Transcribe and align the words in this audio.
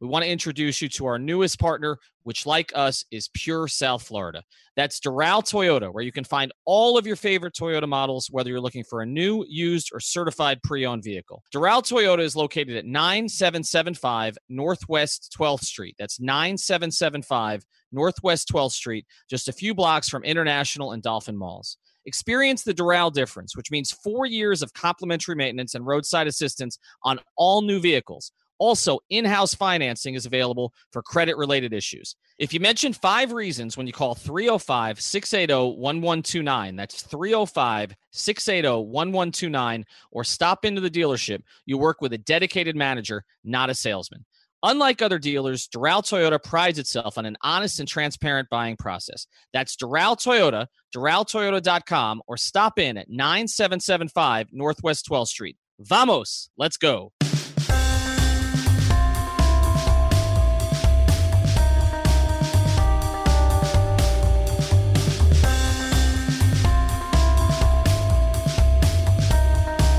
We 0.00 0.06
want 0.06 0.24
to 0.24 0.30
introduce 0.30 0.80
you 0.80 0.88
to 0.90 1.06
our 1.06 1.18
newest 1.18 1.58
partner, 1.58 1.98
which, 2.22 2.46
like 2.46 2.70
us, 2.74 3.04
is 3.10 3.30
Pure 3.34 3.68
South 3.68 4.02
Florida. 4.02 4.42
That's 4.76 5.00
Doral 5.00 5.42
Toyota, 5.42 5.92
where 5.92 6.04
you 6.04 6.12
can 6.12 6.22
find 6.22 6.52
all 6.64 6.96
of 6.96 7.06
your 7.06 7.16
favorite 7.16 7.54
Toyota 7.54 7.88
models, 7.88 8.28
whether 8.30 8.48
you're 8.48 8.60
looking 8.60 8.84
for 8.84 9.02
a 9.02 9.06
new, 9.06 9.44
used, 9.48 9.90
or 9.92 9.98
certified 9.98 10.62
pre 10.62 10.86
owned 10.86 11.02
vehicle. 11.02 11.42
Doral 11.52 11.82
Toyota 11.82 12.20
is 12.20 12.36
located 12.36 12.76
at 12.76 12.86
9775 12.86 14.38
Northwest 14.48 15.34
12th 15.36 15.64
Street. 15.64 15.96
That's 15.98 16.20
9775 16.20 17.64
Northwest 17.90 18.48
12th 18.52 18.72
Street, 18.72 19.06
just 19.28 19.48
a 19.48 19.52
few 19.52 19.74
blocks 19.74 20.08
from 20.08 20.22
International 20.22 20.92
and 20.92 21.02
Dolphin 21.02 21.36
Malls. 21.36 21.76
Experience 22.06 22.62
the 22.62 22.72
Doral 22.72 23.12
difference, 23.12 23.56
which 23.56 23.70
means 23.70 23.90
four 23.90 24.26
years 24.26 24.62
of 24.62 24.72
complimentary 24.72 25.34
maintenance 25.34 25.74
and 25.74 25.84
roadside 25.84 26.26
assistance 26.26 26.78
on 27.02 27.18
all 27.36 27.62
new 27.62 27.80
vehicles. 27.80 28.32
Also, 28.58 28.98
in 29.10 29.24
house 29.24 29.54
financing 29.54 30.14
is 30.14 30.26
available 30.26 30.72
for 30.92 31.02
credit 31.02 31.36
related 31.36 31.72
issues. 31.72 32.16
If 32.38 32.52
you 32.52 32.60
mention 32.60 32.92
five 32.92 33.32
reasons 33.32 33.76
when 33.76 33.86
you 33.86 33.92
call 33.92 34.14
305 34.14 35.00
680 35.00 35.76
1129, 35.76 36.76
that's 36.76 37.02
305 37.02 37.94
680 38.10 38.68
1129, 38.68 39.84
or 40.10 40.24
stop 40.24 40.64
into 40.64 40.80
the 40.80 40.90
dealership, 40.90 41.42
you 41.66 41.78
work 41.78 42.00
with 42.00 42.12
a 42.12 42.18
dedicated 42.18 42.76
manager, 42.76 43.24
not 43.44 43.70
a 43.70 43.74
salesman. 43.74 44.24
Unlike 44.64 45.02
other 45.02 45.20
dealers, 45.20 45.68
Doral 45.68 46.02
Toyota 46.02 46.42
prides 46.42 46.80
itself 46.80 47.16
on 47.16 47.26
an 47.26 47.36
honest 47.42 47.78
and 47.78 47.88
transparent 47.88 48.48
buying 48.50 48.76
process. 48.76 49.26
That's 49.52 49.76
Doral 49.76 50.16
Toyota, 50.16 50.66
DoralToyota.com, 50.94 52.22
or 52.26 52.36
stop 52.36 52.78
in 52.78 52.96
at 52.96 53.08
9775 53.08 54.48
Northwest 54.52 55.06
12th 55.08 55.28
Street. 55.28 55.56
Vamos, 55.78 56.50
let's 56.56 56.76
go. 56.76 57.12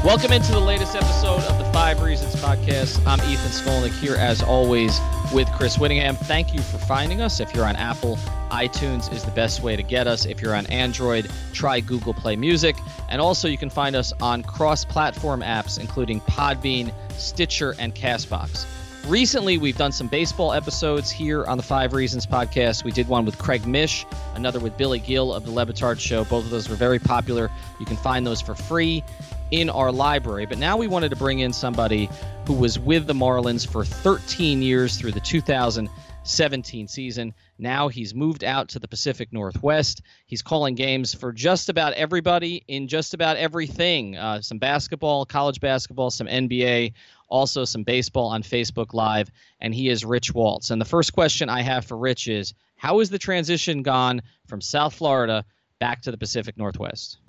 Welcome 0.09 0.33
into 0.33 0.51
the 0.51 0.59
latest 0.59 0.95
episode 0.95 1.43
of 1.43 1.59
the 1.59 1.65
Five 1.65 2.01
Reasons 2.01 2.35
Podcast. 2.37 2.99
I'm 3.05 3.19
Ethan 3.31 3.51
Skolnick 3.51 3.91
here, 3.99 4.15
as 4.15 4.41
always, 4.41 4.99
with 5.31 5.47
Chris 5.51 5.77
Whittingham. 5.77 6.15
Thank 6.15 6.51
you 6.51 6.61
for 6.61 6.79
finding 6.79 7.21
us. 7.21 7.39
If 7.39 7.53
you're 7.53 7.67
on 7.67 7.75
Apple, 7.75 8.15
iTunes 8.49 9.13
is 9.13 9.23
the 9.23 9.29
best 9.29 9.61
way 9.61 9.75
to 9.75 9.83
get 9.83 10.07
us. 10.07 10.25
If 10.25 10.41
you're 10.41 10.55
on 10.55 10.65
Android, 10.65 11.29
try 11.53 11.79
Google 11.79 12.15
Play 12.15 12.35
Music. 12.35 12.75
And 13.07 13.21
also, 13.21 13.47
you 13.47 13.55
can 13.55 13.69
find 13.69 13.95
us 13.95 14.11
on 14.19 14.41
cross 14.41 14.83
platform 14.83 15.41
apps, 15.41 15.79
including 15.79 16.21
Podbean, 16.21 16.91
Stitcher, 17.11 17.75
and 17.77 17.93
Castbox. 17.93 18.65
Recently, 19.07 19.59
we've 19.59 19.77
done 19.77 19.91
some 19.91 20.07
baseball 20.07 20.53
episodes 20.53 21.11
here 21.11 21.45
on 21.45 21.55
the 21.55 21.63
Five 21.63 21.93
Reasons 21.93 22.25
podcast. 22.25 22.83
We 22.83 22.91
did 22.91 23.07
one 23.07 23.25
with 23.25 23.37
Craig 23.37 23.67
Mish, 23.67 24.07
another 24.33 24.59
with 24.59 24.75
Billy 24.75 24.97
Gil 24.97 25.31
of 25.31 25.45
the 25.45 25.51
Le 25.51 25.67
Batard 25.67 25.99
Show. 25.99 26.23
Both 26.23 26.45
of 26.45 26.49
those 26.49 26.67
were 26.67 26.75
very 26.75 26.97
popular. 26.97 27.51
You 27.79 27.85
can 27.85 27.95
find 27.95 28.25
those 28.25 28.41
for 28.41 28.55
free 28.55 29.03
in 29.51 29.69
our 29.69 29.91
library. 29.91 30.45
But 30.45 30.57
now 30.57 30.77
we 30.77 30.87
wanted 30.87 31.09
to 31.09 31.15
bring 31.15 31.39
in 31.39 31.53
somebody 31.53 32.09
who 32.45 32.53
was 32.53 32.79
with 32.79 33.07
the 33.07 33.13
Marlins 33.13 33.67
for 33.67 33.83
13 33.83 34.61
years 34.61 34.97
through 34.97 35.11
the 35.11 35.19
2017 35.19 36.87
season. 36.87 37.33
Now 37.57 37.87
he's 37.87 38.13
moved 38.13 38.43
out 38.43 38.69
to 38.69 38.79
the 38.79 38.87
Pacific 38.87 39.31
Northwest. 39.31 40.01
He's 40.25 40.41
calling 40.41 40.75
games 40.75 41.13
for 41.13 41.31
just 41.31 41.69
about 41.69 41.93
everybody 41.93 42.63
in 42.67 42.87
just 42.87 43.13
about 43.13 43.37
everything 43.37 44.15
uh, 44.17 44.41
some 44.41 44.59
basketball, 44.59 45.25
college 45.25 45.59
basketball, 45.59 46.11
some 46.11 46.27
NBA, 46.27 46.93
also 47.27 47.65
some 47.65 47.83
baseball 47.83 48.27
on 48.27 48.43
Facebook 48.43 48.93
Live. 48.93 49.31
And 49.59 49.73
he 49.73 49.89
is 49.89 50.05
Rich 50.05 50.33
Waltz. 50.33 50.71
And 50.71 50.81
the 50.81 50.85
first 50.85 51.13
question 51.13 51.49
I 51.49 51.61
have 51.61 51.85
for 51.85 51.97
Rich 51.97 52.27
is 52.27 52.53
How 52.75 52.99
has 52.99 53.09
the 53.09 53.19
transition 53.19 53.83
gone 53.83 54.21
from 54.47 54.61
South 54.61 54.95
Florida 54.95 55.45
back 55.79 56.01
to 56.03 56.11
the 56.11 56.17
Pacific 56.17 56.57
Northwest? 56.57 57.19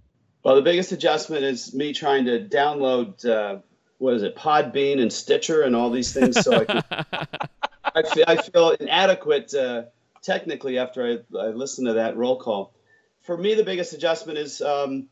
Well, 0.42 0.56
the 0.56 0.62
biggest 0.62 0.92
adjustment 0.92 1.44
is 1.44 1.74
me 1.74 1.92
trying 1.92 2.24
to 2.24 2.40
download 2.40 3.28
uh, 3.28 3.58
what 3.98 4.14
is 4.14 4.22
it, 4.22 4.34
Podbean 4.36 5.00
and 5.00 5.12
Stitcher 5.12 5.62
and 5.62 5.76
all 5.76 5.90
these 5.90 6.12
things. 6.12 6.40
So 6.40 6.60
I, 6.60 6.64
can, 6.64 6.82
I, 7.94 8.02
feel, 8.02 8.24
I 8.26 8.36
feel 8.36 8.70
inadequate 8.70 9.52
uh, 9.54 9.82
technically 10.22 10.78
after 10.78 11.06
I, 11.34 11.38
I 11.38 11.48
listen 11.48 11.84
to 11.84 11.94
that 11.94 12.16
roll 12.16 12.36
call. 12.36 12.72
For 13.22 13.36
me, 13.36 13.54
the 13.54 13.64
biggest 13.64 13.92
adjustment 13.92 14.38
is 14.38 14.62
um, 14.62 15.08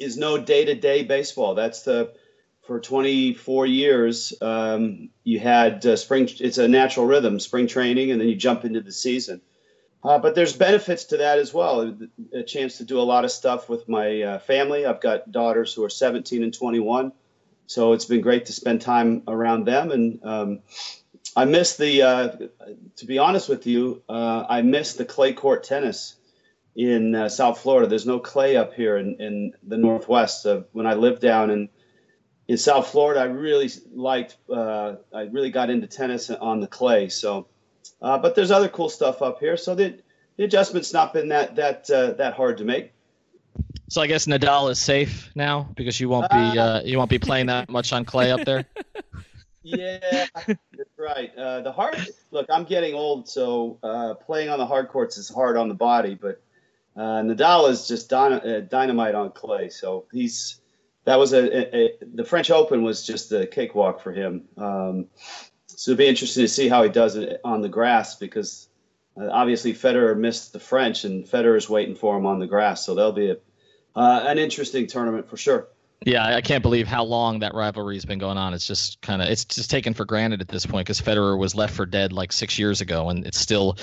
is 0.00 0.16
no 0.16 0.38
day 0.38 0.64
to 0.64 0.74
day 0.74 1.04
baseball. 1.04 1.54
That's 1.54 1.82
the 1.82 2.12
for 2.66 2.80
24 2.80 3.66
years 3.66 4.34
um, 4.42 5.10
you 5.22 5.38
had 5.38 5.86
uh, 5.86 5.94
spring. 5.94 6.28
It's 6.40 6.58
a 6.58 6.66
natural 6.66 7.06
rhythm, 7.06 7.38
spring 7.38 7.68
training, 7.68 8.10
and 8.10 8.20
then 8.20 8.28
you 8.28 8.34
jump 8.34 8.64
into 8.64 8.80
the 8.80 8.90
season. 8.90 9.40
Uh, 10.06 10.20
but 10.20 10.36
there's 10.36 10.56
benefits 10.56 11.06
to 11.06 11.16
that 11.16 11.40
as 11.40 11.52
well. 11.52 11.92
A 12.32 12.44
chance 12.44 12.78
to 12.78 12.84
do 12.84 13.00
a 13.00 13.02
lot 13.02 13.24
of 13.24 13.32
stuff 13.32 13.68
with 13.68 13.88
my 13.88 14.22
uh, 14.22 14.38
family. 14.38 14.86
I've 14.86 15.00
got 15.00 15.32
daughters 15.32 15.74
who 15.74 15.82
are 15.82 15.88
17 15.88 16.44
and 16.44 16.54
21, 16.54 17.10
so 17.66 17.92
it's 17.92 18.04
been 18.04 18.20
great 18.20 18.46
to 18.46 18.52
spend 18.52 18.82
time 18.82 19.24
around 19.26 19.64
them. 19.64 19.90
And 19.90 20.24
um, 20.24 20.60
I 21.34 21.44
miss 21.44 21.76
the, 21.76 22.02
uh, 22.02 22.28
to 22.98 23.06
be 23.06 23.18
honest 23.18 23.48
with 23.48 23.66
you, 23.66 24.04
uh, 24.08 24.44
I 24.48 24.62
miss 24.62 24.92
the 24.92 25.04
clay 25.04 25.32
court 25.32 25.64
tennis 25.64 26.14
in 26.76 27.16
uh, 27.16 27.28
South 27.28 27.58
Florida. 27.58 27.88
There's 27.88 28.06
no 28.06 28.20
clay 28.20 28.56
up 28.56 28.74
here 28.74 28.98
in, 28.98 29.16
in 29.20 29.54
the 29.64 29.76
Northwest. 29.76 30.46
when 30.70 30.86
I 30.86 30.94
lived 30.94 31.20
down 31.20 31.50
in 31.50 31.68
in 32.46 32.58
South 32.58 32.86
Florida, 32.86 33.22
I 33.22 33.24
really 33.24 33.68
liked. 33.92 34.36
Uh, 34.48 34.94
I 35.12 35.22
really 35.22 35.50
got 35.50 35.68
into 35.68 35.88
tennis 35.88 36.30
on 36.30 36.60
the 36.60 36.68
clay. 36.68 37.08
So. 37.08 37.48
Uh, 38.00 38.18
but 38.18 38.34
there's 38.34 38.50
other 38.50 38.68
cool 38.68 38.88
stuff 38.88 39.22
up 39.22 39.40
here, 39.40 39.56
so 39.56 39.74
the, 39.74 39.98
the 40.36 40.44
adjustment's 40.44 40.92
not 40.92 41.12
been 41.12 41.28
that 41.28 41.56
that 41.56 41.90
uh, 41.90 42.12
that 42.12 42.34
hard 42.34 42.58
to 42.58 42.64
make. 42.64 42.92
So 43.88 44.02
I 44.02 44.06
guess 44.06 44.26
Nadal 44.26 44.70
is 44.70 44.80
safe 44.80 45.30
now 45.34 45.68
because 45.76 46.00
you 46.00 46.08
won't 46.08 46.30
be 46.30 46.36
uh, 46.36 46.82
you 46.82 46.98
won't 46.98 47.10
be 47.10 47.18
playing 47.18 47.46
that 47.46 47.68
much 47.68 47.92
on 47.92 48.04
clay 48.04 48.32
up 48.32 48.44
there. 48.44 48.64
yeah, 49.62 50.26
that's 50.46 50.98
right. 50.98 51.30
Uh, 51.36 51.60
the 51.62 51.72
hard 51.72 51.96
look, 52.30 52.46
I'm 52.50 52.64
getting 52.64 52.94
old, 52.94 53.28
so 53.28 53.78
uh, 53.82 54.14
playing 54.14 54.48
on 54.48 54.58
the 54.58 54.66
hard 54.66 54.88
courts 54.88 55.18
is 55.18 55.28
hard 55.28 55.56
on 55.56 55.68
the 55.68 55.74
body. 55.74 56.14
But 56.14 56.42
uh, 56.96 57.22
Nadal 57.22 57.70
is 57.70 57.86
just 57.86 58.10
dynamite 58.10 59.14
on 59.14 59.30
clay, 59.30 59.68
so 59.68 60.06
he's 60.12 60.60
that 61.04 61.20
was 61.20 61.32
a, 61.32 61.38
a, 61.38 61.76
a, 61.76 61.90
the 62.14 62.24
French 62.24 62.50
Open 62.50 62.82
was 62.82 63.06
just 63.06 63.30
a 63.32 63.46
cakewalk 63.46 64.00
for 64.02 64.12
him. 64.12 64.44
Um, 64.56 65.06
so 65.76 65.92
it'll 65.92 65.98
be 65.98 66.08
interesting 66.08 66.42
to 66.42 66.48
see 66.48 66.68
how 66.68 66.82
he 66.82 66.88
does 66.88 67.16
it 67.16 67.40
on 67.44 67.60
the 67.60 67.68
grass 67.68 68.16
because 68.16 68.68
uh, 69.20 69.28
obviously 69.30 69.74
Federer 69.74 70.16
missed 70.16 70.52
the 70.52 70.58
French 70.58 71.04
and 71.04 71.24
Federer's 71.24 71.68
waiting 71.68 71.94
for 71.94 72.16
him 72.16 72.26
on 72.26 72.38
the 72.38 72.46
grass. 72.46 72.84
So 72.84 72.94
that'll 72.94 73.12
be 73.12 73.30
a, 73.30 73.36
uh, 73.94 74.24
an 74.26 74.38
interesting 74.38 74.86
tournament 74.86 75.28
for 75.28 75.36
sure. 75.36 75.68
Yeah, 76.04 76.24
I 76.24 76.40
can't 76.40 76.62
believe 76.62 76.86
how 76.86 77.04
long 77.04 77.38
that 77.40 77.54
rivalry's 77.54 78.04
been 78.04 78.18
going 78.18 78.36
on. 78.36 78.52
It's 78.52 78.66
just 78.66 79.00
kind 79.00 79.22
of 79.22 79.28
it's 79.28 79.44
just 79.44 79.70
taken 79.70 79.94
for 79.94 80.04
granted 80.04 80.42
at 80.42 80.48
this 80.48 80.66
point 80.66 80.86
because 80.86 81.00
Federer 81.00 81.38
was 81.38 81.54
left 81.54 81.74
for 81.74 81.86
dead 81.86 82.12
like 82.12 82.32
six 82.32 82.58
years 82.58 82.82
ago, 82.82 83.08
and 83.08 83.26
it's 83.26 83.38
still 83.38 83.78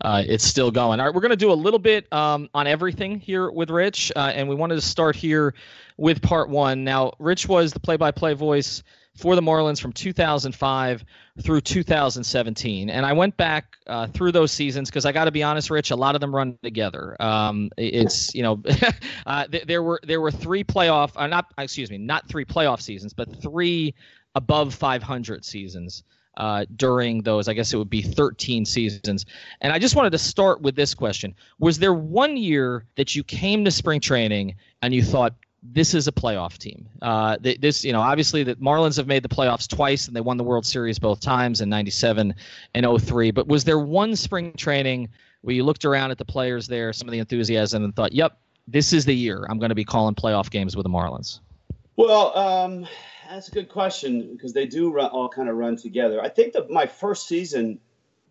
uh, 0.00 0.24
it's 0.26 0.44
still 0.44 0.72
going. 0.72 0.98
All 0.98 1.06
right, 1.06 1.14
we're 1.14 1.20
gonna 1.20 1.36
do 1.36 1.52
a 1.52 1.54
little 1.54 1.78
bit 1.78 2.12
um, 2.12 2.50
on 2.52 2.66
everything 2.66 3.20
here 3.20 3.48
with 3.50 3.70
Rich, 3.70 4.10
uh, 4.16 4.32
and 4.34 4.48
we 4.48 4.56
wanted 4.56 4.74
to 4.74 4.80
start 4.80 5.14
here 5.14 5.54
with 5.96 6.20
part 6.20 6.48
one. 6.48 6.82
Now, 6.82 7.12
Rich 7.20 7.46
was 7.46 7.72
the 7.72 7.80
play-by-play 7.80 8.34
voice 8.34 8.82
for 9.16 9.36
the 9.36 9.42
Marlins 9.42 9.80
from 9.80 9.92
2005 9.92 11.04
through 11.42 11.60
2017. 11.60 12.90
And 12.90 13.04
I 13.06 13.12
went 13.12 13.36
back 13.36 13.76
uh, 13.86 14.06
through 14.06 14.32
those 14.32 14.52
seasons 14.52 14.88
because 14.88 15.04
I 15.04 15.12
got 15.12 15.26
to 15.26 15.30
be 15.30 15.42
honest, 15.42 15.70
Rich, 15.70 15.90
a 15.90 15.96
lot 15.96 16.14
of 16.14 16.20
them 16.20 16.34
run 16.34 16.58
together. 16.62 17.20
Um, 17.20 17.70
it's 17.76 18.34
you 18.34 18.42
know, 18.42 18.62
uh, 19.26 19.46
th- 19.46 19.64
there 19.64 19.82
were 19.82 20.00
there 20.02 20.20
were 20.20 20.30
three 20.30 20.64
playoff, 20.64 21.12
uh, 21.16 21.26
not 21.26 21.46
excuse 21.58 21.90
me, 21.90 21.98
not 21.98 22.28
three 22.28 22.44
playoff 22.44 22.80
seasons, 22.80 23.12
but 23.12 23.40
three 23.42 23.94
above 24.34 24.74
500 24.74 25.44
seasons. 25.44 26.04
Uh, 26.34 26.64
during 26.76 27.22
those, 27.22 27.46
I 27.46 27.52
guess 27.52 27.74
it 27.74 27.76
would 27.76 27.90
be 27.90 28.00
13 28.00 28.64
seasons. 28.64 29.26
And 29.60 29.70
I 29.70 29.78
just 29.78 29.94
wanted 29.94 30.12
to 30.12 30.18
start 30.18 30.62
with 30.62 30.74
this 30.74 30.94
question: 30.94 31.34
Was 31.58 31.78
there 31.78 31.92
one 31.92 32.38
year 32.38 32.86
that 32.96 33.14
you 33.14 33.22
came 33.22 33.66
to 33.66 33.70
spring 33.70 34.00
training 34.00 34.54
and 34.80 34.94
you 34.94 35.02
thought, 35.02 35.34
this 35.62 35.94
is 35.94 36.08
a 36.08 36.12
playoff 36.12 36.58
team. 36.58 36.88
Uh, 37.00 37.36
this, 37.40 37.84
you 37.84 37.92
know, 37.92 38.00
obviously 38.00 38.42
the 38.42 38.56
Marlins 38.56 38.96
have 38.96 39.06
made 39.06 39.22
the 39.22 39.28
playoffs 39.28 39.68
twice 39.68 40.08
and 40.08 40.16
they 40.16 40.20
won 40.20 40.36
the 40.36 40.44
World 40.44 40.66
Series 40.66 40.98
both 40.98 41.20
times 41.20 41.60
in 41.60 41.68
97 41.68 42.34
and 42.74 43.00
03. 43.00 43.30
But 43.30 43.46
was 43.46 43.64
there 43.64 43.78
one 43.78 44.16
spring 44.16 44.54
training 44.54 45.10
where 45.42 45.54
you 45.54 45.64
looked 45.64 45.84
around 45.84 46.10
at 46.10 46.18
the 46.18 46.24
players 46.24 46.66
there, 46.66 46.92
some 46.92 47.08
of 47.08 47.12
the 47.12 47.20
enthusiasm, 47.20 47.84
and 47.84 47.94
thought, 47.94 48.12
yep, 48.12 48.38
this 48.66 48.92
is 48.92 49.04
the 49.04 49.14
year 49.14 49.44
I'm 49.48 49.58
going 49.58 49.70
to 49.70 49.76
be 49.76 49.84
calling 49.84 50.14
playoff 50.14 50.50
games 50.50 50.76
with 50.76 50.84
the 50.84 50.90
Marlins? 50.90 51.40
Well, 51.94 52.36
um, 52.36 52.86
that's 53.30 53.48
a 53.48 53.52
good 53.52 53.68
question 53.68 54.32
because 54.32 54.52
they 54.52 54.66
do 54.66 54.92
run, 54.92 55.10
all 55.10 55.28
kind 55.28 55.48
of 55.48 55.56
run 55.56 55.76
together. 55.76 56.20
I 56.20 56.28
think 56.28 56.54
that 56.54 56.70
my 56.70 56.86
first 56.86 57.28
season 57.28 57.80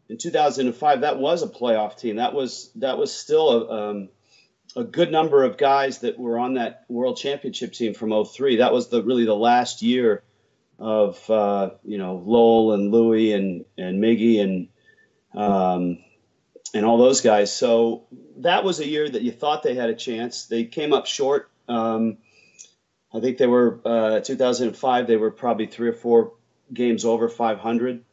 in 0.09 0.17
2005, 0.17 1.01
that 1.01 1.17
was 1.17 1.43
a 1.43 1.47
playoff 1.47 1.97
team. 1.97 2.17
That 2.17 2.33
was 2.33 2.71
that 2.75 2.97
was 2.97 3.13
still 3.13 3.49
a, 3.49 3.89
um, 3.89 4.09
a 4.75 4.83
good 4.83 5.11
number 5.11 5.43
of 5.43 5.57
guys 5.57 5.99
that 5.99 6.17
were 6.17 6.39
on 6.39 6.55
that 6.55 6.85
World 6.87 7.17
Championship 7.17 7.73
team 7.73 7.93
from 7.93 8.25
03. 8.25 8.57
That 8.57 8.73
was 8.73 8.89
the 8.89 9.03
really 9.03 9.25
the 9.25 9.35
last 9.35 9.81
year 9.81 10.23
of 10.79 11.29
uh, 11.29 11.71
you 11.83 11.97
know 11.97 12.23
Lowell 12.25 12.73
and 12.73 12.91
Louie 12.91 13.33
and 13.33 13.65
and 13.77 14.01
Miggy 14.01 14.41
and 14.41 14.67
um, 15.33 15.99
and 16.73 16.85
all 16.85 16.97
those 16.97 17.21
guys. 17.21 17.55
So 17.55 18.05
that 18.37 18.63
was 18.63 18.79
a 18.79 18.87
year 18.87 19.09
that 19.09 19.21
you 19.21 19.31
thought 19.31 19.63
they 19.63 19.75
had 19.75 19.89
a 19.89 19.95
chance. 19.95 20.45
They 20.45 20.65
came 20.65 20.93
up 20.93 21.05
short. 21.05 21.49
Um, 21.67 22.17
I 23.13 23.19
think 23.19 23.37
they 23.37 23.47
were 23.47 23.81
uh, 23.83 24.19
2005. 24.21 25.07
They 25.07 25.17
were 25.17 25.31
probably 25.31 25.67
three 25.67 25.89
or 25.89 25.93
four 25.93 26.33
games 26.73 27.03
over 27.03 27.27
500 27.27 28.03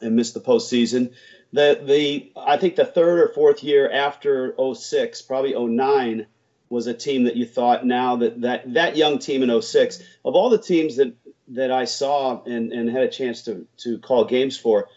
and 0.00 0.16
missed 0.16 0.34
the 0.34 0.40
postseason. 0.40 1.12
The 1.52 1.80
the 1.82 2.32
I 2.36 2.56
think 2.56 2.76
the 2.76 2.84
third 2.84 3.18
or 3.18 3.28
fourth 3.28 3.64
year 3.64 3.90
after 3.90 4.54
06, 4.74 5.22
probably 5.22 5.54
09, 5.54 6.26
was 6.68 6.86
a 6.86 6.94
team 6.94 7.24
that 7.24 7.36
you 7.36 7.44
thought 7.44 7.84
now 7.84 8.16
that 8.16 8.40
that 8.42 8.72
that 8.74 8.96
young 8.96 9.18
team 9.18 9.42
in 9.42 9.62
06 9.62 10.00
of 10.24 10.34
all 10.34 10.48
the 10.48 10.58
teams 10.58 10.96
that 10.96 11.14
that 11.48 11.72
I 11.72 11.84
saw 11.84 12.42
and, 12.44 12.72
and 12.72 12.88
had 12.88 13.02
a 13.02 13.08
chance 13.08 13.42
to 13.42 13.66
to 13.78 13.98
call 13.98 14.24
games 14.24 14.56
for, 14.56 14.88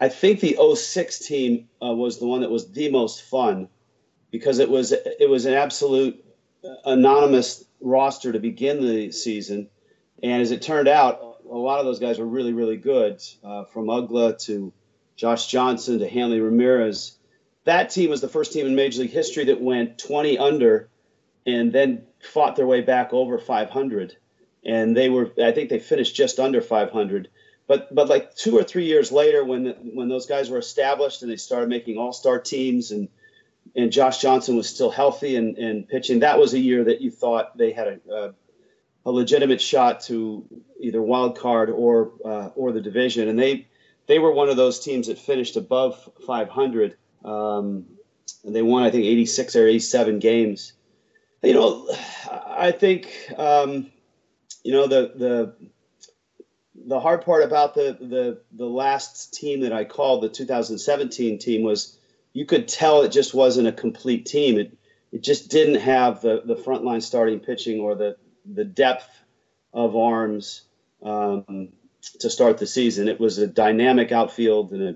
I 0.00 0.10
think 0.10 0.40
the 0.40 0.58
06 0.74 1.18
team 1.20 1.68
uh, 1.82 1.94
was 1.94 2.18
the 2.18 2.26
one 2.26 2.42
that 2.42 2.50
was 2.50 2.70
the 2.70 2.90
most 2.90 3.22
fun 3.22 3.68
because 4.30 4.58
it 4.58 4.68
was 4.68 4.92
it 4.92 5.28
was 5.28 5.46
an 5.46 5.54
absolute 5.54 6.22
anonymous 6.84 7.64
roster 7.80 8.32
to 8.32 8.38
begin 8.38 8.82
the 8.86 9.10
season, 9.10 9.70
and 10.22 10.42
as 10.42 10.50
it 10.50 10.60
turned 10.60 10.88
out, 10.88 11.38
a 11.50 11.56
lot 11.56 11.78
of 11.78 11.86
those 11.86 11.98
guys 11.98 12.18
were 12.18 12.26
really 12.26 12.52
really 12.52 12.76
good, 12.76 13.22
uh, 13.42 13.64
from 13.64 13.86
Uggla 13.86 14.38
to 14.44 14.72
Josh 15.18 15.48
Johnson 15.48 15.98
to 15.98 16.08
Hanley 16.08 16.40
Ramirez. 16.40 17.18
That 17.64 17.90
team 17.90 18.08
was 18.08 18.22
the 18.22 18.28
first 18.28 18.54
team 18.54 18.66
in 18.66 18.74
Major 18.74 19.02
League 19.02 19.10
history 19.10 19.44
that 19.44 19.60
went 19.60 19.98
20 19.98 20.38
under, 20.38 20.88
and 21.44 21.70
then 21.70 22.06
fought 22.22 22.56
their 22.56 22.66
way 22.66 22.80
back 22.80 23.12
over 23.12 23.38
500, 23.38 24.16
and 24.64 24.96
they 24.96 25.10
were 25.10 25.30
I 25.42 25.52
think 25.52 25.68
they 25.68 25.78
finished 25.78 26.16
just 26.16 26.40
under 26.40 26.62
500 26.62 27.28
but 27.68 27.94
but 27.94 28.08
like 28.08 28.34
two 28.34 28.56
or 28.58 28.64
three 28.64 28.86
years 28.86 29.12
later, 29.12 29.44
when 29.44 29.64
the, 29.64 29.72
when 29.94 30.08
those 30.08 30.26
guys 30.26 30.50
were 30.50 30.58
established 30.58 31.22
and 31.22 31.30
they 31.30 31.36
started 31.36 31.68
making 31.68 31.98
All 31.98 32.12
Star 32.12 32.40
teams 32.40 32.90
and 32.90 33.08
and 33.76 33.92
Josh 33.92 34.18
Johnson 34.22 34.56
was 34.56 34.68
still 34.68 34.90
healthy 34.90 35.36
and, 35.36 35.58
and 35.58 35.86
pitching, 35.86 36.20
that 36.20 36.38
was 36.38 36.54
a 36.54 36.58
year 36.58 36.84
that 36.84 37.02
you 37.02 37.10
thought 37.10 37.56
they 37.58 37.70
had 37.70 37.86
a, 37.86 38.12
a, 38.12 38.34
a 39.04 39.10
legitimate 39.10 39.60
shot 39.60 40.00
to 40.04 40.46
either 40.80 41.02
wild 41.02 41.38
card 41.38 41.68
or 41.68 42.12
uh, 42.24 42.48
or 42.56 42.72
the 42.72 42.80
division, 42.80 43.28
and 43.28 43.38
they 43.38 43.68
they 44.08 44.18
were 44.18 44.32
one 44.32 44.48
of 44.48 44.56
those 44.56 44.80
teams 44.80 45.06
that 45.06 45.18
finished 45.18 45.56
above 45.56 46.10
500, 46.26 46.96
um, 47.24 47.86
and 48.44 48.56
they 48.56 48.62
won 48.62 48.82
I 48.82 48.90
think 48.90 49.04
86 49.04 49.54
or 49.54 49.68
87 49.68 50.18
games. 50.18 50.72
You 51.42 51.52
know, 51.52 51.88
I 52.28 52.72
think 52.72 53.32
um, 53.36 53.90
you 54.64 54.72
know 54.72 54.88
the 54.88 55.12
the 55.14 55.54
the 56.74 56.98
hard 56.98 57.24
part 57.24 57.44
about 57.44 57.74
the, 57.74 57.96
the 58.00 58.40
the 58.52 58.66
last 58.66 59.34
team 59.34 59.60
that 59.60 59.72
I 59.72 59.84
called 59.84 60.22
the 60.22 60.28
2017 60.28 61.38
team 61.38 61.62
was 61.62 61.96
you 62.32 62.44
could 62.46 62.66
tell 62.66 63.02
it 63.02 63.12
just 63.12 63.34
wasn't 63.34 63.68
a 63.68 63.72
complete 63.72 64.26
team. 64.26 64.58
It 64.58 64.76
it 65.12 65.22
just 65.22 65.50
didn't 65.50 65.80
have 65.80 66.22
the 66.22 66.42
the 66.44 66.56
frontline 66.56 67.02
starting 67.02 67.40
pitching 67.40 67.80
or 67.80 67.94
the 67.94 68.16
the 68.44 68.64
depth 68.64 69.08
of 69.72 69.96
arms 69.96 70.62
um, 71.02 71.68
to 72.20 72.30
start 72.30 72.58
the 72.58 72.66
season. 72.66 73.08
It 73.08 73.20
was 73.20 73.38
a 73.38 73.46
dynamic 73.46 74.12
outfield 74.12 74.72
and 74.72 74.82
a 74.82 74.94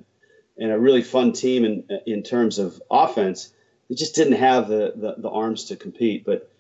and 0.59 0.70
a 0.70 0.79
really 0.79 1.03
fun 1.03 1.32
team 1.32 1.64
in 1.64 1.85
in 2.06 2.23
terms 2.23 2.59
of 2.59 2.81
offense. 2.91 3.53
It 3.88 3.99
just 3.99 4.14
didn't 4.14 4.35
have 4.35 4.69
the 4.69 4.93
the, 4.97 5.14
the 5.19 5.31
arms 5.31 5.64
to 5.64 5.76
compete, 5.76 6.25
but 6.25 6.50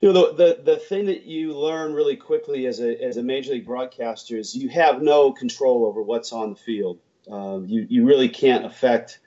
you 0.00 0.12
know 0.12 0.32
the, 0.32 0.34
the 0.34 0.62
the 0.72 0.76
thing 0.76 1.06
that 1.06 1.24
you 1.24 1.52
learn 1.56 1.92
really 1.92 2.16
quickly 2.16 2.66
as 2.66 2.80
a 2.80 3.02
as 3.02 3.16
a 3.16 3.22
major 3.22 3.52
league 3.52 3.66
broadcaster 3.66 4.36
is 4.36 4.54
you 4.54 4.68
have 4.68 5.02
no 5.02 5.32
control 5.32 5.86
over 5.86 6.02
what's 6.02 6.32
on 6.32 6.50
the 6.50 6.56
field. 6.56 6.98
Uh, 7.30 7.60
you 7.64 7.86
you 7.88 8.06
really 8.06 8.28
can't 8.28 8.64
affect 8.64 9.20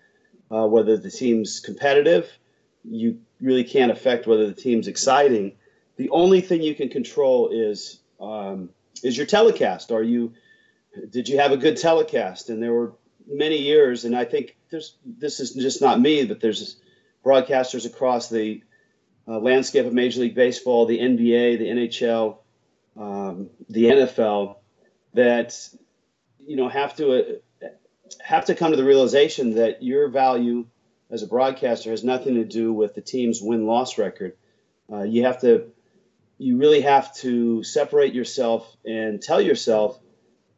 uh, 0.51 0.67
whether 0.67 0.97
the 0.97 1.11
team's 1.11 1.59
competitive. 1.59 2.29
You 2.83 3.19
really 3.39 3.63
can't 3.63 3.91
affect 3.91 4.27
whether 4.27 4.47
the 4.47 4.61
team's 4.61 4.87
exciting. 4.87 5.53
The 5.97 6.09
only 6.09 6.41
thing 6.41 6.61
you 6.61 6.75
can 6.75 6.89
control 6.89 7.49
is 7.49 7.99
um, 8.19 8.69
is 9.03 9.17
your 9.17 9.27
telecast. 9.27 9.91
Are 9.91 10.03
you 10.03 10.33
did 11.09 11.27
you 11.27 11.39
have 11.39 11.51
a 11.51 11.57
good 11.57 11.77
telecast? 11.77 12.49
And 12.49 12.61
there 12.61 12.73
were 12.73 12.93
many 13.27 13.57
years, 13.57 14.05
and 14.05 14.15
I 14.15 14.25
think 14.25 14.55
there's 14.69 14.95
this 15.05 15.39
is 15.39 15.53
just 15.53 15.81
not 15.81 15.99
me, 15.99 16.25
but 16.25 16.39
there's 16.39 16.77
broadcasters 17.25 17.85
across 17.85 18.29
the 18.29 18.63
uh, 19.27 19.39
landscape 19.39 19.85
of 19.85 19.93
Major 19.93 20.21
League 20.21 20.35
Baseball, 20.35 20.85
the 20.85 20.99
NBA, 20.99 21.57
the 21.57 21.67
NHL, 21.67 22.37
um, 22.97 23.49
the 23.69 23.85
NFL, 23.85 24.57
that 25.13 25.57
you 26.45 26.55
know 26.55 26.69
have 26.69 26.95
to 26.97 27.13
uh, 27.13 27.67
have 28.21 28.45
to 28.45 28.55
come 28.55 28.71
to 28.71 28.77
the 28.77 28.83
realization 28.83 29.55
that 29.55 29.81
your 29.83 30.09
value 30.09 30.65
as 31.09 31.23
a 31.23 31.27
broadcaster 31.27 31.91
has 31.91 32.03
nothing 32.03 32.35
to 32.35 32.43
do 32.43 32.73
with 32.73 32.95
the 32.95 33.01
team's 33.01 33.41
win 33.41 33.65
loss 33.65 33.97
record. 33.97 34.35
Uh, 34.91 35.03
you 35.03 35.23
have 35.23 35.41
to 35.41 35.71
you 36.37 36.57
really 36.57 36.81
have 36.81 37.13
to 37.15 37.63
separate 37.63 38.13
yourself 38.13 38.75
and 38.83 39.21
tell 39.21 39.39
yourself, 39.39 39.99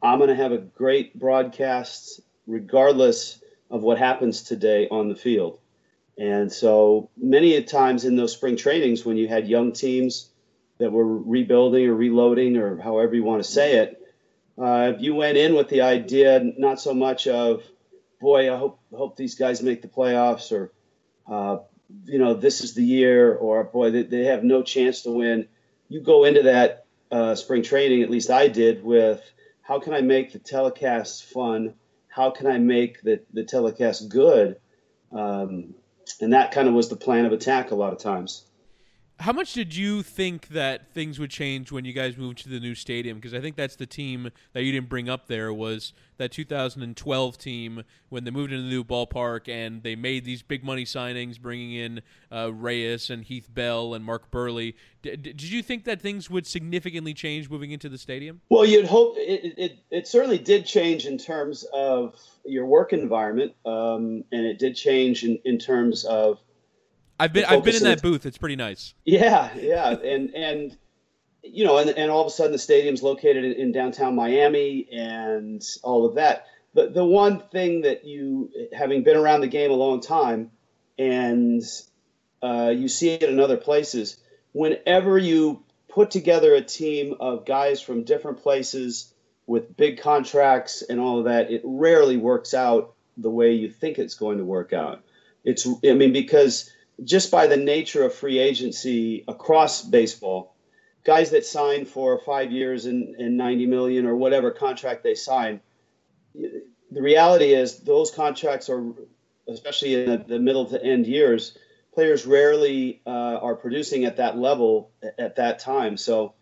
I'm 0.05 0.19
going 0.19 0.29
to 0.29 0.35
have 0.35 0.51
a 0.51 0.57
great 0.57 1.17
broadcast 1.17 2.21
regardless 2.47 3.41
of 3.71 3.81
what 3.81 3.97
happens 3.97 4.43
today 4.43 4.87
on 4.89 5.09
the 5.09 5.15
field. 5.15 5.59
And 6.17 6.51
so 6.51 7.09
many 7.17 7.61
times 7.63 8.05
in 8.05 8.15
those 8.15 8.31
spring 8.31 8.55
trainings, 8.55 9.03
when 9.03 9.17
you 9.17 9.27
had 9.27 9.47
young 9.47 9.73
teams 9.73 10.29
that 10.77 10.91
were 10.91 11.05
rebuilding 11.05 11.87
or 11.87 11.95
reloading 11.95 12.57
or 12.57 12.77
however 12.77 13.15
you 13.15 13.23
want 13.23 13.43
to 13.43 13.49
say 13.49 13.77
it, 13.77 14.01
uh, 14.57 14.93
you 14.99 15.15
went 15.15 15.37
in 15.37 15.55
with 15.55 15.69
the 15.69 15.81
idea 15.81 16.39
not 16.57 16.79
so 16.79 16.93
much 16.93 17.27
of, 17.27 17.63
boy, 18.21 18.53
I 18.53 18.57
hope 18.57 18.79
hope 18.93 19.17
these 19.17 19.35
guys 19.35 19.61
make 19.61 19.81
the 19.81 19.89
playoffs, 19.89 20.53
or 20.53 20.71
uh, 21.27 21.63
you 22.05 22.19
know, 22.19 22.33
this 22.33 22.61
is 22.61 22.73
the 22.73 22.83
year, 22.83 23.35
or 23.35 23.65
boy, 23.65 23.91
they, 23.91 24.03
they, 24.03 24.25
have 24.25 24.43
no 24.43 24.63
chance 24.63 25.01
to 25.01 25.11
win. 25.11 25.47
You 25.89 25.99
go 25.99 26.23
into 26.23 26.43
that 26.43 26.85
uh, 27.11 27.35
spring 27.35 27.63
training, 27.63 28.03
at 28.03 28.09
least 28.09 28.29
I 28.29 28.47
did, 28.47 28.83
with 28.83 29.21
how 29.65 29.79
can 29.79 29.93
I 29.93 30.01
make 30.01 30.31
the 30.31 30.39
telecast 30.39 31.25
fun? 31.25 31.73
How 32.07 32.29
can 32.29 32.45
I 32.45 32.59
make 32.59 33.01
the, 33.01 33.21
the 33.33 33.43
telecast 33.43 34.09
good? 34.09 34.57
Um, 35.11 35.73
and 36.21 36.33
that 36.33 36.51
kind 36.51 36.67
of 36.67 36.75
was 36.75 36.89
the 36.89 36.95
plan 36.95 37.25
of 37.25 37.31
attack 37.31 37.71
a 37.71 37.75
lot 37.75 37.91
of 37.91 37.99
times. 37.99 38.45
How 39.19 39.31
much 39.31 39.53
did 39.53 39.75
you 39.75 40.03
think 40.03 40.49
that 40.49 40.91
things 40.93 41.19
would 41.19 41.29
change 41.29 41.71
when 41.71 41.85
you 41.85 41.93
guys 41.93 42.17
moved 42.17 42.39
to 42.39 42.49
the 42.49 42.59
new 42.59 42.75
stadium? 42.75 43.17
Because 43.17 43.33
I 43.33 43.39
think 43.39 43.55
that's 43.55 43.77
the 43.77 43.85
team 43.85 44.29
that 44.51 44.63
you 44.63 44.73
didn't 44.73 44.89
bring 44.89 45.07
up 45.07 45.27
there 45.27 45.53
was 45.53 45.93
that 46.17 46.31
2012 46.31 47.37
team 47.37 47.83
when 48.09 48.25
they 48.25 48.31
moved 48.31 48.51
into 48.51 48.63
the 48.63 48.69
new 48.69 48.83
ballpark 48.83 49.47
and 49.47 49.83
they 49.83 49.95
made 49.95 50.25
these 50.25 50.41
big 50.41 50.65
money 50.65 50.83
signings, 50.83 51.39
bringing 51.39 51.73
in 51.73 52.01
uh, 52.29 52.51
Reyes 52.53 53.09
and 53.09 53.23
Heath 53.23 53.47
Bell 53.53 53.93
and 53.93 54.03
Mark 54.03 54.29
Buehrle. 54.31 54.73
D- 55.01 55.15
did 55.15 55.41
you 55.41 55.63
think 55.63 55.85
that 55.85 56.01
things 56.01 56.29
would 56.29 56.45
significantly 56.45 57.13
change 57.13 57.49
moving 57.49 57.71
into 57.71 57.87
the 57.87 57.97
stadium? 57.97 58.41
Well, 58.49 58.65
you'd 58.65 58.85
hope 58.85 59.15
it, 59.17 59.53
it, 59.57 59.79
it 59.91 60.07
certainly 60.07 60.39
did 60.39 60.65
change 60.65 61.05
in 61.05 61.17
terms 61.17 61.65
of 61.73 62.15
your 62.43 62.65
work 62.65 62.91
environment, 62.91 63.53
um, 63.65 64.25
and 64.33 64.45
it 64.45 64.59
did 64.59 64.75
change 64.75 65.23
in, 65.23 65.39
in 65.45 65.57
terms 65.57 66.03
of 66.03 66.39
I've 67.19 67.33
been 67.33 67.45
I've 67.45 67.63
been 67.63 67.75
in 67.75 67.83
that 67.83 68.01
booth. 68.01 68.25
It's 68.25 68.37
pretty 68.37 68.55
nice. 68.55 68.93
Yeah, 69.05 69.49
yeah, 69.57 69.89
and 69.89 70.35
and 70.35 70.77
you 71.43 71.63
know, 71.63 71.77
and, 71.77 71.89
and 71.91 72.11
all 72.11 72.21
of 72.21 72.27
a 72.27 72.31
sudden 72.31 72.51
the 72.51 72.57
stadium's 72.57 73.03
located 73.03 73.43
in, 73.43 73.53
in 73.53 73.71
downtown 73.71 74.15
Miami 74.15 74.87
and 74.91 75.63
all 75.83 76.05
of 76.05 76.15
that. 76.15 76.47
But 76.73 76.93
the 76.93 77.05
one 77.05 77.39
thing 77.39 77.81
that 77.81 78.03
you, 78.03 78.51
having 78.73 79.03
been 79.03 79.15
around 79.15 79.41
the 79.41 79.47
game 79.47 79.71
a 79.71 79.75
long 79.75 80.01
time, 80.01 80.51
and 80.97 81.61
uh, 82.41 82.73
you 82.75 82.89
see 82.89 83.11
it 83.11 83.23
in 83.23 83.39
other 83.39 83.57
places, 83.57 84.17
whenever 84.51 85.17
you 85.17 85.63
put 85.87 86.11
together 86.11 86.53
a 86.53 86.61
team 86.61 87.15
of 87.19 87.45
guys 87.45 87.81
from 87.81 88.03
different 88.03 88.41
places 88.43 89.13
with 89.47 89.77
big 89.77 90.01
contracts 90.01 90.81
and 90.81 90.99
all 90.99 91.19
of 91.19 91.25
that, 91.25 91.51
it 91.51 91.61
rarely 91.63 92.17
works 92.17 92.53
out 92.53 92.93
the 93.15 93.29
way 93.29 93.53
you 93.53 93.69
think 93.69 93.97
it's 93.97 94.15
going 94.15 94.39
to 94.39 94.43
work 94.43 94.73
out. 94.73 95.01
It's, 95.45 95.65
I 95.67 95.93
mean, 95.93 96.11
because 96.11 96.69
just 97.03 97.31
by 97.31 97.47
the 97.47 97.57
nature 97.57 98.03
of 98.03 98.13
free 98.13 98.39
agency 98.39 99.23
across 99.27 99.81
baseball, 99.81 100.55
guys 101.03 101.31
that 101.31 101.45
sign 101.45 101.85
for 101.85 102.19
five 102.19 102.51
years 102.51 102.85
and, 102.85 103.15
and 103.15 103.37
90 103.37 103.65
million 103.67 104.05
or 104.05 104.15
whatever 104.15 104.51
contract 104.51 105.03
they 105.03 105.15
sign. 105.15 105.61
The 106.33 107.01
reality 107.01 107.53
is 107.53 107.79
those 107.79 108.11
contracts 108.11 108.69
are, 108.69 108.83
especially 109.47 110.03
in 110.03 110.09
the, 110.09 110.17
the 110.17 110.39
middle 110.39 110.65
to 110.67 110.83
end 110.83 111.07
years, 111.07 111.57
players 111.93 112.25
rarely 112.25 113.01
uh, 113.05 113.09
are 113.09 113.55
producing 113.55 114.05
at 114.05 114.17
that 114.17 114.37
level 114.37 114.91
at 115.17 115.37
that 115.37 115.59
time. 115.59 115.97
So, 115.97 116.33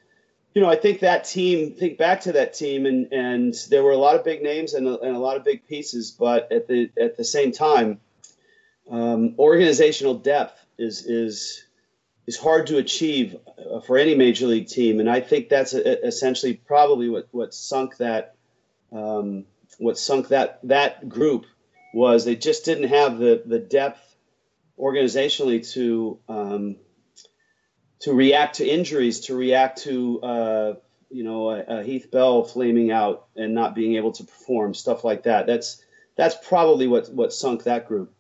you 0.54 0.62
know, 0.62 0.70
I 0.70 0.76
think 0.76 1.00
that 1.00 1.26
team, 1.26 1.74
think 1.74 1.98
back 1.98 2.22
to 2.22 2.34
that 2.34 2.54
team, 2.54 2.86
and, 2.86 3.12
and 3.12 3.54
there 3.70 3.84
were 3.84 3.92
a 3.92 3.98
lot 3.98 4.16
of 4.16 4.24
big 4.24 4.44
names 4.44 4.74
and 4.74 4.88
a, 4.88 5.00
and 5.00 5.16
a 5.16 5.20
lot 5.20 5.38
of 5.38 5.44
big 5.44 5.68
pieces, 5.68 6.12
but 6.12 6.52
at 6.52 6.68
the 6.68 6.92
at 7.00 7.18
the 7.18 7.24
same 7.24 7.52
time, 7.52 8.00
um, 8.90 9.36
organizational 9.40 10.16
depth 10.16 10.60
is 10.78 11.06
is 11.06 11.64
is 12.26 12.38
hard 12.38 12.68
to 12.68 12.78
achieve 12.78 13.36
uh, 13.58 13.82
for 13.82 13.98
any 13.98 14.16
major 14.16 14.48
league 14.48 14.68
team, 14.68 15.00
and 15.00 15.10
I 15.10 15.20
think 15.20 15.50
that's 15.50 15.74
a, 15.74 16.06
essentially 16.06 16.54
probably 16.54 17.10
what 17.10 17.28
what 17.32 17.54
sunk 17.54 17.98
that 17.98 18.36
um, 18.92 19.46
what 19.80 19.98
sunk 19.98 20.30
that 20.30 20.60
that 20.64 21.10
group 21.10 21.46
was 21.94 22.26
they 22.26 22.36
just 22.36 22.66
didn't 22.66 22.90
have 22.90 23.18
the 23.18 23.44
the 23.46 23.60
depth 23.60 24.16
organizationally 24.80 25.70
to 25.74 26.20
um, 26.28 26.76
to 28.02 28.14
react 28.14 28.56
to 28.56 28.68
injuries, 28.68 29.22
to 29.22 29.36
react 29.36 29.84
to 29.84 30.22
uh, 30.22 30.74
you 31.10 31.24
know 31.24 31.52
a, 31.52 31.80
a 31.80 31.84
Heath 31.84 32.12
Bell 32.12 32.44
flaming 32.44 32.92
out 32.92 33.28
and 33.36 33.54
not 33.54 33.76
being 33.76 33.96
able 33.96 34.12
to 34.14 34.24
perform 34.24 34.74
stuff 34.74 35.04
like 35.04 35.24
that. 35.24 35.48
That's 35.48 35.84
that's 36.16 36.36
probably 36.48 36.88
what 36.88 37.12
what 37.14 37.34
sunk 37.34 37.64
that 37.64 37.88
group. 37.88 38.14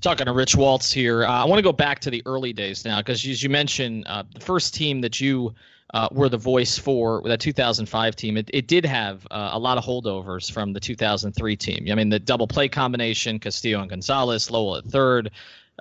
Talking 0.00 0.26
to 0.26 0.32
Rich 0.32 0.56
Waltz 0.56 0.90
here. 0.90 1.24
Uh, 1.24 1.28
I 1.30 1.44
want 1.44 1.58
to 1.58 1.62
go 1.62 1.72
back 1.72 1.98
to 2.00 2.10
the 2.10 2.22
early 2.24 2.54
days 2.54 2.86
now 2.86 2.98
because, 3.00 3.26
as 3.26 3.42
you 3.42 3.50
mentioned, 3.50 4.06
uh, 4.06 4.22
the 4.32 4.40
first 4.40 4.74
team 4.74 5.02
that 5.02 5.20
you 5.20 5.54
uh, 5.92 6.08
were 6.10 6.30
the 6.30 6.38
voice 6.38 6.78
for 6.78 7.20
that 7.26 7.38
2005 7.38 8.16
team, 8.16 8.38
it, 8.38 8.48
it 8.54 8.66
did 8.66 8.86
have 8.86 9.26
uh, 9.30 9.50
a 9.52 9.58
lot 9.58 9.76
of 9.76 9.84
holdovers 9.84 10.50
from 10.50 10.72
the 10.72 10.80
2003 10.80 11.54
team. 11.56 11.86
I 11.90 11.94
mean, 11.94 12.08
the 12.08 12.18
double 12.18 12.46
play 12.46 12.66
combination, 12.66 13.38
Castillo 13.38 13.80
and 13.80 13.90
Gonzalez, 13.90 14.50
Lowell 14.50 14.76
at 14.76 14.86
third, 14.86 15.32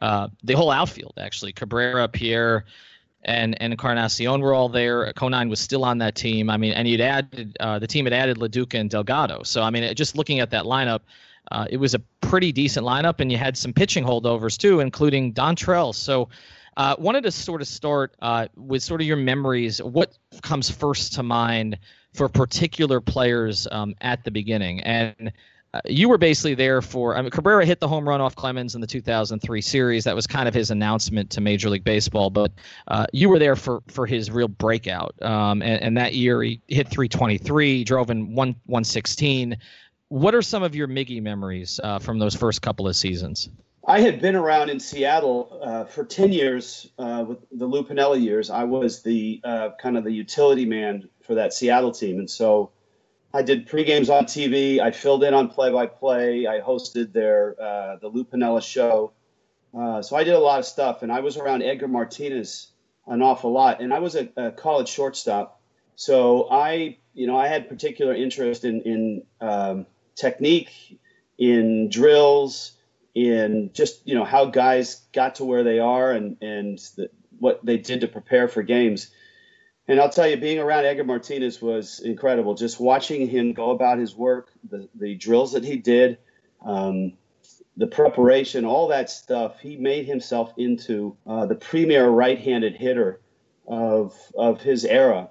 uh, 0.02 0.28
the 0.44 0.54
whole 0.54 0.72
outfield 0.72 1.14
actually, 1.18 1.54
Cabrera, 1.54 2.08
Pierre, 2.10 2.66
and 3.24 3.62
and 3.62 3.72
Encarnacion 3.74 4.42
were 4.42 4.54
all 4.54 4.68
there. 4.68 5.12
Conine 5.14 5.50
was 5.50 5.60
still 5.62 5.86
on 5.86 5.98
that 6.00 6.16
team. 6.16 6.50
I 6.50 6.58
mean, 6.58 6.74
and 6.74 6.88
you'd 6.88 7.02
added 7.02 7.56
uh, 7.60 7.80
the 7.80 7.88
team 7.88 8.06
had 8.06 8.14
added 8.14 8.38
Lo 8.38 8.48
Duca 8.48 8.78
and 8.78 8.90
Delgado. 8.90 9.44
So 9.44 9.62
I 9.62 9.70
mean, 9.70 9.94
just 9.96 10.16
looking 10.16 10.40
at 10.40 10.50
that 10.52 10.64
lineup 10.64 11.02
uh, 11.52 11.66
it 11.70 11.78
was 11.78 11.94
a 11.94 12.00
pretty 12.22 12.52
decent 12.52 12.86
lineup, 12.86 13.20
and 13.20 13.32
you 13.32 13.38
had 13.38 13.58
some 13.58 13.74
pitching 13.74 14.04
holdovers 14.04 14.58
too, 14.58 14.80
including 14.80 15.34
Dontrelle. 15.34 15.94
So, 15.94 16.30
uh, 16.78 16.96
wanted 16.98 17.24
to 17.24 17.32
sort 17.32 17.62
of 17.62 17.68
start 17.68 18.16
uh, 18.22 18.48
with 18.56 18.82
sort 18.82 19.02
of 19.02 19.08
your 19.08 19.18
memories. 19.18 19.82
What 19.82 20.18
comes 20.42 20.70
first 20.70 21.14
to 21.14 21.24
mind 21.24 21.78
for 22.14 22.30
particular 22.30 23.02
players 23.02 23.68
um, 23.72 23.96
at 24.02 24.24
the 24.24 24.32
beginning? 24.32 24.80
And 24.82 25.34
uh, 25.74 25.82
you 25.86 26.10
were 26.10 26.18
basically 26.18 26.56
there 26.56 26.82
for. 26.82 27.16
I 27.16 27.22
mean, 27.22 27.32
Cabrera 27.32 27.66
hit 27.66 27.80
the 27.80 27.88
home 27.88 28.08
run 28.08 28.22
off 28.22 28.36
Clemens 28.36 28.76
in 28.76 28.82
the 28.82 28.88
2003 28.88 29.62
series. 29.62 30.04
That 30.06 30.16
was 30.16 30.26
kind 30.26 30.48
of 30.48 30.54
his 30.54 30.72
announcement 30.72 31.30
to 31.32 31.42
Major 31.42 31.70
League 31.70 31.84
Baseball. 31.84 32.30
But 32.30 32.52
uh, 32.88 33.06
you 33.14 33.30
were 33.30 33.40
there 33.40 33.56
for 33.56 33.82
for 33.88 34.06
his 34.08 34.32
real 34.32 34.48
breakout. 34.48 35.14
Um, 35.22 35.62
and, 35.62 35.82
and, 35.82 35.98
that 35.98 36.16
year 36.16 36.42
he 36.42 36.62
hit 36.68 36.88
323, 36.88 37.84
drove 37.84 38.10
in 38.10 38.34
one 38.34 38.56
116 38.66 39.58
what 40.10 40.34
are 40.34 40.42
some 40.42 40.64
of 40.64 40.76
your 40.76 40.88
Miggy 40.88 41.22
memories 41.22 41.80
uh, 41.84 42.00
from 42.00 42.20
those 42.20 42.36
first 42.36 42.62
couple 42.62 42.88
of 42.88 42.96
seasons? 42.96 43.50
I 43.88 44.02
had 44.02 44.22
been 44.22 44.36
around 44.36 44.70
in 44.70 44.80
Seattle 44.80 45.60
uh, 45.64 45.86
for 45.86 46.04
10 46.04 46.32
years 46.32 46.92
uh, 47.00 47.26
with 47.28 47.40
the 47.52 47.66
Lou 47.66 47.84
Piniella 47.84 48.22
years. 48.22 48.50
I 48.50 48.66
was 48.66 49.02
the 49.02 49.40
uh, 49.44 49.70
kind 49.82 49.98
of 49.98 50.04
the 50.04 50.12
utility 50.12 50.66
man 50.66 51.10
for 51.24 51.36
that 51.36 51.54
Seattle 51.54 51.92
team. 51.92 52.20
And 52.20 52.30
so 52.30 52.72
I 53.34 53.42
did 53.44 53.68
pre-games 53.68 54.10
on 54.10 54.26
TV. 54.26 54.80
I 54.80 54.92
filled 54.92 55.24
in 55.24 55.34
on 55.34 55.48
play-by-play. 55.48 56.46
I 56.48 56.60
hosted 56.60 57.14
their 57.14 57.56
uh, 57.60 57.98
the 57.98 58.08
Lou 58.10 58.26
Piniella 58.26 58.62
show. 58.62 59.14
Uh, 59.78 60.02
so 60.02 60.16
I 60.16 60.24
did 60.24 60.34
a 60.34 60.40
lot 60.40 60.60
of 60.60 60.66
stuff. 60.66 61.04
And 61.04 61.12
I 61.12 61.20
was 61.22 61.38
around 61.38 61.64
Edgar 61.64 61.88
Martinez 61.88 62.72
an 63.08 63.22
awful 63.22 63.52
lot. 63.52 63.82
And 63.82 63.94
I 63.94 64.00
was 64.00 64.16
a, 64.16 64.30
a 64.36 64.52
college 64.52 64.90
shortstop. 64.90 65.62
So 65.96 66.48
I, 66.52 66.98
you 67.14 67.28
know, 67.28 67.38
I 67.38 67.48
had 67.48 67.70
particular 67.70 68.14
interest 68.14 68.66
in, 68.66 68.82
in 68.82 69.24
um,– 69.40 69.86
technique, 70.20 71.00
in 71.38 71.90
drills, 71.90 72.74
in 73.16 73.72
just 73.74 74.06
you 74.08 74.16
know 74.16 74.26
how 74.26 74.46
guys 74.46 75.02
got 75.14 75.36
to 75.36 75.46
where 75.46 75.64
they 75.64 75.80
are 75.80 76.12
and 76.12 76.38
and 76.42 76.78
the, 76.96 77.10
what 77.40 77.66
they 77.66 77.78
did 77.78 78.02
to 78.02 78.08
prepare 78.08 78.48
for 78.48 78.62
games. 78.62 79.12
And 79.88 80.00
I'll 80.00 80.10
tell 80.10 80.28
you, 80.28 80.38
being 80.38 80.60
around 80.60 80.86
Edgar 80.86 81.04
Martinez 81.04 81.60
was 81.62 82.00
incredible. 82.00 82.54
Just 82.54 82.80
watching 82.80 83.28
him 83.28 83.54
go 83.54 83.72
about 83.72 83.98
his 83.98 84.16
work, 84.16 84.52
the, 84.70 84.88
the 84.94 85.16
drills 85.16 85.54
that 85.54 85.64
he 85.64 85.78
did, 85.78 86.20
um, 86.64 87.14
the 87.76 87.88
preparation, 87.88 88.66
all 88.66 88.90
that 88.90 89.10
stuff. 89.10 89.60
He 89.60 89.78
made 89.78 90.06
himself 90.06 90.54
into 90.58 91.18
uh, 91.26 91.48
the 91.48 91.56
premier 91.56 92.08
right-handed 92.08 92.76
hitter 92.76 93.20
of 93.68 94.14
of 94.36 94.62
his 94.62 94.86
era 94.86 95.30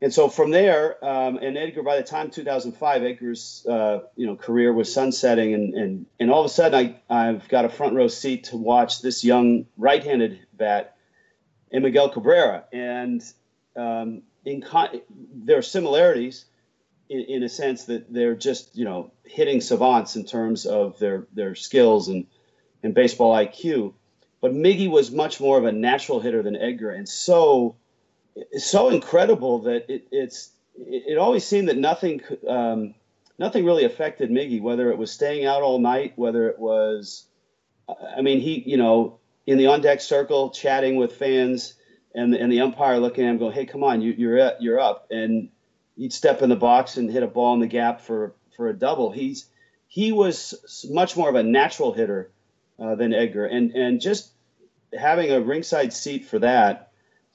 and 0.00 0.14
so 0.14 0.28
from 0.28 0.50
there, 0.50 1.04
um, 1.04 1.38
and 1.38 1.58
Edgar, 1.58 1.82
by 1.82 1.96
the 1.96 2.04
time 2.04 2.30
2005, 2.30 3.02
Edgar's 3.02 3.66
uh, 3.68 4.00
you 4.14 4.26
know 4.26 4.36
career 4.36 4.72
was 4.72 4.92
sunsetting, 4.92 5.54
and, 5.54 5.74
and 5.74 6.06
and 6.20 6.30
all 6.30 6.40
of 6.40 6.46
a 6.46 6.48
sudden, 6.48 6.96
I 7.10 7.28
I've 7.28 7.48
got 7.48 7.64
a 7.64 7.68
front 7.68 7.94
row 7.94 8.06
seat 8.06 8.44
to 8.44 8.56
watch 8.56 9.02
this 9.02 9.24
young 9.24 9.66
right-handed 9.76 10.38
bat, 10.52 10.96
and 11.72 11.82
Miguel 11.82 12.10
Cabrera, 12.10 12.64
and 12.72 13.22
um, 13.74 14.22
in 14.44 14.62
con- 14.62 15.00
there 15.34 15.58
are 15.58 15.62
similarities 15.62 16.44
in, 17.08 17.20
in 17.22 17.42
a 17.42 17.48
sense 17.48 17.86
that 17.86 18.12
they're 18.12 18.36
just 18.36 18.76
you 18.76 18.84
know 18.84 19.10
hitting 19.24 19.60
savants 19.60 20.14
in 20.14 20.24
terms 20.24 20.64
of 20.64 20.96
their 21.00 21.26
their 21.32 21.56
skills 21.56 22.06
and 22.06 22.26
and 22.84 22.94
baseball 22.94 23.34
IQ, 23.34 23.94
but 24.40 24.52
Miggy 24.52 24.88
was 24.88 25.10
much 25.10 25.40
more 25.40 25.58
of 25.58 25.64
a 25.64 25.72
natural 25.72 26.20
hitter 26.20 26.44
than 26.44 26.54
Edgar, 26.54 26.90
and 26.90 27.08
so 27.08 27.74
so 28.56 28.88
incredible 28.90 29.60
that 29.60 29.90
it, 29.90 30.08
it's 30.10 30.50
it, 30.76 31.04
it, 31.12 31.18
always 31.18 31.44
seemed 31.44 31.68
that 31.68 31.76
nothing 31.76 32.22
um, 32.46 32.94
nothing 33.38 33.64
really 33.64 33.84
affected 33.84 34.30
Miggy, 34.30 34.60
whether 34.60 34.90
it 34.90 34.98
was 34.98 35.10
staying 35.10 35.44
out 35.44 35.62
all 35.62 35.78
night, 35.78 36.12
whether 36.16 36.48
it 36.48 36.58
was, 36.58 37.26
I 37.88 38.22
mean, 38.22 38.40
he 38.40 38.62
you 38.66 38.76
know 38.76 39.18
in 39.46 39.58
the 39.58 39.66
on 39.66 39.80
deck 39.80 40.00
circle 40.00 40.50
chatting 40.50 40.96
with 40.96 41.16
fans 41.16 41.74
and 42.14 42.32
the, 42.32 42.40
and 42.40 42.52
the 42.52 42.60
umpire 42.60 42.98
looking 42.98 43.24
at 43.24 43.30
him 43.30 43.38
going, 43.38 43.52
hey, 43.52 43.66
come 43.66 43.84
on, 43.84 44.00
you, 44.00 44.12
you're 44.12 44.38
at, 44.38 44.62
you're 44.62 44.80
up, 44.80 45.08
and 45.10 45.50
he'd 45.96 46.12
step 46.12 46.42
in 46.42 46.48
the 46.48 46.56
box 46.56 46.96
and 46.96 47.10
hit 47.10 47.22
a 47.22 47.26
ball 47.26 47.54
in 47.54 47.60
the 47.60 47.66
gap 47.66 48.00
for 48.00 48.34
for 48.56 48.68
a 48.68 48.74
double. 48.74 49.10
He's 49.10 49.46
he 49.86 50.12
was 50.12 50.86
much 50.90 51.16
more 51.16 51.28
of 51.28 51.34
a 51.34 51.42
natural 51.42 51.92
hitter 51.92 52.30
uh, 52.78 52.94
than 52.94 53.14
Edgar, 53.14 53.46
and 53.46 53.72
and 53.72 54.00
just 54.00 54.30
having 54.96 55.30
a 55.30 55.40
ringside 55.40 55.92
seat 55.92 56.26
for 56.26 56.38
that 56.38 56.87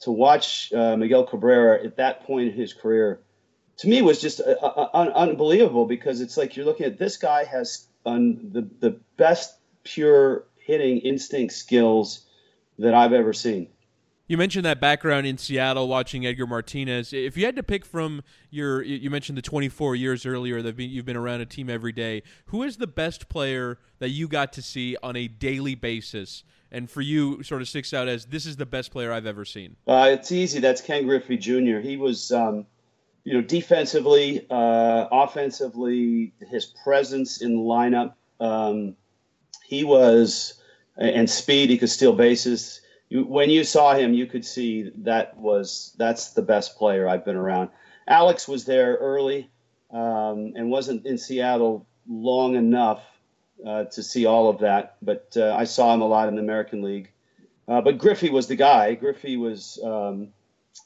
to 0.04 0.12
watch 0.12 0.72
uh, 0.72 0.96
Miguel 0.96 1.24
Cabrera 1.24 1.84
at 1.84 1.96
that 1.96 2.24
point 2.24 2.48
in 2.48 2.54
his 2.54 2.72
career, 2.72 3.20
to 3.78 3.88
me 3.88 4.02
was 4.02 4.20
just 4.20 4.40
uh, 4.40 4.54
uh, 4.62 4.88
un- 4.94 5.12
unbelievable 5.12 5.86
because 5.86 6.20
it's 6.20 6.36
like 6.36 6.56
you're 6.56 6.66
looking 6.66 6.86
at 6.86 6.98
this 6.98 7.16
guy 7.16 7.44
has 7.44 7.86
un- 8.06 8.50
the 8.52 8.68
the 8.80 9.00
best 9.16 9.56
pure 9.82 10.44
hitting 10.56 10.98
instinct 10.98 11.54
skills 11.54 12.26
that 12.78 12.94
I've 12.94 13.12
ever 13.12 13.32
seen. 13.32 13.68
You 14.26 14.38
mentioned 14.38 14.64
that 14.64 14.80
background 14.80 15.26
in 15.26 15.36
Seattle, 15.36 15.86
watching 15.86 16.24
Edgar 16.24 16.46
Martinez. 16.46 17.12
If 17.12 17.36
you 17.36 17.44
had 17.44 17.56
to 17.56 17.62
pick 17.62 17.84
from 17.84 18.22
your, 18.48 18.82
you 18.82 19.10
mentioned 19.10 19.36
the 19.36 19.42
24 19.42 19.96
years 19.96 20.24
earlier 20.24 20.62
that 20.62 20.78
you've 20.78 21.04
been 21.04 21.16
around 21.16 21.42
a 21.42 21.46
team 21.46 21.68
every 21.68 21.92
day. 21.92 22.22
Who 22.46 22.62
is 22.62 22.78
the 22.78 22.86
best 22.86 23.28
player 23.28 23.78
that 23.98 24.08
you 24.10 24.26
got 24.26 24.54
to 24.54 24.62
see 24.62 24.96
on 25.02 25.14
a 25.14 25.28
daily 25.28 25.74
basis 25.74 26.42
and 26.70 26.90
for 26.90 27.00
you 27.00 27.42
sort 27.42 27.62
of 27.62 27.68
sticks 27.68 27.92
out 27.92 28.08
as 28.08 28.26
this 28.26 28.46
is 28.46 28.56
the 28.56 28.66
best 28.66 28.90
player 28.90 29.12
I've 29.12 29.26
ever 29.26 29.44
seen? 29.44 29.76
Uh, 29.86 30.10
it's 30.12 30.32
easy. 30.32 30.60
That's 30.60 30.80
Ken 30.80 31.06
Griffey 31.06 31.36
Jr. 31.36 31.78
He 31.78 31.96
was, 31.96 32.30
um, 32.32 32.66
you 33.24 33.34
know, 33.34 33.42
defensively, 33.42 34.46
uh, 34.50 35.06
offensively, 35.10 36.32
his 36.50 36.66
presence 36.66 37.40
in 37.40 37.56
the 37.56 37.62
lineup. 37.62 38.14
Um, 38.40 38.96
he 39.66 39.84
was, 39.84 40.54
and 40.96 41.28
speed. 41.28 41.70
He 41.70 41.78
could 41.78 41.90
steal 41.90 42.12
bases. 42.12 42.80
You, 43.08 43.24
when 43.24 43.50
you 43.50 43.64
saw 43.64 43.94
him, 43.94 44.14
you 44.14 44.26
could 44.26 44.44
see 44.44 44.90
that 44.98 45.36
was 45.36 45.94
that's 45.98 46.30
the 46.30 46.42
best 46.42 46.76
player 46.76 47.08
I've 47.08 47.24
been 47.24 47.36
around. 47.36 47.70
Alex 48.06 48.46
was 48.46 48.64
there 48.64 48.96
early 48.96 49.50
um, 49.90 50.52
and 50.56 50.70
wasn't 50.70 51.06
in 51.06 51.18
Seattle 51.18 51.86
long 52.06 52.56
enough 52.56 53.02
uh, 53.66 53.84
to 53.84 54.02
see 54.02 54.26
all 54.26 54.48
of 54.48 54.58
that. 54.60 54.96
But 55.02 55.36
uh, 55.36 55.54
I 55.56 55.64
saw 55.64 55.92
him 55.94 56.00
a 56.00 56.06
lot 56.06 56.28
in 56.28 56.36
the 56.36 56.42
American 56.42 56.82
League. 56.82 57.10
Uh, 57.66 57.80
but 57.80 57.98
Griffey 57.98 58.30
was 58.30 58.46
the 58.46 58.56
guy. 58.56 58.94
Griffey 58.94 59.36
was, 59.36 59.78
um, 59.82 60.28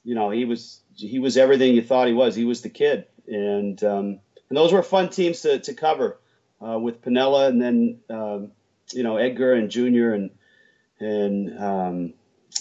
you 0.05 0.15
know, 0.15 0.31
he 0.31 0.45
was 0.45 0.81
he 0.95 1.19
was 1.19 1.37
everything 1.37 1.75
you 1.75 1.83
thought 1.83 2.07
he 2.07 2.15
was. 2.15 2.35
He 2.35 2.45
was 2.45 2.63
the 2.63 2.69
kid, 2.69 3.07
and 3.27 3.83
um, 3.83 4.21
and 4.49 4.57
those 4.57 4.73
were 4.73 4.83
fun 4.83 5.09
teams 5.09 5.43
to 5.43 5.59
to 5.59 5.75
cover 5.75 6.19
uh, 6.65 6.79
with 6.79 7.03
Piniella, 7.03 7.49
and 7.49 7.61
then 7.61 7.99
um, 8.11 8.53
you 8.93 9.03
know 9.03 9.17
Edgar 9.17 9.55
and 9.55 9.71
Junior 9.71 10.15
and 10.15 10.31
and 11.01 11.59
um, 11.59 12.15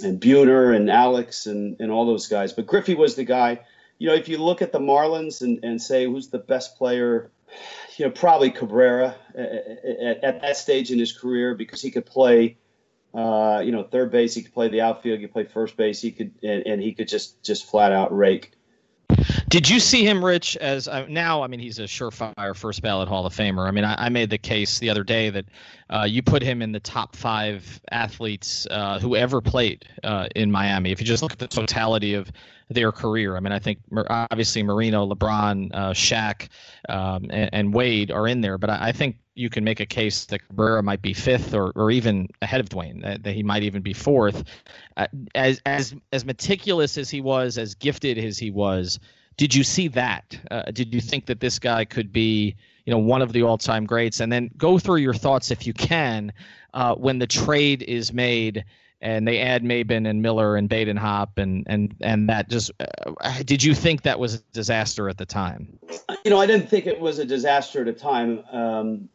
and 0.04 0.20
Buhner 0.20 0.76
and 0.76 0.90
Alex 0.90 1.46
and, 1.46 1.78
and 1.80 1.92
all 1.92 2.06
those 2.06 2.28
guys. 2.28 2.54
But 2.54 2.68
Griffey 2.68 2.96
was 2.96 3.16
the 3.16 3.24
guy. 3.24 3.60
You 4.00 4.10
know, 4.10 4.16
if 4.16 4.28
you 4.28 4.38
look 4.38 4.62
at 4.62 4.72
the 4.72 4.80
Marlins 4.80 5.42
and, 5.42 5.64
and 5.64 5.82
say 5.82 6.06
who's 6.06 6.28
the 6.28 6.38
best 6.38 6.78
player, 6.78 7.32
you 7.98 8.06
know, 8.06 8.12
probably 8.12 8.52
Cabrera 8.52 9.16
at, 9.36 10.24
at 10.24 10.42
that 10.42 10.58
stage 10.58 10.92
in 10.92 11.00
his 11.00 11.12
career 11.12 11.56
because 11.56 11.82
he 11.82 11.92
could 11.92 12.06
play, 12.06 12.58
uh, 13.14 13.62
you 13.66 13.72
know, 13.72 13.84
third 13.84 14.12
base. 14.12 14.34
He 14.34 14.44
could 14.44 14.54
play 14.54 14.70
the 14.70 14.82
outfield. 14.82 15.20
He 15.20 15.26
could 15.26 15.34
play 15.34 15.44
first 15.46 15.78
base. 15.78 16.02
He 16.02 16.12
could 16.12 16.32
and, 16.44 16.66
and 16.66 16.82
he 16.82 16.94
could 16.94 17.08
just 17.08 17.42
just 17.44 17.66
flat 17.70 17.92
out 17.92 18.16
rake. 18.16 18.52
Did 19.50 19.70
you 19.70 19.80
see 19.80 20.06
him, 20.06 20.24
Rich? 20.24 20.58
As 20.58 20.90
uh, 20.90 21.06
now, 21.08 21.42
I 21.42 21.48
mean, 21.48 21.62
he's 21.62 21.80
a 21.80 21.84
surefire 21.84 22.54
first 22.54 22.82
ballot 22.82 23.08
Hall 23.08 23.26
of 23.26 23.34
Famer. 23.34 23.66
I 23.66 23.72
mean, 23.72 23.86
I, 23.86 24.08
I 24.08 24.10
made 24.10 24.30
the 24.30 24.38
case 24.38 24.80
the 24.80 24.90
other 24.90 25.06
day 25.06 25.30
that 25.30 25.46
uh, 25.90 26.04
you 26.04 26.22
put 26.22 26.42
him 26.42 26.62
in 26.62 26.74
the 26.74 26.82
top 26.82 27.16
five 27.16 27.80
athletes 27.90 28.68
uh, 28.70 29.00
who 29.00 29.16
ever 29.16 29.40
played 29.40 29.86
uh, 30.04 30.28
in 30.36 30.52
Miami. 30.52 30.92
If 30.92 31.00
you 31.00 31.06
just 31.06 31.24
look 31.24 31.32
at 31.32 31.40
the 31.40 31.48
totality 31.48 32.14
of 32.14 32.30
their 32.70 32.92
career, 32.92 33.38
I 33.38 33.40
mean, 33.40 33.54
I 33.54 33.60
think 33.60 33.80
obviously 34.10 34.64
Marino, 34.64 35.10
LeBron, 35.10 35.70
uh, 35.74 35.94
Shaq, 35.94 36.50
um, 36.90 37.28
and, 37.30 37.50
and, 37.54 37.74
Wade 37.74 38.12
are 38.12 38.28
in 38.28 38.42
there, 38.42 38.58
but 38.58 38.70
I, 38.70 38.90
I, 38.90 38.92
think 38.92 39.16
you 39.36 39.50
can 39.50 39.64
make 39.64 39.80
a 39.80 39.86
case 39.86 40.26
that 40.26 40.46
Cabrera 40.46 40.84
might 40.84 41.02
be 41.02 41.14
fifth 41.14 41.54
or, 41.54 41.72
or 41.76 41.90
even 41.92 42.28
ahead 42.42 42.60
of 42.60 42.68
Dwyane, 42.68 43.02
that, 43.04 43.24
that 43.24 43.34
he 43.34 43.44
might 43.44 43.64
even 43.64 43.82
be 43.82 43.94
fourth. 43.94 44.44
Uh, 44.98 45.08
as 45.36 45.62
as 45.66 45.96
as 46.12 46.26
meticulous 46.26 46.98
as 46.98 47.10
he 47.10 47.22
was, 47.22 47.58
as 47.58 47.76
gifted 47.76 48.18
as 48.18 48.38
he 48.38 48.52
was 48.52 49.00
did 49.38 49.54
you 49.54 49.64
see 49.64 49.88
that? 49.90 50.38
Uh, 50.50 50.64
did 50.72 50.94
you 50.94 51.00
think 51.00 51.28
that 51.28 51.40
this 51.40 51.60
guy 51.60 51.86
could 51.86 52.12
be, 52.12 52.56
you 52.86 52.92
know, 52.92 52.98
one 52.98 53.22
of 53.22 53.32
the 53.32 53.44
all-time 53.44 53.86
greats? 53.86 54.20
And 54.20 54.32
then 54.32 54.50
go 54.58 54.80
through 54.80 54.98
your 54.98 55.14
thoughts, 55.14 55.52
if 55.52 55.68
you 55.68 55.74
can, 55.74 56.34
uh, 56.74 56.96
when 56.96 57.20
the 57.20 57.28
trade 57.28 57.84
is 57.84 58.12
made 58.12 58.66
and 59.00 59.28
they 59.28 59.40
add 59.40 59.64
Maybin 59.64 60.10
and 60.10 60.22
Miller 60.22 60.56
and 60.56 60.68
Badenhop 60.68 61.38
and 61.38 61.64
and 61.68 61.96
and 62.02 62.30
that 62.30 62.50
just 62.50 62.72
uh, 62.80 63.44
did 63.44 63.64
you 63.64 63.76
think 63.76 64.02
that 64.02 64.20
was 64.20 64.36
a 64.36 64.40
disaster 64.54 65.08
at 65.08 65.18
the 65.18 65.26
time? 65.26 65.78
You 66.26 66.32
know, 66.32 66.40
I 66.40 66.48
didn't 66.48 66.68
think 66.70 66.88
it 66.88 67.00
was 67.00 67.20
a 67.20 67.26
disaster 67.26 67.82
at 67.82 67.86
the 67.86 67.94
time 67.94 68.44
um, 68.52 69.10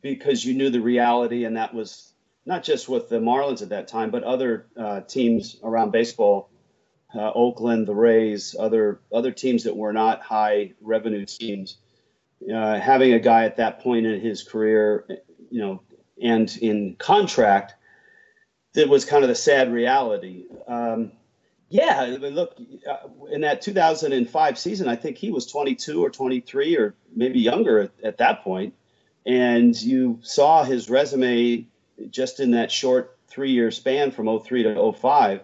because 0.00 0.44
you 0.44 0.54
knew 0.54 0.70
the 0.70 0.80
reality, 0.80 1.44
and 1.44 1.56
that 1.56 1.74
was 1.74 2.14
not 2.46 2.62
just 2.62 2.88
with 2.88 3.10
the 3.10 3.18
Marlins 3.18 3.60
at 3.60 3.68
that 3.68 3.88
time, 3.88 4.10
but 4.10 4.22
other 4.22 4.66
uh, 4.78 5.02
teams 5.02 5.56
around 5.62 5.92
baseball 5.92 6.48
uh, 7.14 7.32
Oakland, 7.34 7.86
the 7.86 7.94
Rays, 7.94 8.54
other 8.58 9.00
other 9.12 9.32
teams 9.32 9.64
that 9.64 9.76
were 9.76 9.92
not 9.92 10.22
high 10.22 10.72
revenue 10.80 11.24
teams. 11.24 11.78
Uh, 12.52 12.78
having 12.78 13.14
a 13.14 13.18
guy 13.18 13.44
at 13.44 13.56
that 13.56 13.80
point 13.80 14.06
in 14.06 14.20
his 14.20 14.44
career, 14.44 15.04
you 15.50 15.60
know, 15.60 15.82
and 16.22 16.56
in 16.60 16.94
contract, 16.96 17.74
that 18.74 18.88
was 18.88 19.04
kind 19.04 19.24
of 19.24 19.28
the 19.28 19.34
sad 19.34 19.72
reality. 19.72 20.44
Um, 20.68 21.12
yeah, 21.70 22.16
look, 22.18 22.56
uh, 22.88 23.08
in 23.30 23.42
that 23.42 23.60
2005 23.60 24.58
season, 24.58 24.88
I 24.88 24.96
think 24.96 25.18
he 25.18 25.30
was 25.30 25.46
22 25.46 26.02
or 26.02 26.10
23 26.10 26.76
or 26.76 26.94
maybe 27.14 27.40
younger 27.40 27.80
at, 27.80 27.90
at 28.02 28.18
that 28.18 28.42
point, 28.42 28.74
and 29.26 29.80
you 29.80 30.20
saw 30.22 30.64
his 30.64 30.88
resume 30.88 31.66
just 32.10 32.40
in 32.40 32.52
that 32.52 32.70
short 32.70 33.18
three-year 33.26 33.70
span 33.70 34.10
from 34.10 34.40
03 34.40 34.62
to 34.62 34.92
05 34.92 35.40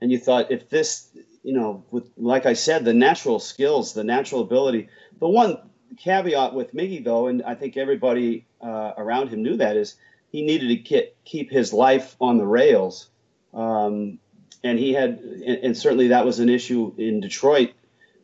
and 0.00 0.10
you 0.10 0.18
thought 0.18 0.50
if 0.50 0.68
this 0.68 1.08
you 1.42 1.52
know 1.52 1.84
with 1.90 2.10
like 2.16 2.46
i 2.46 2.52
said 2.52 2.84
the 2.84 2.94
natural 2.94 3.38
skills 3.38 3.94
the 3.94 4.04
natural 4.04 4.40
ability 4.40 4.88
the 5.20 5.28
one 5.28 5.58
caveat 5.96 6.54
with 6.54 6.74
miggy 6.74 7.02
though 7.02 7.26
and 7.26 7.42
i 7.42 7.54
think 7.54 7.76
everybody 7.76 8.46
uh, 8.60 8.92
around 8.96 9.28
him 9.28 9.42
knew 9.42 9.56
that 9.56 9.76
is 9.76 9.96
he 10.30 10.42
needed 10.42 10.68
to 10.68 10.76
get, 10.76 11.16
keep 11.24 11.50
his 11.50 11.72
life 11.72 12.16
on 12.20 12.38
the 12.38 12.46
rails. 12.46 13.08
Um, 13.54 14.18
and 14.62 14.78
he 14.78 14.92
had 14.92 15.20
and, 15.20 15.64
and, 15.64 15.76
certainly 15.76 16.08
that 16.08 16.26
was 16.26 16.40
an 16.40 16.48
issue 16.48 16.92
in 16.98 17.20
detroit 17.20 17.72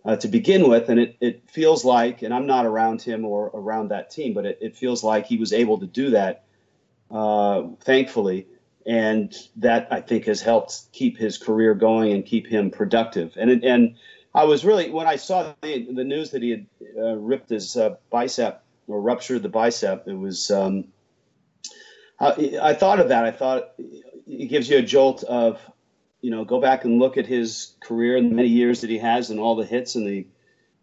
uh, 0.05 0.17
to 0.17 0.29
begin 0.29 0.69
with 0.69 0.89
and 0.89 0.99
it, 0.99 1.17
it 1.21 1.49
feels 1.49 1.85
like 1.85 2.23
and 2.23 2.35
i'm 2.35 2.47
not 2.47 2.67
around 2.67 3.01
him 3.01 3.25
or 3.25 3.47
around 3.55 3.89
that 3.89 4.11
team 4.11 4.35
but 4.35 4.45
it, 4.45 4.59
it 4.61 4.77
feels 4.77 5.05
like 5.05 5.27
he 5.27 5.37
was 5.37 5.53
able 5.53 5.79
to 5.79 5.87
do 5.87 6.11
that 6.11 6.45
uh, 7.11 7.63
thankfully 7.81 8.49
and 8.87 9.35
that 9.57 9.89
I 9.91 10.01
think 10.01 10.27
has 10.27 10.43
helped 10.43 10.93
keep 10.93 11.17
his 11.17 11.39
career 11.39 11.75
going 11.75 12.13
and 12.13 12.25
keep 12.25 12.47
him 12.47 12.71
productive. 12.71 13.33
And 13.37 13.65
and 13.65 13.97
I 14.35 14.45
was 14.45 14.65
really 14.65 14.91
when 14.91 15.07
I 15.07 15.17
saw 15.17 15.55
the, 15.63 15.87
the 15.93 16.05
news 16.05 16.31
that 16.31 16.43
he 16.43 16.51
had 16.51 16.67
uh, 16.99 17.17
ripped 17.17 17.51
his 17.51 17.77
uh, 17.77 17.97
bicep 18.11 18.63
or 18.87 19.01
ruptured 19.01 19.43
the 19.43 19.49
bicep, 19.49 20.07
it 20.07 20.19
was 20.19 20.51
um, 20.51 20.85
I, 22.21 22.59
I, 22.61 22.75
thought 22.75 23.01
of 23.01 23.09
that. 23.09 23.25
I 23.25 23.31
thought 23.31 23.73
it 23.79 24.49
gives 24.49 24.69
you 24.69 24.79
a 24.79 24.83
jolt 24.83 25.25
of 25.25 25.61
you 26.21 26.31
know 26.31 26.45
go 26.45 26.61
back 26.61 26.85
and 26.85 26.99
look 26.99 27.17
at 27.17 27.27
his 27.27 27.75
career 27.81 28.17
and 28.17 28.31
the 28.31 28.35
many 28.35 28.49
years 28.49 28.83
that 28.83 28.91
he 28.91 28.99
has 28.99 29.31
and 29.31 29.41
all 29.41 29.57
the 29.57 29.65
hits 29.65 29.95
and 29.95 30.07
the 30.07 30.27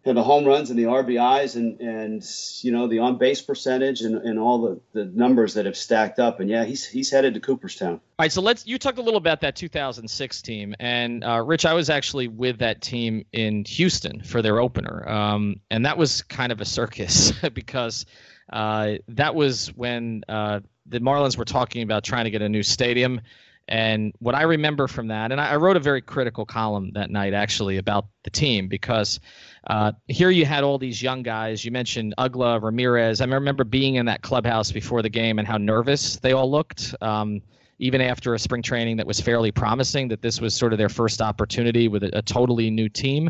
and 0.04 0.16
the 0.16 0.22
home 0.22 0.44
runs 0.44 0.70
and 0.70 0.78
the 0.78 0.84
RBIs 0.84 1.56
and 1.56 1.80
and 1.80 2.24
you 2.62 2.72
know 2.72 2.88
the 2.88 2.98
on 2.98 3.18
base 3.18 3.40
percentage 3.40 4.00
and, 4.00 4.16
and 4.16 4.38
all 4.38 4.60
the, 4.60 4.80
the 4.92 5.04
numbers 5.04 5.54
that 5.54 5.66
have 5.66 5.76
stacked 5.76 6.18
up 6.18 6.40
and 6.40 6.50
yeah 6.50 6.64
he's 6.64 6.84
he's 6.84 7.10
headed 7.10 7.34
to 7.34 7.40
Cooperstown. 7.40 7.94
All 7.94 8.00
right, 8.18 8.32
so 8.32 8.40
let's 8.40 8.66
you 8.66 8.78
talked 8.78 8.98
a 8.98 9.02
little 9.02 9.18
about 9.18 9.40
that 9.42 9.56
2006 9.56 10.42
team 10.42 10.74
and 10.80 11.24
uh, 11.24 11.40
Rich, 11.40 11.66
I 11.66 11.74
was 11.74 11.90
actually 11.90 12.28
with 12.28 12.58
that 12.58 12.80
team 12.80 13.24
in 13.32 13.64
Houston 13.64 14.22
for 14.22 14.42
their 14.42 14.58
opener, 14.60 15.08
um, 15.08 15.60
and 15.70 15.86
that 15.86 15.98
was 15.98 16.22
kind 16.22 16.52
of 16.52 16.60
a 16.60 16.64
circus 16.64 17.32
because 17.54 18.06
uh, 18.52 18.94
that 19.08 19.34
was 19.34 19.68
when 19.68 20.24
uh, 20.28 20.60
the 20.86 21.00
Marlins 21.00 21.36
were 21.36 21.44
talking 21.44 21.82
about 21.82 22.04
trying 22.04 22.24
to 22.24 22.30
get 22.30 22.42
a 22.42 22.48
new 22.48 22.62
stadium. 22.62 23.20
And 23.68 24.12
what 24.18 24.34
I 24.34 24.42
remember 24.42 24.88
from 24.88 25.08
that, 25.08 25.30
and 25.30 25.40
I, 25.40 25.50
I 25.50 25.56
wrote 25.56 25.76
a 25.76 25.80
very 25.80 26.02
critical 26.02 26.44
column 26.44 26.90
that 26.94 27.10
night 27.10 27.32
actually 27.32 27.76
about 27.76 28.06
the 28.24 28.30
team 28.30 28.68
because 28.68 29.20
uh, 29.68 29.92
here 30.08 30.30
you 30.30 30.44
had 30.44 30.64
all 30.64 30.78
these 30.78 31.02
young 31.02 31.22
guys. 31.22 31.64
You 31.64 31.70
mentioned 31.70 32.14
Uggla, 32.18 32.62
Ramirez. 32.62 33.20
I 33.20 33.26
remember 33.26 33.64
being 33.64 33.96
in 33.96 34.06
that 34.06 34.22
clubhouse 34.22 34.72
before 34.72 35.02
the 35.02 35.08
game 35.08 35.38
and 35.38 35.46
how 35.46 35.56
nervous 35.56 36.16
they 36.16 36.32
all 36.32 36.50
looked. 36.50 36.94
Um, 37.00 37.42
even 37.78 38.00
after 38.00 38.34
a 38.34 38.38
spring 38.38 38.62
training 38.62 38.96
that 38.96 39.06
was 39.06 39.20
fairly 39.20 39.50
promising, 39.50 40.08
that 40.08 40.22
this 40.22 40.40
was 40.40 40.54
sort 40.54 40.72
of 40.72 40.78
their 40.78 40.88
first 40.88 41.20
opportunity 41.20 41.88
with 41.88 42.04
a, 42.04 42.18
a 42.18 42.22
totally 42.22 42.70
new 42.70 42.88
team. 42.88 43.28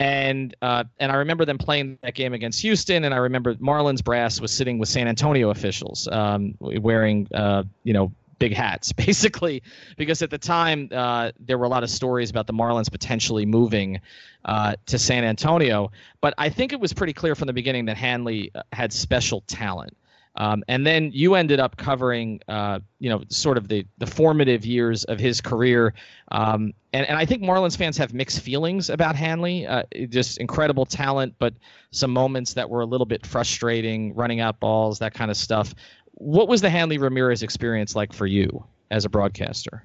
And 0.00 0.54
uh, 0.62 0.84
and 0.98 1.12
I 1.12 1.16
remember 1.16 1.44
them 1.44 1.58
playing 1.58 1.98
that 2.02 2.14
game 2.14 2.32
against 2.32 2.60
Houston, 2.62 3.04
and 3.04 3.14
I 3.14 3.18
remember 3.18 3.54
Marlins 3.56 4.02
brass 4.02 4.40
was 4.40 4.50
sitting 4.50 4.78
with 4.78 4.88
San 4.88 5.06
Antonio 5.06 5.50
officials, 5.50 6.08
um, 6.10 6.54
wearing 6.60 7.28
uh, 7.34 7.62
you 7.84 7.92
know 7.92 8.12
big 8.42 8.52
hats, 8.52 8.92
basically, 9.06 9.62
because 9.96 10.20
at 10.20 10.30
the 10.30 10.38
time 10.38 10.88
uh, 10.90 11.30
there 11.38 11.56
were 11.56 11.64
a 11.64 11.68
lot 11.68 11.84
of 11.84 11.90
stories 11.90 12.28
about 12.28 12.48
the 12.48 12.52
Marlins 12.52 12.90
potentially 12.90 13.46
moving 13.46 14.00
uh, 14.44 14.74
to 14.86 14.98
San 14.98 15.22
Antonio. 15.22 15.92
But 16.20 16.34
I 16.38 16.48
think 16.48 16.72
it 16.72 16.80
was 16.80 16.92
pretty 16.92 17.12
clear 17.12 17.36
from 17.36 17.46
the 17.46 17.52
beginning 17.52 17.84
that 17.84 17.96
Hanley 17.96 18.50
uh, 18.52 18.62
had 18.72 18.92
special 18.92 19.42
talent. 19.42 19.96
Um, 20.34 20.64
and 20.66 20.86
then 20.86 21.10
you 21.12 21.34
ended 21.34 21.60
up 21.60 21.76
covering, 21.76 22.40
uh, 22.48 22.80
you 22.98 23.10
know, 23.10 23.22
sort 23.28 23.58
of 23.58 23.68
the, 23.68 23.86
the 23.98 24.06
formative 24.06 24.64
years 24.64 25.04
of 25.04 25.20
his 25.20 25.40
career. 25.42 25.92
Um, 26.30 26.72
and, 26.94 27.06
and 27.06 27.18
I 27.18 27.26
think 27.26 27.42
Marlins 27.42 27.76
fans 27.76 27.98
have 27.98 28.14
mixed 28.14 28.40
feelings 28.40 28.88
about 28.88 29.14
Hanley. 29.14 29.66
Uh, 29.66 29.82
just 30.08 30.38
incredible 30.38 30.86
talent, 30.86 31.34
but 31.38 31.54
some 31.90 32.10
moments 32.10 32.54
that 32.54 32.70
were 32.70 32.80
a 32.80 32.86
little 32.86 33.04
bit 33.04 33.26
frustrating, 33.26 34.14
running 34.14 34.40
out 34.40 34.58
balls, 34.58 34.98
that 35.00 35.12
kind 35.12 35.30
of 35.30 35.36
stuff. 35.36 35.74
What 36.12 36.48
was 36.48 36.60
the 36.60 36.70
Hanley 36.70 36.98
Ramirez 36.98 37.42
experience 37.42 37.96
like 37.96 38.12
for 38.12 38.26
you 38.26 38.64
as 38.90 39.04
a 39.04 39.08
broadcaster? 39.08 39.84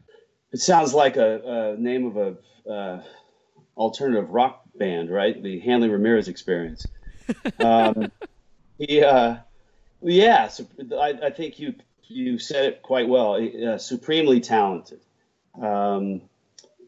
It 0.51 0.59
sounds 0.59 0.93
like 0.93 1.17
a, 1.17 1.75
a 1.75 1.81
name 1.81 2.05
of 2.05 2.17
a 2.17 2.71
uh, 2.71 3.03
alternative 3.75 4.29
rock 4.29 4.63
band, 4.75 5.09
right? 5.09 5.41
The 5.41 5.59
Hanley 5.59 5.89
Ramirez 5.89 6.27
experience. 6.27 6.85
Um, 7.59 8.09
he, 8.77 9.03
uh, 9.03 9.35
yeah, 10.01 10.47
so 10.47 10.65
I, 10.93 11.13
I, 11.23 11.29
think 11.31 11.59
you 11.59 11.75
you 12.03 12.39
said 12.39 12.65
it 12.65 12.81
quite 12.81 13.09
well. 13.09 13.35
Uh, 13.35 13.77
supremely 13.77 14.39
talented, 14.39 15.01
um, 15.61 16.21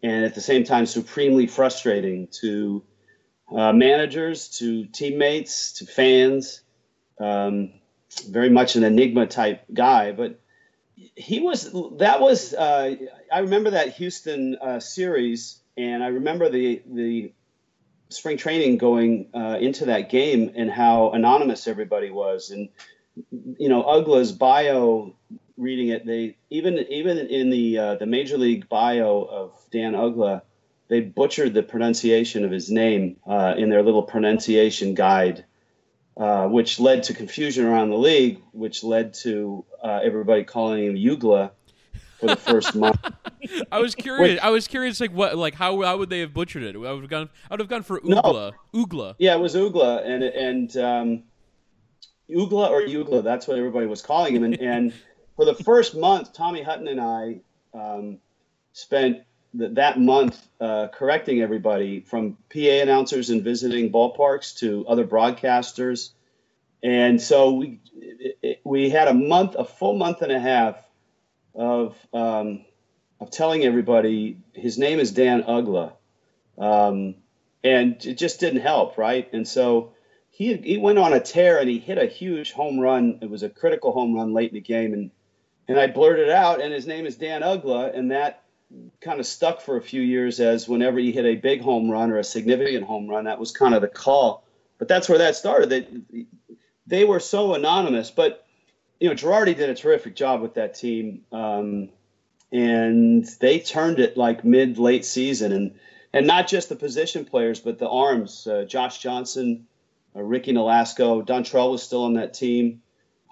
and 0.02 0.24
at 0.24 0.36
the 0.36 0.42
same 0.42 0.64
time, 0.64 0.86
supremely 0.86 1.46
frustrating 1.48 2.30
to 2.40 2.84
uh, 3.52 3.74
managers, 3.74 4.48
to 4.60 4.86
teammates, 4.86 5.74
to 5.74 5.86
fans. 5.86 6.62
Um, 7.20 7.74
very 8.30 8.50
much 8.50 8.76
an 8.76 8.84
enigma 8.84 9.28
type 9.28 9.64
guy, 9.74 10.12
but 10.12 10.40
he 11.16 11.40
was 11.40 11.72
that 11.98 12.20
was 12.20 12.54
uh, 12.54 12.96
I 13.32 13.40
remember 13.40 13.72
that 13.72 13.96
Houston 13.96 14.58
uh, 14.62 14.80
series, 14.80 15.62
and 15.78 16.04
I 16.04 16.08
remember 16.08 16.50
the 16.50 16.82
the 16.86 17.34
spring 18.10 18.38
training 18.38 18.78
going 18.78 19.30
uh, 19.34 19.58
into 19.60 19.86
that 19.86 20.10
game 20.10 20.52
and 20.56 20.70
how 20.70 21.12
anonymous 21.12 21.68
everybody 21.68 22.10
was, 22.10 22.50
and 22.50 22.70
you 23.58 23.70
know 23.70 23.84
Uggla's 23.84 24.32
bio. 24.32 25.16
Reading 25.58 25.90
it, 25.90 26.06
they 26.06 26.38
even 26.50 26.78
even 26.78 27.18
in 27.18 27.50
the 27.50 27.78
uh, 27.78 27.96
the 27.96 28.06
major 28.06 28.38
league 28.38 28.70
bio 28.70 29.28
of 29.30 29.52
Dan 29.72 29.92
Uggla, 29.92 30.42
they 30.88 31.02
butchered 31.02 31.54
the 31.54 31.64
pronunciation 31.64 32.46
of 32.46 32.52
his 32.52 32.72
name 32.72 33.18
uh, 33.28 33.56
in 33.58 33.70
their 33.70 33.84
little 33.84 34.04
pronunciation 34.04 34.94
guide 34.94 35.44
uh, 36.20 36.48
which 36.48 36.80
led 36.80 37.04
to 37.04 37.14
confusion 37.14 37.66
around 37.66 37.90
the 37.90 37.98
league, 37.98 38.42
which 38.52 38.84
led 38.84 39.14
to 39.16 39.66
uh, 39.82 40.02
everybody 40.04 40.44
calling 40.44 40.84
him 40.84 40.96
Ugla 40.96 41.52
for 42.20 42.28
the 42.28 42.36
first 42.36 42.76
month. 42.76 43.00
I 43.72 43.80
was 43.80 43.96
curious. 43.96 44.40
I 44.44 44.50
was 44.50 44.68
curious, 44.68 45.00
like 45.00 45.12
what, 45.12 45.38
like 45.38 45.56
how, 45.56 45.82
how 45.82 45.98
would 45.98 46.10
they 46.10 46.20
have 46.20 46.34
butchered 46.34 46.64
it? 46.64 46.76
I 46.76 46.80
would 46.80 47.02
have 47.02 47.10
gone. 47.10 47.30
I 47.50 47.54
would 47.54 47.62
have 47.62 47.70
gone 47.70 47.84
for 47.84 48.02
No. 48.04 48.22
Oogla. 48.22 48.52
Oogla. 48.74 49.16
Yeah, 49.18 49.36
it 49.36 49.40
was 49.40 49.56
Ugla, 49.56 50.06
and 50.06 50.24
and 50.24 50.78
um, 50.78 51.24
Ugla 52.30 52.70
or 52.70 52.82
Ugla, 52.82 53.24
that's 53.24 53.48
what 53.48 53.58
everybody 53.58 53.88
was 53.88 54.02
calling 54.02 54.36
him. 54.36 54.44
And, 54.44 54.60
and 54.60 54.94
for 55.36 55.46
the 55.46 55.56
first 55.56 55.96
month, 55.96 56.34
Tommy 56.34 56.62
Hutton 56.62 56.88
and 56.88 57.02
I 57.02 57.40
um, 57.74 58.20
spent 58.74 59.24
th- 59.58 59.74
that 59.76 60.00
month 60.00 60.48
uh, 60.60 60.88
correcting 60.88 61.42
everybody 61.42 62.02
from 62.02 62.38
PA 62.54 62.60
announcers 62.82 63.30
and 63.30 63.44
visiting 63.44 63.92
ballparks 63.92 64.58
to 64.60 64.86
other 64.88 65.06
broadcasters. 65.06 66.12
And 66.84 67.22
so 67.22 67.54
we 67.54 67.80
it- 68.42 68.62
we 68.64 68.90
had 68.90 69.08
a 69.08 69.14
month, 69.14 69.56
a 69.56 69.66
full 69.66 69.96
month 69.96 70.22
and 70.22 70.32
a 70.32 70.40
half 70.40 70.84
of 71.56 71.96
um, 72.14 72.66
of 73.20 73.32
telling 73.32 73.64
everybody 73.64 74.38
his 74.54 74.78
name 74.78 75.00
is 75.00 75.12
Dan 75.12 75.44
Uggla. 75.44 75.94
Um, 76.58 77.16
and 77.64 78.04
it 78.06 78.18
just 78.18 78.40
didn't 78.40 78.62
help, 78.62 78.98
right? 78.98 79.28
And 79.34 79.48
so 79.48 79.92
he 80.30 80.56
he 80.56 80.78
went 80.78 81.00
on 81.00 81.14
a 81.14 81.20
tear 81.20 81.60
and 81.60 81.70
he 81.70 81.80
hit 81.80 81.98
a 81.98 82.06
huge 82.06 82.52
home 82.54 82.80
run. 82.80 83.20
It 83.22 83.30
was 83.30 83.44
a 83.44 83.50
critical 83.50 83.92
home 83.92 84.14
run 84.16 84.34
late 84.34 84.50
in 84.50 84.56
the 84.56 84.62
game, 84.62 84.94
and 84.94 85.12
and 85.68 85.80
I 85.80 85.88
blurted 85.88 86.30
out, 86.30 86.62
and 86.62 86.74
his 86.74 86.88
name 86.88 87.06
is 87.06 87.18
Dan 87.18 87.42
Uggla, 87.42 87.96
and 87.98 88.12
that 88.12 88.44
kind 89.02 89.20
of 89.20 89.26
stuck 89.26 89.62
for 89.62 89.78
a 89.78 89.82
few 89.82 90.02
years 90.02 90.40
as 90.40 90.68
whenever 90.68 91.00
he 91.00 91.12
hit 91.12 91.26
a 91.26 91.36
big 91.36 91.62
home 91.62 91.90
run 91.90 92.12
or 92.12 92.18
a 92.18 92.24
significant 92.24 92.86
home 92.86 93.08
run, 93.08 93.26
that 93.26 93.40
was 93.40 93.52
kind 93.52 93.74
of 93.74 93.82
the 93.82 93.88
call. 93.88 94.46
But 94.78 94.88
that's 94.88 95.10
where 95.10 95.18
that 95.20 95.36
started. 95.36 95.70
They 95.70 96.26
they 96.88 97.06
were 97.06 97.20
so 97.20 97.54
anonymous, 97.54 98.12
but 98.12 98.46
you 99.00 99.10
know 99.10 99.16
Girardi 99.16 99.56
did 99.56 99.70
a 99.70 99.76
terrific 99.76 100.16
job 100.16 100.42
with 100.42 100.56
that 100.56 100.76
team. 100.76 101.22
Um, 101.32 101.90
and 102.52 103.26
they 103.40 103.60
turned 103.60 104.00
it 104.00 104.18
like 104.18 104.44
mid 104.44 104.78
late 104.78 105.06
season 105.06 105.52
and 105.52 105.76
and 106.12 106.26
not 106.26 106.48
just 106.48 106.70
the 106.70 106.76
position 106.76 107.26
players 107.26 107.60
but 107.60 107.78
the 107.78 107.90
arms 107.90 108.48
uh, 108.48 108.66
josh 108.68 109.00
johnson 109.00 109.68
uh, 110.16 110.22
ricky 110.22 110.52
nolasco 110.52 111.26
dontrelle 111.26 111.72
was 111.72 111.84
still 111.84 112.04
on 112.04 112.14
that 112.14 112.34
team 112.34 112.82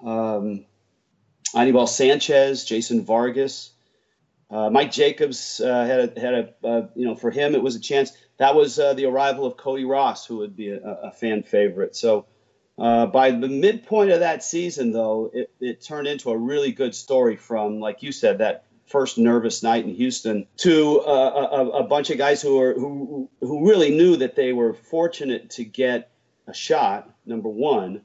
um, 0.05 0.65
anibal 1.55 1.87
sanchez 1.87 2.63
jason 2.63 3.03
vargas 3.03 3.71
uh, 4.49 4.69
mike 4.69 4.91
jacobs 4.91 5.59
uh, 5.59 5.85
had 5.85 5.99
a, 5.99 6.19
had 6.19 6.33
a 6.33 6.67
uh, 6.67 6.87
you 6.95 7.05
know 7.05 7.15
for 7.15 7.31
him 7.31 7.55
it 7.55 7.61
was 7.61 7.75
a 7.75 7.79
chance 7.79 8.11
that 8.37 8.55
was 8.55 8.79
uh, 8.79 8.93
the 8.93 9.05
arrival 9.05 9.45
of 9.45 9.57
cody 9.57 9.85
ross 9.85 10.25
who 10.25 10.37
would 10.37 10.55
be 10.55 10.69
a, 10.69 10.79
a 10.79 11.11
fan 11.11 11.43
favorite 11.43 11.95
so 11.95 12.25
uh, 12.79 13.07
by 13.07 13.31
the 13.31 13.47
midpoint 13.47 14.11
of 14.11 14.19
that 14.19 14.43
season, 14.43 14.91
though, 14.91 15.31
it, 15.33 15.51
it 15.59 15.81
turned 15.81 16.07
into 16.07 16.29
a 16.29 16.37
really 16.37 16.71
good 16.71 16.93
story 16.93 17.35
from, 17.35 17.79
like 17.79 18.03
you 18.03 18.11
said, 18.11 18.37
that 18.37 18.65
first 18.85 19.17
nervous 19.17 19.63
night 19.63 19.83
in 19.83 19.93
Houston 19.95 20.47
to 20.57 21.01
uh, 21.01 21.47
a, 21.51 21.69
a 21.79 21.83
bunch 21.83 22.09
of 22.09 22.17
guys 22.17 22.41
who 22.41 22.61
are 22.61 22.73
who 22.73 23.29
who 23.41 23.67
really 23.67 23.91
knew 23.91 24.17
that 24.17 24.35
they 24.35 24.53
were 24.53 24.73
fortunate 24.73 25.49
to 25.51 25.65
get 25.65 26.11
a 26.47 26.53
shot, 26.53 27.09
number 27.25 27.49
one, 27.49 28.03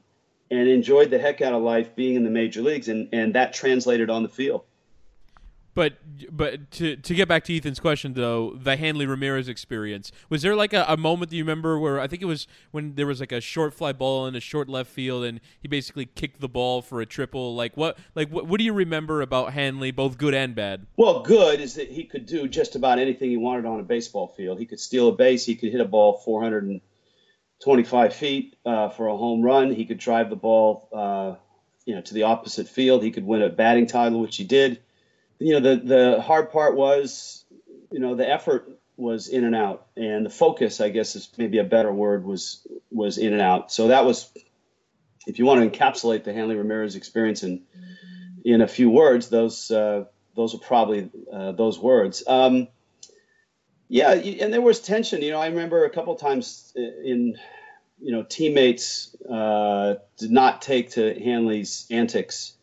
and 0.51 0.67
enjoyed 0.67 1.09
the 1.09 1.19
heck 1.19 1.41
out 1.41 1.53
of 1.53 1.61
life 1.61 1.95
being 1.95 2.15
in 2.15 2.23
the 2.23 2.29
major 2.29 2.61
leagues, 2.61 2.89
and 2.89 3.09
and 3.13 3.35
that 3.35 3.53
translated 3.53 4.09
on 4.09 4.23
the 4.23 4.29
field. 4.29 4.63
But 5.75 5.97
but 6.31 6.69
to 6.71 6.95
to 6.95 7.15
get 7.15 7.27
back 7.27 7.43
to 7.45 7.55
Ethan's 7.55 7.79
question 7.79 8.13
though, 8.13 8.51
the 8.51 8.77
Hanley 8.77 9.07
Ramirez 9.07 9.47
experience 9.47 10.11
was 10.29 10.43
there 10.43 10.55
like 10.55 10.71
a, 10.71 10.85
a 10.87 10.97
moment 10.97 11.31
that 11.31 11.35
you 11.35 11.43
remember 11.43 11.79
where 11.79 11.99
I 11.99 12.07
think 12.07 12.21
it 12.21 12.25
was 12.25 12.47
when 12.71 12.93
there 12.93 13.07
was 13.07 13.19
like 13.19 13.31
a 13.31 13.41
short 13.41 13.73
fly 13.73 13.91
ball 13.91 14.27
in 14.27 14.35
a 14.35 14.39
short 14.39 14.69
left 14.69 14.91
field 14.91 15.23
and 15.23 15.39
he 15.59 15.67
basically 15.67 16.05
kicked 16.05 16.41
the 16.41 16.47
ball 16.47 16.83
for 16.83 17.01
a 17.01 17.07
triple. 17.07 17.55
Like 17.55 17.75
what 17.75 17.97
like 18.13 18.29
what, 18.29 18.45
what 18.45 18.59
do 18.59 18.63
you 18.63 18.73
remember 18.73 19.21
about 19.21 19.53
Hanley, 19.53 19.89
both 19.89 20.19
good 20.19 20.35
and 20.35 20.53
bad? 20.53 20.85
Well, 20.95 21.21
good 21.21 21.59
is 21.59 21.73
that 21.75 21.89
he 21.89 22.03
could 22.03 22.27
do 22.27 22.47
just 22.47 22.75
about 22.75 22.99
anything 22.99 23.31
he 23.31 23.37
wanted 23.37 23.65
on 23.65 23.79
a 23.79 23.83
baseball 23.83 24.27
field. 24.27 24.59
He 24.59 24.67
could 24.67 24.79
steal 24.79 25.09
a 25.09 25.13
base. 25.13 25.43
He 25.43 25.55
could 25.55 25.71
hit 25.71 25.81
a 25.81 25.85
ball 25.85 26.19
425 26.19 28.13
feet 28.13 28.55
uh, 28.63 28.89
for 28.89 29.07
a 29.07 29.17
home 29.17 29.41
run. 29.41 29.73
He 29.73 29.85
could 29.85 29.97
drive 29.97 30.29
the 30.29 30.35
ball, 30.35 30.87
uh, 30.93 31.35
you 31.85 31.95
know, 31.95 32.01
to 32.01 32.13
the 32.13 32.23
opposite 32.23 32.67
field. 32.67 33.01
He 33.01 33.09
could 33.09 33.25
win 33.25 33.41
a 33.41 33.49
batting 33.49 33.87
title, 33.87 34.21
which 34.21 34.37
he 34.37 34.43
did. 34.43 34.79
You 35.39 35.59
know, 35.59 35.59
the 35.59 35.81
the 35.81 36.21
hard 36.21 36.51
part 36.51 36.75
was, 36.75 37.45
you 37.91 37.99
know, 37.99 38.15
the 38.15 38.29
effort 38.29 38.79
was 38.95 39.27
in 39.27 39.43
and 39.43 39.55
out, 39.55 39.87
and 39.97 40.25
the 40.25 40.29
focus, 40.29 40.79
I 40.79 40.89
guess, 40.89 41.15
is 41.15 41.29
maybe 41.37 41.57
a 41.57 41.63
better 41.63 41.91
word, 41.91 42.23
was 42.25 42.65
was 42.91 43.17
in 43.17 43.33
and 43.33 43.41
out. 43.41 43.71
So 43.71 43.87
that 43.87 44.05
was, 44.05 44.31
if 45.25 45.39
you 45.39 45.45
want 45.45 45.61
to 45.61 45.79
encapsulate 45.79 46.23
the 46.23 46.33
Hanley 46.33 46.55
Ramirez 46.55 46.95
experience 46.95 47.43
in 47.43 47.63
in 48.45 48.61
a 48.61 48.67
few 48.67 48.89
words, 48.89 49.29
those 49.29 49.71
uh, 49.71 50.05
those 50.35 50.55
are 50.55 50.59
probably 50.59 51.09
uh, 51.31 51.51
those 51.53 51.79
words. 51.79 52.23
Um, 52.27 52.67
yeah, 53.89 54.13
and 54.13 54.51
there 54.51 54.61
was 54.61 54.79
tension. 54.79 55.21
You 55.21 55.31
know, 55.31 55.39
I 55.39 55.47
remember 55.47 55.85
a 55.85 55.89
couple 55.89 56.15
times 56.15 56.73
in, 56.75 57.37
you 58.01 58.11
know, 58.11 58.23
teammates 58.23 59.15
uh, 59.29 59.95
did 60.17 60.31
not 60.31 60.61
take 60.61 60.91
to 60.91 61.13
Hanley's 61.19 61.85
antics 61.91 62.53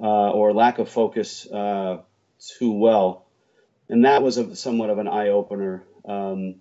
uh, 0.00 0.30
or 0.30 0.54
lack 0.54 0.78
of 0.78 0.88
focus 0.88 1.46
uh, 1.50 1.98
too 2.40 2.72
well, 2.72 3.26
and 3.88 4.04
that 4.04 4.22
was 4.22 4.38
a, 4.38 4.56
somewhat 4.56 4.90
of 4.90 4.98
an 4.98 5.08
eye 5.08 5.28
opener. 5.28 5.84
Um, 6.04 6.56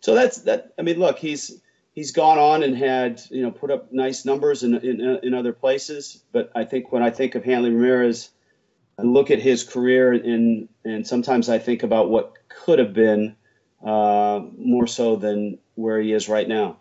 so 0.00 0.14
that's 0.14 0.38
that. 0.42 0.72
I 0.78 0.82
mean, 0.82 0.98
look, 0.98 1.18
he's 1.18 1.60
he's 1.92 2.12
gone 2.12 2.38
on 2.38 2.62
and 2.62 2.76
had 2.76 3.20
you 3.30 3.42
know 3.42 3.50
put 3.50 3.70
up 3.70 3.92
nice 3.92 4.24
numbers 4.24 4.62
in 4.62 4.74
in, 4.76 5.20
in 5.22 5.34
other 5.34 5.52
places, 5.52 6.22
but 6.32 6.50
I 6.54 6.64
think 6.64 6.92
when 6.92 7.02
I 7.02 7.10
think 7.10 7.34
of 7.34 7.44
Hanley 7.44 7.70
Ramirez. 7.70 8.30
I 9.00 9.02
look 9.02 9.30
at 9.30 9.38
his 9.38 9.62
career 9.62 10.12
and 10.12 10.68
and 10.84 11.06
sometimes 11.06 11.48
I 11.48 11.60
think 11.60 11.84
about 11.84 12.10
what 12.10 12.32
could 12.48 12.80
have 12.80 12.92
been 12.92 13.36
uh, 13.84 14.40
more 14.56 14.88
so 14.88 15.14
than 15.14 15.58
where 15.76 16.00
he 16.00 16.12
is 16.12 16.28
right 16.28 16.48
now. 16.48 16.78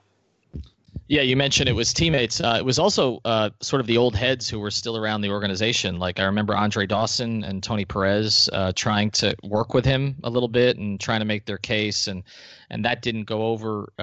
Yeah, 1.10 1.22
you 1.22 1.38
mentioned 1.38 1.70
it 1.70 1.74
was 1.74 1.94
teammates. 1.94 2.42
Uh, 2.42 2.56
it 2.58 2.66
was 2.66 2.78
also 2.78 3.22
uh, 3.24 3.52
sort 3.62 3.80
of 3.80 3.88
the 3.88 3.98
old 3.98 4.14
heads 4.14 4.50
who 4.50 4.60
were 4.60 4.72
still 4.72 4.98
around 4.98 5.22
the 5.22 5.30
organization. 5.30 6.00
Like 6.00 6.20
I 6.20 6.26
remember 6.26 6.56
Andre 6.56 6.86
Dawson 6.86 7.46
and 7.46 7.64
Tony 7.64 7.86
Perez 7.86 8.50
uh, 8.52 8.74
trying 8.76 9.12
to 9.12 9.34
work 9.44 9.74
with 9.74 9.86
him 9.86 10.18
a 10.24 10.30
little 10.30 10.50
bit 10.50 10.78
and 10.78 11.00
trying 11.00 11.20
to 11.20 11.26
make 11.26 11.46
their 11.46 11.58
case, 11.58 12.08
and 12.08 12.24
and 12.70 12.84
that 12.84 13.02
didn't 13.02 13.24
go 13.24 13.44
over. 13.48 13.94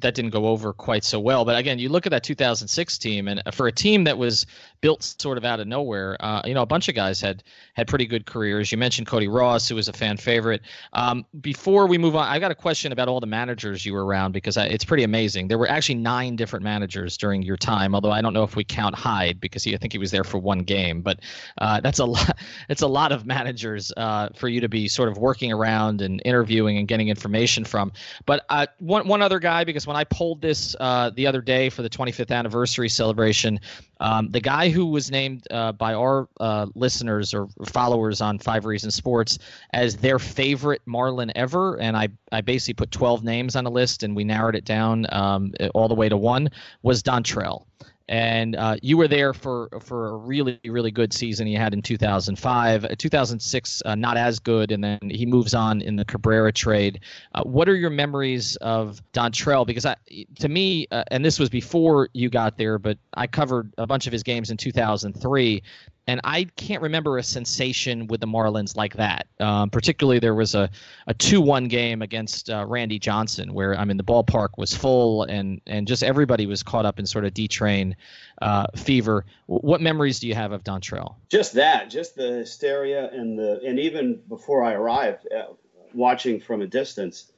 That 0.00 0.14
didn't 0.14 0.30
go 0.30 0.46
over 0.46 0.72
quite 0.72 1.04
so 1.04 1.18
well. 1.18 1.44
But 1.44 1.56
again, 1.56 1.78
you 1.78 1.88
look 1.88 2.06
at 2.06 2.10
that 2.10 2.22
2006 2.22 2.98
team, 2.98 3.28
and 3.28 3.42
for 3.52 3.66
a 3.66 3.72
team 3.72 4.04
that 4.04 4.18
was 4.18 4.44
built 4.82 5.02
sort 5.02 5.38
of 5.38 5.44
out 5.44 5.58
of 5.58 5.66
nowhere, 5.66 6.16
uh, 6.20 6.42
you 6.44 6.54
know, 6.54 6.62
a 6.62 6.66
bunch 6.66 6.88
of 6.88 6.94
guys 6.94 7.20
had 7.20 7.42
had 7.74 7.88
pretty 7.88 8.06
good 8.06 8.26
careers. 8.26 8.70
You 8.70 8.78
mentioned 8.78 9.06
Cody 9.06 9.26
Ross, 9.26 9.68
who 9.68 9.74
was 9.74 9.88
a 9.88 9.92
fan 9.92 10.16
favorite. 10.16 10.62
Um, 10.92 11.24
before 11.40 11.86
we 11.86 11.98
move 11.98 12.14
on, 12.14 12.28
I 12.28 12.38
got 12.38 12.50
a 12.50 12.54
question 12.54 12.92
about 12.92 13.08
all 13.08 13.20
the 13.20 13.26
managers 13.26 13.86
you 13.86 13.94
were 13.94 14.04
around 14.04 14.32
because 14.32 14.56
I, 14.56 14.66
it's 14.66 14.84
pretty 14.84 15.02
amazing. 15.02 15.48
There 15.48 15.58
were 15.58 15.68
actually 15.68 15.96
nine 15.96 16.36
different 16.36 16.62
managers 16.62 17.16
during 17.16 17.42
your 17.42 17.56
time, 17.56 17.94
although 17.94 18.12
I 18.12 18.20
don't 18.20 18.34
know 18.34 18.44
if 18.44 18.54
we 18.54 18.64
count 18.64 18.94
Hyde 18.94 19.40
because 19.40 19.64
he, 19.64 19.74
I 19.74 19.78
think 19.78 19.92
he 19.92 19.98
was 19.98 20.10
there 20.10 20.24
for 20.24 20.38
one 20.38 20.60
game. 20.60 21.00
But 21.00 21.20
uh, 21.58 21.80
that's 21.80 21.98
a 21.98 22.04
lot. 22.04 22.38
It's 22.68 22.82
a 22.82 22.86
lot 22.86 23.12
of 23.12 23.26
managers 23.26 23.92
uh, 23.96 24.30
for 24.34 24.48
you 24.48 24.60
to 24.60 24.68
be 24.68 24.88
sort 24.88 25.08
of 25.08 25.18
working 25.18 25.52
around 25.52 26.00
and 26.00 26.20
interviewing 26.24 26.78
and 26.78 26.88
getting 26.88 27.08
information 27.08 27.64
from. 27.64 27.92
But 28.24 28.44
uh, 28.48 28.66
one 28.78 29.06
one 29.06 29.22
other 29.22 29.38
guy 29.38 29.64
because 29.64 29.85
when 29.86 29.96
I 29.96 30.04
polled 30.04 30.40
this 30.40 30.74
uh, 30.78 31.10
the 31.10 31.26
other 31.26 31.40
day 31.40 31.70
for 31.70 31.82
the 31.82 31.90
25th 31.90 32.30
anniversary 32.30 32.88
celebration, 32.88 33.60
um, 34.00 34.30
the 34.30 34.40
guy 34.40 34.68
who 34.68 34.86
was 34.86 35.10
named 35.10 35.46
uh, 35.50 35.72
by 35.72 35.94
our 35.94 36.28
uh, 36.40 36.66
listeners 36.74 37.32
or 37.32 37.48
followers 37.66 38.20
on 38.20 38.38
Five 38.38 38.64
Reasons 38.64 38.94
Sports 38.94 39.38
as 39.72 39.96
their 39.96 40.18
favorite 40.18 40.82
Marlin 40.86 41.32
ever, 41.34 41.80
and 41.80 41.96
I, 41.96 42.08
I 42.32 42.40
basically 42.40 42.74
put 42.74 42.90
12 42.90 43.24
names 43.24 43.56
on 43.56 43.66
a 43.66 43.70
list 43.70 44.02
and 44.02 44.14
we 44.14 44.24
narrowed 44.24 44.54
it 44.54 44.64
down 44.64 45.06
um, 45.10 45.52
all 45.74 45.88
the 45.88 45.94
way 45.94 46.08
to 46.08 46.16
one, 46.16 46.50
was 46.82 47.02
Dontrelle. 47.02 47.64
And 48.08 48.54
uh, 48.54 48.76
you 48.82 48.96
were 48.96 49.08
there 49.08 49.34
for 49.34 49.68
for 49.80 50.08
a 50.08 50.16
really 50.16 50.60
really 50.64 50.92
good 50.92 51.12
season 51.12 51.46
he 51.46 51.54
had 51.54 51.74
in 51.74 51.82
2005, 51.82 52.84
Uh, 52.84 52.88
2006 52.96 53.82
uh, 53.84 53.94
not 53.94 54.16
as 54.16 54.38
good, 54.38 54.70
and 54.70 54.82
then 54.84 54.98
he 55.10 55.26
moves 55.26 55.54
on 55.54 55.82
in 55.82 55.96
the 55.96 56.04
Cabrera 56.04 56.52
trade. 56.52 57.00
Uh, 57.34 57.42
what 57.42 57.68
are 57.68 57.74
your 57.74 57.90
memories 57.90 58.56
of 58.56 59.02
Dontrelle? 59.12 59.66
Because 59.66 59.86
I, 59.86 59.96
to 60.38 60.48
me, 60.48 60.86
uh, 60.92 61.02
and 61.10 61.24
this 61.24 61.38
was 61.38 61.48
before 61.48 62.08
you 62.12 62.30
got 62.30 62.56
there, 62.58 62.78
but 62.78 62.98
I 63.14 63.26
covered 63.26 63.72
a 63.76 63.86
bunch 63.86 64.06
of 64.06 64.12
his 64.12 64.22
games 64.22 64.50
in 64.50 64.56
2003, 64.56 65.62
and 66.06 66.20
I 66.22 66.44
can't 66.44 66.82
remember 66.82 67.18
a 67.18 67.22
sensation 67.22 68.06
with 68.06 68.20
the 68.20 68.26
Marlins 68.26 68.76
like 68.76 68.94
that. 68.94 69.26
Um, 69.40 69.70
particularly, 69.70 70.18
there 70.20 70.34
was 70.34 70.54
a, 70.54 70.70
a 71.06 71.14
2-1 71.14 71.68
game 71.68 72.02
against 72.02 72.48
uh, 72.48 72.64
Randy 72.66 72.98
Johnson 72.98 73.52
where 73.52 73.76
I 73.78 73.84
mean 73.84 73.96
the 73.96 74.04
ballpark 74.04 74.50
was 74.56 74.74
full 74.74 75.24
and 75.24 75.60
and 75.66 75.86
just 75.88 76.02
everybody 76.02 76.46
was 76.46 76.62
caught 76.62 76.86
up 76.86 76.98
in 76.98 77.06
sort 77.06 77.24
of 77.24 77.34
D-train 77.34 77.96
uh, 78.40 78.66
fever. 78.76 79.24
W- 79.48 79.66
What 79.66 79.80
memories 79.80 80.20
do 80.20 80.28
you 80.28 80.34
have 80.34 80.52
of 80.52 80.62
Dontrelle? 80.62 81.16
Just 81.28 81.54
that, 81.54 81.90
just 81.90 82.14
the 82.14 82.28
hysteria 82.32 83.10
and 83.10 83.38
the 83.38 83.60
and 83.66 83.78
even 83.80 84.20
before 84.28 84.62
I 84.62 84.74
arrived, 84.74 85.26
uh, 85.32 85.54
watching 85.92 86.40
from 86.40 86.62
a 86.62 86.66
distance, 86.66 87.30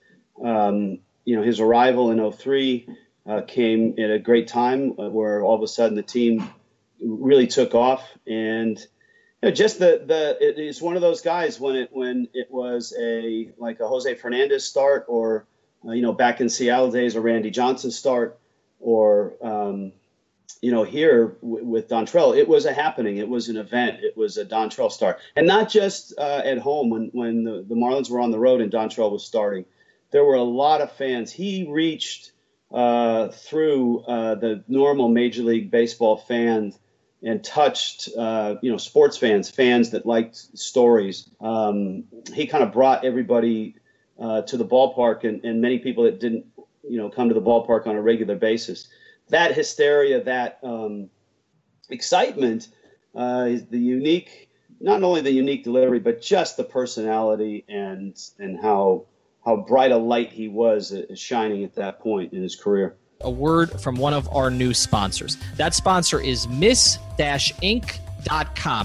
um, 0.44 0.98
you 1.24 1.37
know, 1.37 1.42
his 1.42 1.61
arrival 1.61 2.11
in 2.11 2.33
03 2.33 2.88
uh, 3.26 3.42
came 3.46 3.94
at 3.98 4.11
a 4.11 4.18
great 4.18 4.48
time 4.48 4.94
uh, 4.98 5.09
where 5.09 5.42
all 5.42 5.54
of 5.54 5.62
a 5.62 5.68
sudden 5.68 5.96
the 5.96 6.02
team 6.02 6.48
really 7.01 7.47
took 7.47 7.75
off. 7.75 8.07
And 8.27 8.79
Yeah, 9.43 9.51
just 9.51 9.79
the 9.79 10.03
the 10.05 10.37
it, 10.41 10.59
it's 10.59 10.83
one 10.83 10.97
of 10.97 11.03
those 11.03 11.21
guys 11.21 11.61
when 11.61 11.77
it 11.77 11.91
when 11.93 12.29
it 12.35 12.49
was 12.51 12.93
a 12.99 13.53
like 13.57 13.79
a 13.79 13.87
Jose 13.87 14.13
Fernandez 14.17 14.65
start 14.65 15.05
or 15.07 15.47
uh, 15.87 15.93
you 15.93 16.03
know 16.03 16.13
back 16.13 16.41
in 16.41 16.49
Seattle 16.49 16.91
days 16.91 17.15
a 17.15 17.21
Randy 17.21 17.51
Johnson 17.51 17.93
start 17.93 18.41
or 18.81 19.35
um, 19.41 19.93
you 20.61 20.73
know 20.73 20.83
here 20.83 21.37
w- 21.41 21.65
with 21.65 21.89
Dontrelle 21.89 22.37
it 22.37 22.49
was 22.49 22.67
a 22.67 22.73
happening. 22.73 23.19
It 23.19 23.29
was 23.29 23.49
an 23.49 23.57
event. 23.57 24.01
It 24.03 24.17
was 24.17 24.39
a 24.39 24.45
Dontrelle 24.45 24.91
start. 24.91 25.21
And 25.37 25.47
not 25.47 25.69
just 25.69 26.15
uh, 26.19 26.43
at 26.45 26.59
home 26.59 26.91
when 26.91 27.11
when 27.13 27.45
the, 27.45 27.65
the 27.69 27.77
Marlins 27.77 28.11
were 28.11 28.21
on 28.21 28.33
the 28.33 28.41
road 28.41 28.61
and 28.61 28.73
Dontrelle 28.73 29.13
was 29.13 29.25
starting. 29.25 29.67
There 30.11 30.25
were 30.25 30.35
a 30.35 30.43
lot 30.43 30.81
of 30.81 30.91
fans. 30.93 31.31
He 31.31 31.69
reached 31.71 32.33
uh, 32.73 33.29
through 33.29 34.01
uh, 34.01 34.35
the 34.35 34.65
normal 34.67 35.09
Major 35.09 35.43
League 35.43 35.71
Baseball 35.71 36.17
fans 36.17 36.77
and 37.22 37.42
touched 37.42 38.09
uh, 38.16 38.57
you 38.62 38.70
know 38.70 38.76
sports 38.76 39.16
fans, 39.16 39.50
fans 39.50 39.90
that 39.90 40.07
liked 40.07 40.37
stories. 40.37 41.28
Um, 41.40 42.04
he 42.33 42.46
kind 42.46 42.62
of 42.62 42.72
brought 42.72 43.04
everybody 43.04 43.76
uh, 44.18 44.42
to 44.42 44.57
the 44.57 44.64
ballpark, 44.64 45.24
and, 45.24 45.44
and 45.44 45.61
many 45.61 45.78
people 45.78 46.04
that 46.04 46.20
didn't 46.20 46.46
you 46.88 46.96
know 46.98 47.11
come 47.11 47.28
to 47.28 47.35
the 47.35 47.42
ballpark 47.42 47.87
on 47.87 47.96
a 47.96 48.02
regular 48.02 48.37
basis. 48.37 48.88
That 49.28 49.54
hysteria, 49.54 50.22
that 50.24 50.59
um, 50.62 51.11
excitement, 51.90 52.68
uh, 53.14 53.46
is 53.48 53.66
the 53.66 53.78
unique. 53.78 54.46
Not 54.81 55.02
only 55.02 55.20
the 55.22 55.33
unique 55.33 55.64
delivery, 55.64 55.98
but 55.98 56.22
just 56.22 56.57
the 56.57 56.64
personality 56.64 57.64
and 57.68 58.16
and 58.38 58.59
how 58.61 59.07
how 59.44 59.57
bright 59.57 59.90
a 59.90 59.96
light 59.96 60.31
he 60.31 60.46
was 60.46 60.92
uh, 60.92 61.14
shining 61.14 61.64
at 61.64 61.74
that 61.74 61.98
point 62.00 62.33
in 62.33 62.42
his 62.42 62.54
career 62.54 62.96
a 63.22 63.31
word 63.31 63.81
from 63.81 63.96
one 63.96 64.14
of 64.14 64.28
our 64.33 64.48
new 64.48 64.72
sponsors. 64.72 65.37
That 65.57 65.74
sponsor 65.74 66.20
is 66.20 66.46
miss-inc.com. 66.46 67.00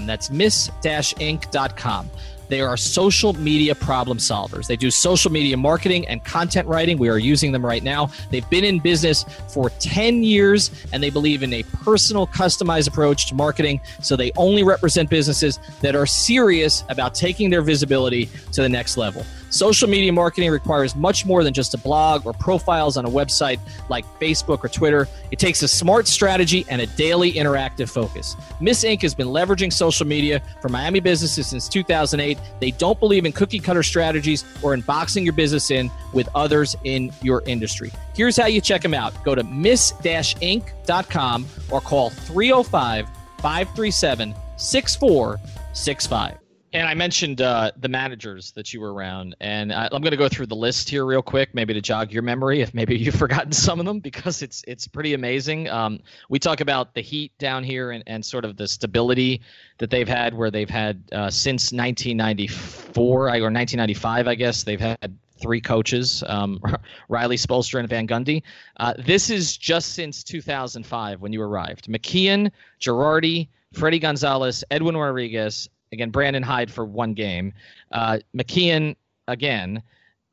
That's 0.06 0.30
miss-inc.com. 0.30 2.10
They 2.48 2.60
are 2.60 2.76
social 2.76 3.32
media 3.34 3.74
problem 3.74 4.18
solvers. 4.18 4.66
They 4.66 4.76
do 4.76 4.90
social 4.90 5.30
media 5.30 5.56
marketing 5.56 6.06
and 6.08 6.22
content 6.24 6.68
writing. 6.68 6.98
We 6.98 7.08
are 7.08 7.18
using 7.18 7.52
them 7.52 7.64
right 7.64 7.82
now. 7.82 8.10
They've 8.30 8.48
been 8.50 8.64
in 8.64 8.80
business 8.80 9.24
for 9.48 9.70
10 9.70 10.22
years 10.22 10.70
and 10.92 11.02
they 11.02 11.10
believe 11.10 11.42
in 11.42 11.52
a 11.54 11.62
personal, 11.62 12.26
customized 12.26 12.88
approach 12.88 13.28
to 13.28 13.34
marketing. 13.34 13.80
So 14.02 14.14
they 14.16 14.30
only 14.36 14.62
represent 14.62 15.08
businesses 15.10 15.58
that 15.80 15.96
are 15.96 16.06
serious 16.06 16.84
about 16.88 17.14
taking 17.14 17.50
their 17.50 17.62
visibility 17.62 18.28
to 18.52 18.62
the 18.62 18.68
next 18.68 18.96
level. 18.96 19.24
Social 19.54 19.88
media 19.88 20.12
marketing 20.12 20.50
requires 20.50 20.96
much 20.96 21.24
more 21.24 21.44
than 21.44 21.54
just 21.54 21.74
a 21.74 21.78
blog 21.78 22.26
or 22.26 22.32
profiles 22.32 22.96
on 22.96 23.04
a 23.04 23.08
website 23.08 23.60
like 23.88 24.04
Facebook 24.18 24.64
or 24.64 24.68
Twitter. 24.68 25.06
It 25.30 25.38
takes 25.38 25.62
a 25.62 25.68
smart 25.68 26.08
strategy 26.08 26.66
and 26.68 26.80
a 26.80 26.88
daily 26.88 27.34
interactive 27.34 27.88
focus. 27.88 28.34
Miss 28.60 28.82
Inc. 28.82 29.02
has 29.02 29.14
been 29.14 29.28
leveraging 29.28 29.72
social 29.72 30.08
media 30.08 30.42
for 30.60 30.70
Miami 30.70 30.98
businesses 30.98 31.46
since 31.46 31.68
2008. 31.68 32.36
They 32.58 32.72
don't 32.72 32.98
believe 32.98 33.26
in 33.26 33.30
cookie 33.30 33.60
cutter 33.60 33.84
strategies 33.84 34.44
or 34.60 34.74
in 34.74 34.80
boxing 34.80 35.22
your 35.22 35.34
business 35.34 35.70
in 35.70 35.88
with 36.12 36.28
others 36.34 36.74
in 36.82 37.12
your 37.22 37.44
industry. 37.46 37.92
Here's 38.16 38.36
how 38.36 38.46
you 38.46 38.60
check 38.60 38.82
them 38.82 38.92
out 38.92 39.14
go 39.22 39.36
to 39.36 39.44
miss-inc.com 39.44 41.46
or 41.70 41.80
call 41.80 42.10
305 42.10 43.08
537 43.38 44.34
6465. 44.56 46.43
And 46.74 46.88
I 46.88 46.94
mentioned 46.94 47.40
uh, 47.40 47.70
the 47.76 47.88
managers 47.88 48.50
that 48.52 48.74
you 48.74 48.80
were 48.80 48.92
around, 48.92 49.36
and 49.40 49.72
I, 49.72 49.84
I'm 49.92 50.02
going 50.02 50.10
to 50.10 50.16
go 50.16 50.28
through 50.28 50.46
the 50.46 50.56
list 50.56 50.88
here 50.90 51.06
real 51.06 51.22
quick, 51.22 51.54
maybe 51.54 51.72
to 51.72 51.80
jog 51.80 52.10
your 52.10 52.24
memory, 52.24 52.62
if 52.62 52.74
maybe 52.74 52.98
you've 52.98 53.14
forgotten 53.14 53.52
some 53.52 53.78
of 53.78 53.86
them, 53.86 54.00
because 54.00 54.42
it's 54.42 54.64
it's 54.66 54.88
pretty 54.88 55.14
amazing. 55.14 55.68
Um, 55.68 56.00
we 56.28 56.40
talk 56.40 56.60
about 56.60 56.92
the 56.94 57.00
Heat 57.00 57.30
down 57.38 57.62
here 57.62 57.92
and, 57.92 58.02
and 58.08 58.24
sort 58.24 58.44
of 58.44 58.56
the 58.56 58.66
stability 58.66 59.40
that 59.78 59.90
they've 59.90 60.08
had, 60.08 60.34
where 60.34 60.50
they've 60.50 60.68
had 60.68 61.00
uh, 61.12 61.30
since 61.30 61.72
1994 61.72 63.04
or 63.04 63.26
1995, 63.28 64.26
I 64.26 64.34
guess 64.34 64.64
they've 64.64 64.80
had 64.80 65.16
three 65.40 65.60
coaches, 65.60 66.24
um, 66.26 66.60
Riley 67.08 67.36
Spoelstra 67.36 67.78
and 67.78 67.88
Van 67.88 68.08
Gundy. 68.08 68.42
Uh, 68.78 68.94
this 68.98 69.30
is 69.30 69.56
just 69.56 69.92
since 69.92 70.24
2005 70.24 71.20
when 71.20 71.32
you 71.32 71.40
arrived. 71.40 71.86
McKeon, 71.86 72.50
Girardi, 72.80 73.46
Freddie 73.74 73.98
Gonzalez, 73.98 74.64
Edwin 74.70 74.96
Rodriguez, 74.96 75.68
again 75.94 76.10
Brandon 76.10 76.42
Hyde 76.42 76.70
for 76.70 76.84
one 76.84 77.14
game, 77.14 77.54
uh, 77.92 78.18
McKeon 78.36 78.96
again, 79.26 79.82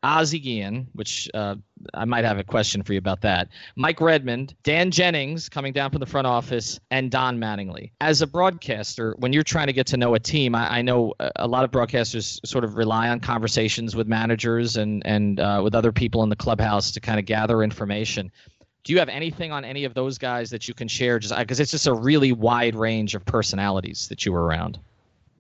Ozzie 0.04 0.40
Guillen, 0.40 0.88
which 0.94 1.30
uh, 1.34 1.56
I 1.94 2.06
might 2.06 2.26
have 2.26 2.40
a 2.40 2.44
question 2.44 2.82
for 2.82 2.94
you 2.94 3.00
about 3.00 3.22
that. 3.22 3.50
Mike 3.76 4.02
Redmond, 4.02 4.56
Dan 4.64 4.90
Jennings 4.90 5.48
coming 5.48 5.74
down 5.74 5.92
from 5.92 6.00
the 6.00 6.08
front 6.08 6.26
office, 6.26 6.80
and 6.90 7.12
Don 7.12 7.38
Mattingly. 7.38 7.92
As 8.02 8.22
a 8.22 8.28
broadcaster, 8.28 9.16
when 9.20 9.32
you're 9.32 9.44
trying 9.44 9.68
to 9.68 9.74
get 9.74 9.86
to 9.88 9.98
know 9.98 10.16
a 10.16 10.20
team, 10.20 10.56
I, 10.56 10.80
I 10.80 10.82
know 10.82 11.14
a 11.36 11.48
lot 11.48 11.64
of 11.64 11.72
broadcasters 11.72 12.40
sort 12.46 12.64
of 12.64 12.78
rely 12.78 13.10
on 13.10 13.20
conversations 13.20 13.96
with 13.96 14.08
managers 14.08 14.78
and 14.78 15.06
and 15.06 15.40
uh, 15.40 15.62
with 15.64 15.76
other 15.76 15.92
people 15.92 16.24
in 16.24 16.30
the 16.30 16.36
clubhouse 16.36 16.92
to 16.92 17.00
kind 17.00 17.20
of 17.20 17.26
gather 17.26 17.62
information. 17.62 18.32
Do 18.84 18.94
you 18.94 19.00
have 19.00 19.10
anything 19.10 19.52
on 19.52 19.64
any 19.64 19.84
of 19.84 19.94
those 19.94 20.18
guys 20.18 20.50
that 20.50 20.68
you 20.68 20.74
can 20.74 20.88
share? 20.88 21.20
Just 21.20 21.38
because 21.38 21.60
it's 21.60 21.70
just 21.70 21.86
a 21.86 21.94
really 21.94 22.32
wide 22.32 22.76
range 22.76 23.14
of 23.14 23.24
personalities 23.26 24.08
that 24.08 24.26
you 24.26 24.32
were 24.32 24.44
around. 24.44 24.80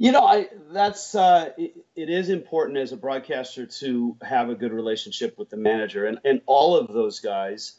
You 0.01 0.11
know, 0.11 0.25
I 0.25 0.47
that's 0.71 1.13
uh, 1.13 1.51
it, 1.59 1.75
it 1.95 2.09
is 2.09 2.29
important 2.29 2.79
as 2.79 2.91
a 2.91 2.97
broadcaster 2.97 3.67
to 3.67 4.17
have 4.23 4.49
a 4.49 4.55
good 4.55 4.73
relationship 4.73 5.37
with 5.37 5.51
the 5.51 5.57
manager, 5.57 6.07
and 6.07 6.17
and 6.25 6.41
all 6.47 6.75
of 6.75 6.91
those 6.91 7.19
guys, 7.19 7.73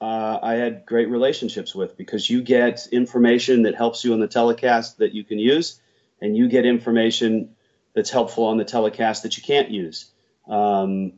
uh, 0.00 0.40
I 0.42 0.54
had 0.54 0.86
great 0.86 1.08
relationships 1.08 1.76
with 1.76 1.96
because 1.96 2.28
you 2.28 2.42
get 2.42 2.88
information 2.90 3.62
that 3.62 3.76
helps 3.76 4.04
you 4.04 4.12
on 4.12 4.18
the 4.18 4.26
telecast 4.26 4.98
that 4.98 5.14
you 5.14 5.22
can 5.22 5.38
use, 5.38 5.80
and 6.20 6.36
you 6.36 6.48
get 6.48 6.66
information 6.66 7.54
that's 7.94 8.10
helpful 8.10 8.46
on 8.46 8.56
the 8.56 8.64
telecast 8.64 9.22
that 9.22 9.36
you 9.36 9.44
can't 9.44 9.70
use, 9.70 10.10
um, 10.48 11.12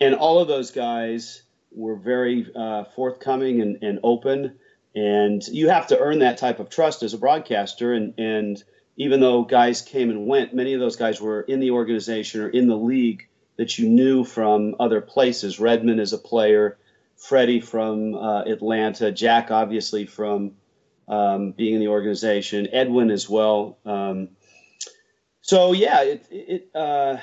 and 0.00 0.14
all 0.14 0.38
of 0.38 0.46
those 0.46 0.70
guys 0.70 1.42
were 1.72 1.96
very 1.96 2.46
uh, 2.54 2.84
forthcoming 2.94 3.60
and, 3.60 3.82
and 3.82 3.98
open, 4.04 4.56
and 4.94 5.44
you 5.48 5.68
have 5.68 5.88
to 5.88 5.98
earn 5.98 6.20
that 6.20 6.38
type 6.38 6.60
of 6.60 6.70
trust 6.70 7.02
as 7.02 7.12
a 7.12 7.18
broadcaster, 7.18 7.92
and 7.92 8.14
and 8.18 8.62
even 9.00 9.18
though 9.18 9.44
guys 9.44 9.80
came 9.80 10.10
and 10.10 10.26
went, 10.26 10.54
many 10.54 10.74
of 10.74 10.80
those 10.80 10.96
guys 10.96 11.22
were 11.22 11.40
in 11.40 11.58
the 11.58 11.70
organization 11.70 12.42
or 12.42 12.50
in 12.50 12.66
the 12.66 12.76
league 12.76 13.26
that 13.56 13.78
you 13.78 13.88
knew 13.88 14.24
from 14.24 14.76
other 14.78 15.00
places. 15.00 15.58
Redmond 15.58 15.98
as 16.00 16.12
a 16.12 16.18
player, 16.18 16.76
Freddie 17.16 17.62
from 17.62 18.14
uh, 18.14 18.42
Atlanta, 18.42 19.10
Jack 19.10 19.50
obviously 19.50 20.04
from 20.04 20.52
um, 21.08 21.52
being 21.52 21.72
in 21.72 21.80
the 21.80 21.88
organization, 21.88 22.68
Edwin 22.72 23.10
as 23.10 23.26
well. 23.26 23.78
Um, 23.86 24.28
so 25.40 25.72
yeah, 25.72 26.02
it, 26.02 26.26
it 26.30 26.70
uh, 26.74 27.16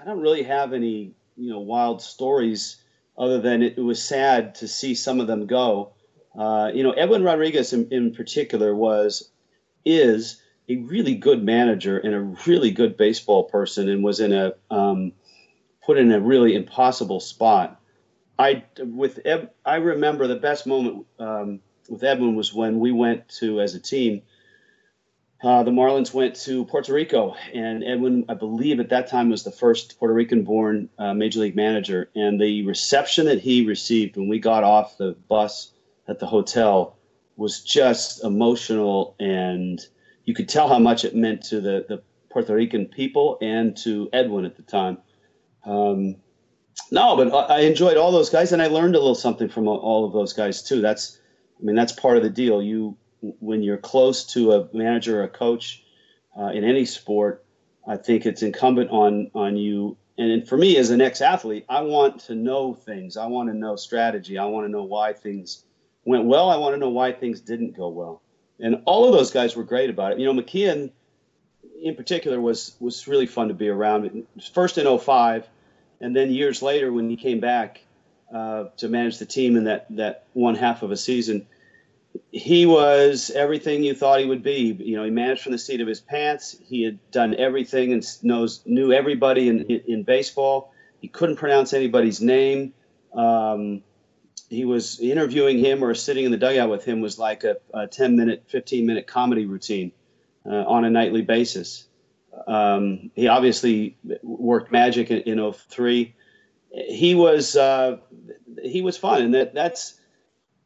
I 0.00 0.04
don't 0.04 0.20
really 0.20 0.42
have 0.42 0.72
any 0.72 1.14
you 1.36 1.50
know 1.50 1.60
wild 1.60 2.02
stories 2.02 2.82
other 3.16 3.40
than 3.40 3.62
it, 3.62 3.78
it 3.78 3.80
was 3.80 4.02
sad 4.02 4.56
to 4.56 4.66
see 4.66 4.96
some 4.96 5.20
of 5.20 5.28
them 5.28 5.46
go. 5.46 5.92
Uh, 6.36 6.72
you 6.74 6.82
know, 6.82 6.90
Edwin 6.90 7.22
Rodriguez 7.22 7.72
in, 7.72 7.92
in 7.92 8.12
particular 8.12 8.74
was 8.74 9.30
is 9.84 10.40
a 10.68 10.76
really 10.76 11.14
good 11.14 11.42
manager 11.42 11.98
and 11.98 12.14
a 12.14 12.20
really 12.46 12.70
good 12.70 12.96
baseball 12.96 13.44
person 13.44 13.88
and 13.88 14.02
was 14.02 14.20
in 14.20 14.32
a 14.32 14.54
um, 14.70 15.12
put 15.84 15.98
in 15.98 16.10
a 16.12 16.20
really 16.20 16.54
impossible 16.54 17.20
spot. 17.20 17.80
I 18.38 18.64
with 18.78 19.20
Eb, 19.24 19.50
I 19.64 19.76
remember 19.76 20.26
the 20.26 20.36
best 20.36 20.66
moment 20.66 21.06
um, 21.18 21.60
with 21.88 22.02
Edwin 22.02 22.34
was 22.34 22.52
when 22.52 22.80
we 22.80 22.92
went 22.92 23.28
to 23.40 23.60
as 23.60 23.74
a 23.74 23.80
team. 23.80 24.22
Uh, 25.42 25.62
the 25.62 25.70
Marlins 25.70 26.14
went 26.14 26.36
to 26.36 26.64
Puerto 26.64 26.94
Rico, 26.94 27.34
and 27.52 27.84
Edwin, 27.84 28.24
I 28.30 28.34
believe, 28.34 28.80
at 28.80 28.88
that 28.88 29.08
time 29.08 29.28
was 29.28 29.44
the 29.44 29.50
first 29.50 29.98
Puerto 29.98 30.14
Rican-born 30.14 30.88
uh, 30.98 31.12
major 31.12 31.40
league 31.40 31.54
manager. 31.54 32.08
And 32.14 32.40
the 32.40 32.64
reception 32.64 33.26
that 33.26 33.42
he 33.42 33.66
received 33.66 34.16
when 34.16 34.28
we 34.28 34.38
got 34.38 34.64
off 34.64 34.96
the 34.96 35.14
bus 35.28 35.70
at 36.08 36.18
the 36.18 36.26
hotel 36.26 36.96
was 37.36 37.60
just 37.60 38.24
emotional 38.24 39.16
and 39.20 39.86
you 40.24 40.34
could 40.34 40.48
tell 40.48 40.68
how 40.68 40.78
much 40.78 41.04
it 41.04 41.14
meant 41.14 41.42
to 41.44 41.60
the, 41.60 41.84
the 41.88 42.02
Puerto 42.30 42.54
Rican 42.54 42.86
people 42.86 43.38
and 43.40 43.76
to 43.78 44.08
Edwin 44.12 44.44
at 44.44 44.56
the 44.56 44.62
time. 44.62 44.98
Um, 45.64 46.16
no, 46.90 47.16
but 47.16 47.50
I 47.50 47.60
enjoyed 47.60 47.96
all 47.96 48.10
those 48.10 48.30
guys, 48.30 48.52
and 48.52 48.60
I 48.60 48.66
learned 48.66 48.96
a 48.96 48.98
little 48.98 49.14
something 49.14 49.48
from 49.48 49.68
all 49.68 50.04
of 50.04 50.12
those 50.12 50.32
guys 50.32 50.62
too. 50.62 50.80
That's, 50.80 51.18
I 51.60 51.64
mean, 51.64 51.76
that's 51.76 51.92
part 51.92 52.16
of 52.16 52.22
the 52.22 52.30
deal. 52.30 52.60
You, 52.62 52.96
when 53.20 53.62
you're 53.62 53.78
close 53.78 54.24
to 54.34 54.52
a 54.52 54.68
manager 54.72 55.20
or 55.20 55.24
a 55.24 55.28
coach 55.28 55.84
uh, 56.38 56.48
in 56.48 56.64
any 56.64 56.84
sport, 56.84 57.44
I 57.86 57.96
think 57.96 58.26
it's 58.26 58.42
incumbent 58.42 58.90
on 58.90 59.30
on 59.34 59.56
you. 59.56 59.96
And 60.16 60.46
for 60.48 60.56
me, 60.56 60.76
as 60.76 60.90
an 60.90 61.00
ex-athlete, 61.00 61.66
I 61.68 61.82
want 61.82 62.20
to 62.22 62.34
know 62.34 62.74
things. 62.74 63.16
I 63.16 63.26
want 63.26 63.50
to 63.50 63.54
know 63.54 63.76
strategy. 63.76 64.38
I 64.38 64.46
want 64.46 64.66
to 64.66 64.70
know 64.70 64.84
why 64.84 65.12
things 65.12 65.64
went 66.04 66.24
well. 66.24 66.50
I 66.50 66.56
want 66.56 66.74
to 66.74 66.78
know 66.78 66.90
why 66.90 67.12
things 67.12 67.40
didn't 67.40 67.76
go 67.76 67.88
well 67.88 68.22
and 68.60 68.82
all 68.84 69.06
of 69.06 69.12
those 69.12 69.30
guys 69.30 69.56
were 69.56 69.64
great 69.64 69.90
about 69.90 70.12
it. 70.12 70.18
You 70.18 70.32
know, 70.32 70.40
McKeon 70.40 70.90
in 71.82 71.94
particular 71.94 72.40
was 72.40 72.74
was 72.80 73.06
really 73.08 73.26
fun 73.26 73.48
to 73.48 73.54
be 73.54 73.68
around. 73.68 74.26
First 74.52 74.78
in 74.78 74.98
05, 74.98 75.46
and 76.00 76.14
then 76.14 76.30
years 76.30 76.62
later 76.62 76.92
when 76.92 77.10
he 77.10 77.16
came 77.16 77.40
back 77.40 77.80
uh, 78.32 78.64
to 78.78 78.88
manage 78.88 79.18
the 79.18 79.26
team 79.26 79.56
in 79.56 79.64
that 79.64 79.86
that 79.96 80.24
one 80.32 80.54
half 80.54 80.82
of 80.82 80.90
a 80.90 80.96
season, 80.96 81.46
he 82.30 82.66
was 82.66 83.30
everything 83.30 83.82
you 83.82 83.94
thought 83.94 84.20
he 84.20 84.26
would 84.26 84.42
be. 84.42 84.76
You 84.78 84.96
know, 84.96 85.04
he 85.04 85.10
managed 85.10 85.42
from 85.42 85.52
the 85.52 85.58
seat 85.58 85.80
of 85.80 85.88
his 85.88 86.00
pants. 86.00 86.56
He 86.64 86.84
had 86.84 86.98
done 87.10 87.34
everything 87.34 87.92
and 87.92 88.04
knows 88.22 88.62
knew 88.64 88.92
everybody 88.92 89.48
in 89.48 89.62
in, 89.64 89.82
in 89.86 90.02
baseball. 90.04 90.72
He 91.00 91.08
couldn't 91.08 91.36
pronounce 91.36 91.72
anybody's 91.72 92.20
name. 92.20 92.72
Um, 93.12 93.82
he 94.54 94.64
was 94.64 95.00
interviewing 95.00 95.58
him 95.58 95.82
or 95.82 95.94
sitting 95.94 96.24
in 96.24 96.30
the 96.30 96.36
dugout 96.36 96.70
with 96.70 96.84
him 96.84 97.00
was 97.00 97.18
like 97.18 97.44
a, 97.44 97.56
a 97.72 97.86
10 97.86 98.16
minute, 98.16 98.44
15 98.48 98.86
minute 98.86 99.06
comedy 99.06 99.46
routine 99.46 99.92
uh, 100.46 100.64
on 100.66 100.84
a 100.84 100.90
nightly 100.90 101.22
basis. 101.22 101.86
Um, 102.46 103.10
he 103.14 103.28
obviously 103.28 103.96
worked 104.22 104.72
magic 104.72 105.10
in, 105.10 105.38
in 105.38 105.52
03. 105.52 106.14
He 106.72 107.14
was 107.14 107.56
uh, 107.56 107.98
he 108.62 108.82
was 108.82 108.96
fun, 108.96 109.22
and 109.22 109.34
that 109.34 109.54
that's 109.54 109.98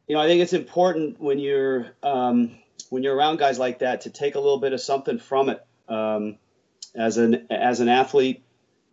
you 0.07 0.15
know 0.15 0.21
I 0.21 0.27
think 0.27 0.41
it's 0.41 0.53
important 0.53 1.19
when 1.19 1.37
you're 1.37 1.87
um, 2.01 2.57
when 2.89 3.03
you're 3.03 3.15
around 3.15 3.37
guys 3.37 3.59
like 3.59 3.79
that 3.79 4.01
to 4.01 4.09
take 4.09 4.33
a 4.35 4.39
little 4.39 4.57
bit 4.57 4.73
of 4.73 4.81
something 4.81 5.19
from 5.19 5.49
it. 5.49 5.63
Um, 5.87 6.37
as 6.95 7.17
an 7.17 7.47
as 7.51 7.79
an 7.79 7.89
athlete, 7.89 8.43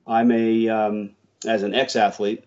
I'm 0.07 0.31
a 0.31 0.69
um, 0.69 1.11
as 1.47 1.63
an 1.63 1.75
ex 1.75 1.97
athlete. 1.97 2.45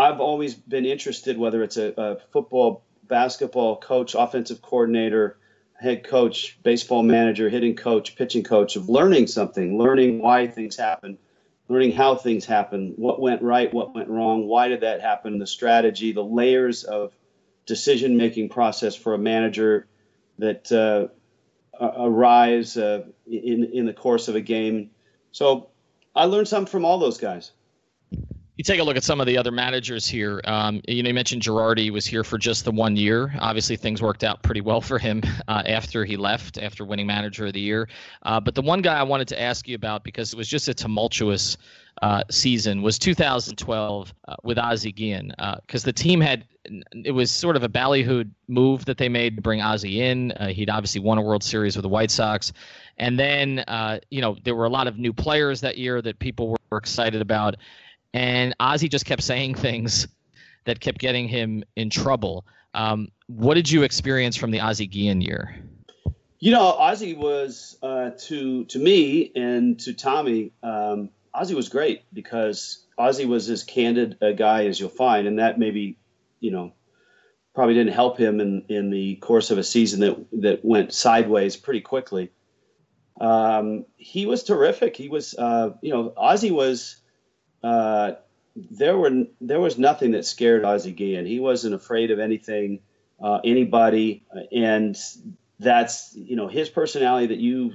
I've 0.00 0.20
always 0.20 0.54
been 0.54 0.86
interested, 0.86 1.36
whether 1.36 1.62
it's 1.62 1.76
a, 1.76 1.92
a 1.96 2.16
football, 2.32 2.84
basketball 3.06 3.76
coach, 3.76 4.14
offensive 4.18 4.62
coordinator, 4.62 5.38
head 5.78 6.04
coach, 6.04 6.58
baseball 6.62 7.02
manager, 7.02 7.50
hitting 7.50 7.76
coach, 7.76 8.16
pitching 8.16 8.42
coach, 8.42 8.76
of 8.76 8.88
learning 8.88 9.26
something, 9.26 9.76
learning 9.78 10.20
why 10.20 10.46
things 10.46 10.76
happen, 10.76 11.18
learning 11.68 11.92
how 11.92 12.14
things 12.14 12.46
happen, 12.46 12.94
what 12.96 13.20
went 13.20 13.42
right, 13.42 13.72
what 13.74 13.94
went 13.94 14.08
wrong, 14.08 14.46
why 14.46 14.68
did 14.68 14.80
that 14.80 15.02
happen, 15.02 15.38
the 15.38 15.46
strategy, 15.46 16.12
the 16.12 16.24
layers 16.24 16.84
of 16.84 17.12
decision 17.66 18.16
making 18.16 18.48
process 18.48 18.96
for 18.96 19.12
a 19.12 19.18
manager 19.18 19.86
that 20.38 20.72
uh, 20.72 21.08
arise 21.78 22.76
uh, 22.76 23.04
in 23.26 23.64
in 23.72 23.84
the 23.86 23.92
course 23.92 24.28
of 24.28 24.34
a 24.34 24.40
game. 24.40 24.90
So 25.30 25.68
I 26.16 26.24
learned 26.24 26.48
something 26.48 26.70
from 26.70 26.86
all 26.86 26.98
those 26.98 27.18
guys 27.18 27.52
you 28.60 28.64
take 28.64 28.78
a 28.78 28.84
look 28.84 28.98
at 28.98 29.02
some 29.02 29.22
of 29.22 29.26
the 29.26 29.38
other 29.38 29.50
managers 29.50 30.06
here. 30.06 30.42
Um, 30.44 30.82
you 30.86 31.02
know, 31.02 31.08
you 31.08 31.14
mentioned 31.14 31.40
Girardi 31.40 31.90
was 31.90 32.04
here 32.04 32.22
for 32.22 32.36
just 32.36 32.66
the 32.66 32.70
one 32.70 32.94
year. 32.94 33.34
Obviously, 33.38 33.74
things 33.74 34.02
worked 34.02 34.22
out 34.22 34.42
pretty 34.42 34.60
well 34.60 34.82
for 34.82 34.98
him 34.98 35.22
uh, 35.48 35.62
after 35.64 36.04
he 36.04 36.18
left, 36.18 36.58
after 36.58 36.84
winning 36.84 37.06
Manager 37.06 37.46
of 37.46 37.54
the 37.54 37.60
Year. 37.62 37.88
Uh, 38.22 38.38
but 38.38 38.54
the 38.54 38.60
one 38.60 38.82
guy 38.82 38.98
I 38.98 39.02
wanted 39.02 39.28
to 39.28 39.40
ask 39.40 39.66
you 39.66 39.76
about 39.76 40.04
because 40.04 40.34
it 40.34 40.36
was 40.36 40.46
just 40.46 40.68
a 40.68 40.74
tumultuous 40.74 41.56
uh, 42.02 42.22
season 42.30 42.82
was 42.82 42.98
2012 42.98 44.12
uh, 44.28 44.36
with 44.44 44.58
Ozzie 44.58 44.92
Guillen 44.92 45.32
because 45.62 45.82
uh, 45.82 45.86
the 45.86 45.94
team 45.94 46.20
had 46.20 46.44
it 46.92 47.12
was 47.12 47.30
sort 47.30 47.56
of 47.56 47.62
a 47.62 47.68
ballyhooed 47.70 48.30
move 48.46 48.84
that 48.84 48.98
they 48.98 49.08
made 49.08 49.36
to 49.36 49.42
bring 49.42 49.62
Ozzie 49.62 50.02
in. 50.02 50.32
Uh, 50.32 50.48
he'd 50.48 50.68
obviously 50.68 51.00
won 51.00 51.16
a 51.16 51.22
World 51.22 51.42
Series 51.42 51.76
with 51.76 51.82
the 51.82 51.88
White 51.88 52.10
Sox, 52.10 52.52
and 52.98 53.18
then 53.18 53.64
you 54.10 54.20
know 54.20 54.36
there 54.44 54.54
were 54.54 54.66
a 54.66 54.70
lot 54.70 54.86
of 54.86 54.98
new 54.98 55.14
players 55.14 55.62
that 55.62 55.78
year 55.78 56.02
that 56.02 56.18
people 56.18 56.54
were 56.70 56.76
excited 56.76 57.22
about 57.22 57.56
and 58.14 58.54
Ozzie 58.60 58.88
just 58.88 59.06
kept 59.06 59.22
saying 59.22 59.54
things 59.54 60.08
that 60.64 60.80
kept 60.80 60.98
getting 60.98 61.28
him 61.28 61.64
in 61.76 61.90
trouble. 61.90 62.44
Um, 62.74 63.08
what 63.26 63.54
did 63.54 63.70
you 63.70 63.82
experience 63.82 64.36
from 64.36 64.50
the 64.50 64.60
Ozzie 64.60 64.86
Guillen 64.86 65.20
year? 65.20 65.56
You 66.38 66.52
know, 66.52 66.62
Ozzie 66.62 67.14
was 67.14 67.76
uh, 67.82 68.10
to 68.26 68.64
to 68.64 68.78
me 68.78 69.30
and 69.34 69.78
to 69.80 69.92
Tommy. 69.92 70.52
Um, 70.62 71.10
Ozzie 71.34 71.54
was 71.54 71.68
great 71.68 72.02
because 72.12 72.86
Ozzie 72.96 73.26
was 73.26 73.48
as 73.50 73.62
candid 73.62 74.16
a 74.20 74.32
guy 74.32 74.66
as 74.66 74.80
you'll 74.80 74.88
find, 74.88 75.26
and 75.26 75.38
that 75.38 75.58
maybe, 75.58 75.98
you 76.40 76.50
know, 76.50 76.72
probably 77.54 77.74
didn't 77.74 77.92
help 77.92 78.18
him 78.18 78.40
in 78.40 78.64
in 78.68 78.90
the 78.90 79.16
course 79.16 79.50
of 79.50 79.58
a 79.58 79.64
season 79.64 80.00
that 80.00 80.26
that 80.40 80.64
went 80.64 80.94
sideways 80.94 81.56
pretty 81.56 81.82
quickly. 81.82 82.30
Um, 83.20 83.84
he 83.98 84.24
was 84.24 84.42
terrific. 84.42 84.96
He 84.96 85.10
was, 85.10 85.34
uh, 85.34 85.70
you 85.82 85.92
know, 85.92 86.14
Ozzie 86.16 86.50
was 86.50 86.96
uh, 87.62 88.12
there 88.56 88.96
were 88.96 89.26
there 89.40 89.60
was 89.60 89.78
nothing 89.78 90.12
that 90.12 90.24
scared 90.24 90.64
Ozzie 90.64 90.92
Guillen. 90.92 91.26
He 91.26 91.40
wasn't 91.40 91.74
afraid 91.74 92.10
of 92.10 92.18
anything, 92.18 92.80
uh, 93.22 93.40
anybody, 93.44 94.24
and 94.52 94.96
that's 95.58 96.12
you 96.14 96.36
know 96.36 96.48
his 96.48 96.68
personality 96.68 97.28
that 97.28 97.38
you 97.38 97.74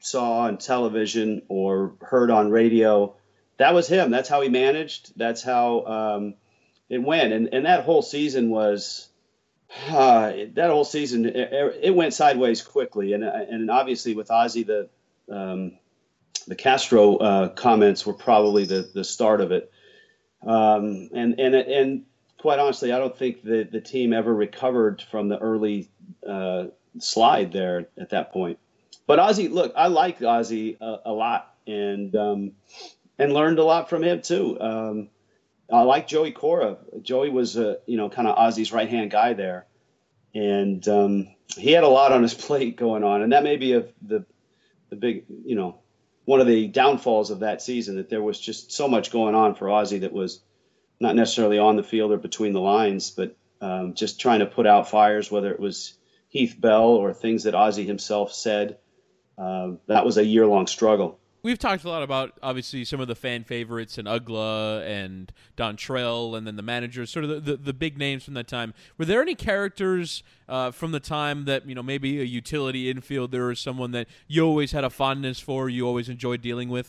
saw 0.00 0.40
on 0.40 0.58
television 0.58 1.42
or 1.48 1.94
heard 2.00 2.30
on 2.30 2.50
radio. 2.50 3.14
That 3.58 3.74
was 3.74 3.86
him. 3.86 4.10
That's 4.10 4.28
how 4.28 4.40
he 4.40 4.48
managed. 4.48 5.12
That's 5.16 5.42
how 5.42 5.84
um, 5.84 6.34
it 6.88 6.98
went. 6.98 7.32
And 7.32 7.52
and 7.52 7.66
that 7.66 7.84
whole 7.84 8.02
season 8.02 8.50
was. 8.50 9.08
Uh, 9.88 10.32
that 10.52 10.70
whole 10.70 10.84
season, 10.84 11.24
it, 11.24 11.78
it, 11.82 11.94
went 11.94 12.14
sideways 12.14 12.62
quickly, 12.62 13.12
and 13.12 13.24
and 13.24 13.70
obviously 13.70 14.14
with 14.14 14.30
Ozzie, 14.30 14.62
the 14.62 14.88
um, 15.28 15.72
the 16.46 16.54
Castro 16.54 17.16
uh, 17.16 17.48
comments 17.48 18.06
were 18.06 18.12
probably 18.12 18.64
the, 18.64 18.88
the 18.94 19.04
start 19.04 19.40
of 19.40 19.52
it. 19.52 19.70
Um, 20.46 21.08
and, 21.14 21.38
and, 21.40 21.54
and 21.54 22.04
quite 22.38 22.58
honestly, 22.58 22.92
I 22.92 22.98
don't 22.98 23.16
think 23.16 23.42
the, 23.42 23.66
the 23.70 23.80
team 23.80 24.12
ever 24.12 24.34
recovered 24.34 25.02
from 25.10 25.28
the 25.28 25.38
early 25.38 25.90
uh, 26.28 26.66
slide 26.98 27.52
there 27.52 27.88
at 27.98 28.10
that 28.10 28.32
point. 28.32 28.58
But 29.06 29.18
Ozzie, 29.18 29.48
look, 29.48 29.72
I 29.76 29.88
liked 29.88 30.22
Ozzie 30.22 30.76
a, 30.80 30.96
a 31.06 31.12
lot 31.12 31.54
and, 31.66 32.14
um, 32.14 32.52
and 33.18 33.32
learned 33.32 33.58
a 33.58 33.64
lot 33.64 33.88
from 33.88 34.02
him 34.02 34.22
too. 34.22 34.60
Um, 34.60 35.08
I 35.72 35.82
like 35.82 36.06
Joey 36.06 36.32
Cora. 36.32 36.76
Joey 37.00 37.30
was, 37.30 37.56
a, 37.56 37.78
you 37.86 37.96
know, 37.96 38.10
kind 38.10 38.28
of 38.28 38.36
Ozzie's 38.36 38.72
right 38.72 38.88
hand 38.88 39.10
guy 39.10 39.32
there. 39.32 39.66
And 40.34 40.86
um, 40.88 41.34
he 41.56 41.72
had 41.72 41.84
a 41.84 41.88
lot 41.88 42.12
on 42.12 42.22
his 42.22 42.34
plate 42.46 42.76
going 42.76 43.04
on. 43.04 43.22
And 43.22 43.32
that 43.32 43.44
may 43.44 43.56
be 43.56 43.72
a, 43.72 43.84
the, 44.02 44.24
the 44.90 44.96
big, 44.96 45.24
you 45.44 45.54
know, 45.54 45.78
one 46.24 46.40
of 46.40 46.46
the 46.46 46.68
downfalls 46.68 47.30
of 47.30 47.40
that 47.40 47.62
season 47.62 47.96
that 47.96 48.08
there 48.08 48.22
was 48.22 48.40
just 48.40 48.72
so 48.72 48.88
much 48.88 49.10
going 49.10 49.34
on 49.34 49.54
for 49.54 49.68
Ozzie 49.70 50.00
that 50.00 50.12
was 50.12 50.40
not 51.00 51.16
necessarily 51.16 51.58
on 51.58 51.76
the 51.76 51.82
field 51.82 52.12
or 52.12 52.18
between 52.18 52.52
the 52.52 52.60
lines, 52.60 53.10
but 53.10 53.36
um, 53.60 53.94
just 53.94 54.20
trying 54.20 54.40
to 54.40 54.46
put 54.46 54.66
out 54.66 54.88
fires, 54.88 55.30
whether 55.30 55.52
it 55.52 55.60
was 55.60 55.94
Heath 56.28 56.56
Bell 56.58 56.88
or 56.88 57.12
things 57.12 57.44
that 57.44 57.54
Ozzie 57.54 57.86
himself 57.86 58.32
said. 58.32 58.78
Uh, 59.36 59.72
that 59.86 60.04
was 60.04 60.16
a 60.16 60.24
year 60.24 60.46
long 60.46 60.66
struggle 60.66 61.18
we've 61.44 61.58
talked 61.58 61.84
a 61.84 61.88
lot 61.88 62.02
about 62.02 62.32
obviously 62.42 62.84
some 62.84 62.98
of 62.98 63.06
the 63.06 63.14
fan 63.14 63.44
favorites 63.44 63.98
and 63.98 64.08
Uggla 64.08 64.84
and 64.84 65.32
Dontrelle 65.56 66.36
and 66.36 66.44
then 66.44 66.56
the 66.56 66.62
managers, 66.62 67.10
sort 67.10 67.24
of 67.24 67.30
the, 67.30 67.52
the, 67.52 67.56
the 67.56 67.72
big 67.72 67.96
names 67.96 68.24
from 68.24 68.34
that 68.34 68.48
time. 68.48 68.74
Were 68.98 69.04
there 69.04 69.22
any 69.22 69.36
characters 69.36 70.24
uh, 70.48 70.72
from 70.72 70.90
the 70.90 71.00
time 71.00 71.44
that 71.44 71.68
you 71.68 71.74
know 71.76 71.82
maybe 71.82 72.20
a 72.20 72.24
utility 72.24 72.92
infielder 72.92 73.50
or 73.50 73.54
someone 73.54 73.92
that 73.92 74.08
you 74.26 74.44
always 74.44 74.72
had 74.72 74.82
a 74.82 74.90
fondness 74.90 75.38
for, 75.38 75.68
you 75.68 75.86
always 75.86 76.08
enjoyed 76.08 76.40
dealing 76.40 76.68
with? 76.68 76.88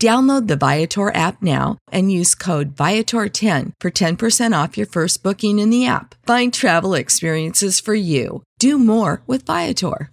Download 0.00 0.46
the 0.46 0.56
Viator 0.56 1.14
app 1.14 1.42
now 1.42 1.76
and 1.92 2.10
use 2.10 2.34
code 2.34 2.74
Viator10 2.74 3.72
for 3.78 3.90
10% 3.90 4.64
off 4.64 4.78
your 4.78 4.86
first 4.86 5.22
booking 5.22 5.58
in 5.58 5.68
the 5.68 5.84
app. 5.84 6.14
Find 6.24 6.54
travel 6.54 6.94
experiences 6.94 7.80
for 7.80 7.94
you. 7.94 8.42
Do 8.58 8.78
more 8.78 9.20
with 9.26 9.44
Viator. 9.44 10.10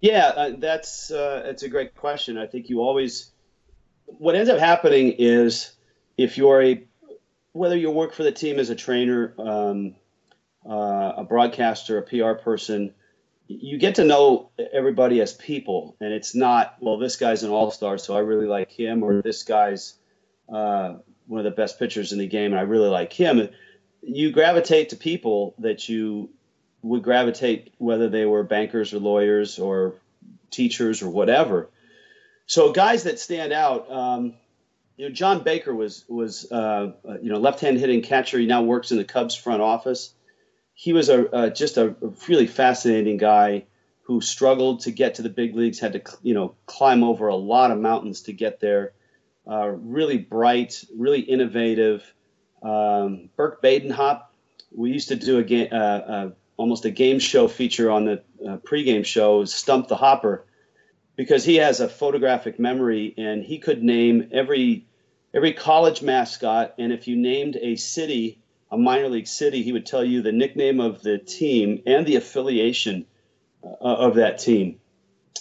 Yeah, 0.00 0.28
uh, 0.28 0.52
that's 0.58 1.10
uh, 1.10 1.42
that's 1.44 1.64
a 1.64 1.68
great 1.68 1.96
question. 1.96 2.38
I 2.38 2.46
think 2.46 2.68
you 2.68 2.80
always 2.80 3.32
what 4.06 4.36
ends 4.36 4.48
up 4.48 4.60
happening 4.60 5.12
is 5.18 5.72
if 6.16 6.38
you're 6.38 6.62
a 6.62 6.84
whether 7.50 7.76
you 7.76 7.90
work 7.90 8.12
for 8.14 8.22
the 8.22 8.30
team 8.30 8.60
as 8.60 8.70
a 8.70 8.76
trainer, 8.76 9.34
um, 9.38 9.96
uh, 10.64 11.14
a 11.16 11.24
broadcaster, 11.24 11.98
a 11.98 12.02
PR 12.02 12.40
person, 12.40 12.94
you 13.48 13.78
get 13.78 13.94
to 13.94 14.04
know 14.04 14.50
everybody 14.72 15.20
as 15.22 15.32
people, 15.32 15.96
and 16.00 16.12
it's 16.12 16.34
not 16.34 16.76
well. 16.80 16.98
This 16.98 17.16
guy's 17.16 17.42
an 17.42 17.50
all 17.50 17.70
star, 17.70 17.96
so 17.96 18.14
I 18.14 18.20
really 18.20 18.46
like 18.46 18.70
him, 18.70 19.02
or 19.02 19.22
this 19.22 19.42
guy's 19.42 19.94
uh, 20.52 20.96
one 21.26 21.38
of 21.38 21.44
the 21.44 21.50
best 21.50 21.78
pitchers 21.78 22.12
in 22.12 22.18
the 22.18 22.26
game, 22.26 22.52
and 22.52 22.60
I 22.60 22.64
really 22.64 22.88
like 22.88 23.12
him. 23.12 23.48
You 24.02 24.32
gravitate 24.32 24.90
to 24.90 24.96
people 24.96 25.54
that 25.58 25.88
you 25.88 26.30
would 26.82 27.02
gravitate 27.02 27.72
whether 27.78 28.08
they 28.10 28.26
were 28.26 28.44
bankers 28.44 28.92
or 28.92 28.98
lawyers 28.98 29.58
or 29.58 29.94
teachers 30.50 31.02
or 31.02 31.08
whatever. 31.08 31.70
So 32.46 32.72
guys 32.72 33.04
that 33.04 33.18
stand 33.18 33.52
out, 33.52 33.90
um, 33.90 34.34
you 34.98 35.08
know, 35.08 35.14
John 35.14 35.42
Baker 35.42 35.74
was 35.74 36.04
was 36.06 36.50
uh, 36.52 36.92
you 37.22 37.30
know 37.30 37.38
left-hand 37.38 37.78
hitting 37.78 38.02
catcher. 38.02 38.38
He 38.38 38.46
now 38.46 38.62
works 38.62 38.90
in 38.90 38.98
the 38.98 39.04
Cubs 39.04 39.34
front 39.34 39.62
office. 39.62 40.12
He 40.80 40.92
was 40.92 41.08
a 41.08 41.28
uh, 41.34 41.50
just 41.50 41.76
a 41.76 41.96
really 42.28 42.46
fascinating 42.46 43.16
guy 43.16 43.64
who 44.02 44.20
struggled 44.20 44.82
to 44.82 44.92
get 44.92 45.16
to 45.16 45.22
the 45.22 45.28
big 45.28 45.56
leagues, 45.56 45.80
had 45.80 45.94
to 45.94 46.02
you 46.22 46.34
know 46.34 46.54
climb 46.66 47.02
over 47.02 47.26
a 47.26 47.34
lot 47.34 47.72
of 47.72 47.80
mountains 47.80 48.22
to 48.22 48.32
get 48.32 48.60
there. 48.60 48.92
Uh, 49.44 49.66
really 49.70 50.18
bright, 50.18 50.84
really 50.96 51.18
innovative. 51.18 52.04
Um, 52.62 53.28
Burke 53.34 53.60
Badenhop. 53.60 54.26
We 54.70 54.92
used 54.92 55.08
to 55.08 55.16
do 55.16 55.38
a 55.38 55.42
game, 55.42 55.68
uh, 55.72 55.74
uh, 55.74 56.30
almost 56.56 56.84
a 56.84 56.90
game 56.90 57.18
show 57.18 57.48
feature 57.48 57.90
on 57.90 58.04
the 58.04 58.22
uh, 58.46 58.58
pregame 58.58 59.04
show, 59.04 59.44
Stump 59.46 59.88
the 59.88 59.96
Hopper, 59.96 60.46
because 61.16 61.44
he 61.44 61.56
has 61.56 61.80
a 61.80 61.88
photographic 61.88 62.60
memory 62.60 63.14
and 63.18 63.42
he 63.42 63.58
could 63.58 63.82
name 63.82 64.28
every 64.30 64.86
every 65.34 65.54
college 65.54 66.02
mascot. 66.02 66.74
And 66.78 66.92
if 66.92 67.08
you 67.08 67.16
named 67.16 67.56
a 67.56 67.74
city, 67.74 68.40
a 68.70 68.76
minor 68.76 69.08
league 69.08 69.26
city, 69.26 69.62
he 69.62 69.72
would 69.72 69.86
tell 69.86 70.04
you 70.04 70.22
the 70.22 70.32
nickname 70.32 70.80
of 70.80 71.02
the 71.02 71.18
team 71.18 71.82
and 71.86 72.06
the 72.06 72.16
affiliation 72.16 73.06
uh, 73.64 73.76
of 73.80 74.16
that 74.16 74.38
team. 74.38 74.80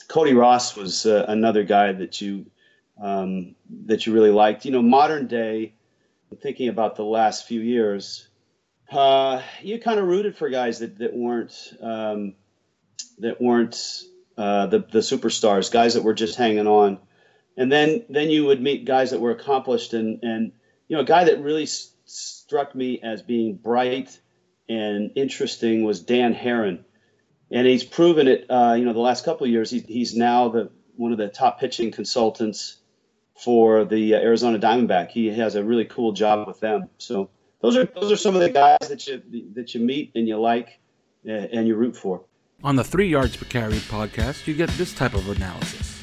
Cody 0.07 0.33
Ross 0.33 0.75
was 0.75 1.05
uh, 1.05 1.25
another 1.27 1.63
guy 1.63 1.91
that 1.91 2.21
you 2.21 2.45
um, 2.99 3.55
that 3.85 4.05
you 4.05 4.13
really 4.13 4.31
liked. 4.31 4.65
You 4.65 4.71
know, 4.71 4.81
modern 4.81 5.27
day, 5.27 5.73
thinking 6.41 6.69
about 6.69 6.95
the 6.95 7.03
last 7.03 7.47
few 7.47 7.59
years, 7.59 8.27
uh, 8.91 9.41
you 9.61 9.79
kind 9.79 9.99
of 9.99 10.07
rooted 10.07 10.37
for 10.37 10.49
guys 10.49 10.79
that 10.79 10.97
that 10.99 11.13
weren't 11.13 11.73
um, 11.81 12.33
that 13.19 13.41
weren't 13.41 14.03
uh, 14.37 14.67
the 14.67 14.79
the 14.79 14.99
superstars, 14.99 15.71
guys 15.71 15.95
that 15.95 16.03
were 16.03 16.13
just 16.13 16.37
hanging 16.37 16.67
on, 16.67 16.99
and 17.57 17.71
then 17.71 18.05
then 18.09 18.29
you 18.29 18.45
would 18.45 18.61
meet 18.61 18.85
guys 18.85 19.11
that 19.11 19.19
were 19.19 19.31
accomplished, 19.31 19.93
and 19.93 20.23
and 20.23 20.53
you 20.87 20.95
know, 20.95 21.01
a 21.01 21.05
guy 21.05 21.25
that 21.25 21.41
really 21.41 21.67
struck 22.07 22.73
me 22.73 22.99
as 23.03 23.21
being 23.21 23.55
bright 23.55 24.19
and 24.69 25.11
interesting 25.15 25.83
was 25.83 26.01
Dan 26.01 26.33
Haren, 26.33 26.83
and 27.51 27.67
he's 27.67 27.83
proven 27.83 28.27
it. 28.27 28.45
Uh, 28.49 28.75
you 28.77 28.85
know, 28.85 28.93
the 28.93 28.99
last 28.99 29.25
couple 29.25 29.45
of 29.45 29.51
years, 29.51 29.69
he, 29.69 29.79
he's 29.79 30.15
now 30.15 30.49
the 30.49 30.71
one 30.95 31.11
of 31.11 31.17
the 31.17 31.27
top 31.27 31.59
pitching 31.59 31.91
consultants 31.91 32.77
for 33.35 33.85
the 33.85 34.15
uh, 34.15 34.19
Arizona 34.19 34.59
Diamondback. 34.59 35.09
He 35.09 35.27
has 35.27 35.55
a 35.55 35.63
really 35.63 35.85
cool 35.85 36.11
job 36.11 36.47
with 36.47 36.59
them. 36.59 36.89
So 36.97 37.29
those 37.61 37.77
are 37.77 37.85
those 37.85 38.11
are 38.11 38.17
some 38.17 38.35
of 38.35 38.41
the 38.41 38.49
guys 38.49 38.89
that 38.89 39.07
you 39.07 39.21
that 39.53 39.73
you 39.73 39.81
meet 39.81 40.11
and 40.15 40.27
you 40.27 40.39
like 40.39 40.79
uh, 41.27 41.31
and 41.31 41.67
you 41.67 41.75
root 41.75 41.95
for. 41.95 42.23
On 42.63 42.75
the 42.75 42.83
Three 42.83 43.07
Yards 43.07 43.37
Per 43.37 43.45
Carry 43.45 43.77
podcast, 43.77 44.47
you 44.47 44.55
get 44.55 44.69
this 44.71 44.93
type 44.93 45.13
of 45.13 45.29
analysis. 45.29 45.96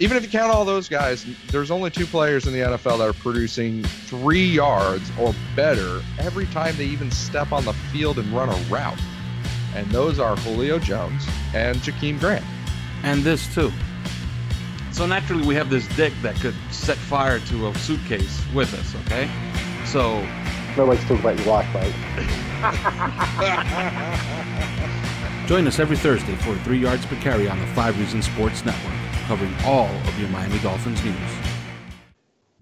Even 0.00 0.16
if 0.16 0.22
you 0.22 0.28
count 0.28 0.52
all 0.52 0.64
those 0.64 0.88
guys, 0.88 1.26
there's 1.48 1.70
only 1.70 1.90
two 1.90 2.06
players 2.06 2.46
in 2.46 2.52
the 2.52 2.60
NFL 2.60 2.98
that 2.98 3.08
are 3.08 3.12
producing 3.12 3.82
three 3.82 4.44
yards 4.44 5.10
or 5.18 5.34
better 5.56 6.02
every 6.18 6.46
time 6.46 6.76
they 6.76 6.84
even 6.84 7.10
step 7.10 7.52
on 7.52 7.64
the 7.64 7.72
field 7.72 8.18
and 8.18 8.26
run 8.32 8.48
a 8.48 8.56
route. 8.70 9.00
And 9.74 9.90
those 9.90 10.18
are 10.18 10.36
Julio 10.36 10.78
Jones 10.78 11.26
and 11.52 11.76
Jakeem 11.78 12.20
Grant. 12.20 12.44
And 13.02 13.22
this 13.22 13.52
too. 13.54 13.72
So 14.92 15.06
naturally, 15.06 15.46
we 15.46 15.54
have 15.56 15.70
this 15.70 15.86
dick 15.96 16.12
that 16.22 16.36
could 16.36 16.54
set 16.70 16.96
fire 16.96 17.40
to 17.40 17.68
a 17.68 17.74
suitcase 17.78 18.42
with 18.54 18.72
us, 18.74 18.94
okay? 19.06 19.28
So 19.84 20.24
Nobody's 20.78 21.02
talking 21.02 21.18
about 21.18 21.38
your 21.38 21.48
wife, 21.48 21.74
mate. 21.74 21.92
Join 25.48 25.66
us 25.66 25.78
every 25.80 25.96
Thursday 25.96 26.36
for 26.36 26.54
Three 26.58 26.78
Yards 26.78 27.04
Per 27.06 27.16
Carry 27.16 27.48
on 27.48 27.58
the 27.58 27.66
Five 27.68 27.98
Reasons 27.98 28.26
Sports 28.26 28.64
Network, 28.64 28.94
covering 29.28 29.54
all 29.66 29.84
of 29.84 30.18
your 30.18 30.30
Miami 30.30 30.58
Dolphins 30.60 31.04
news. 31.04 31.14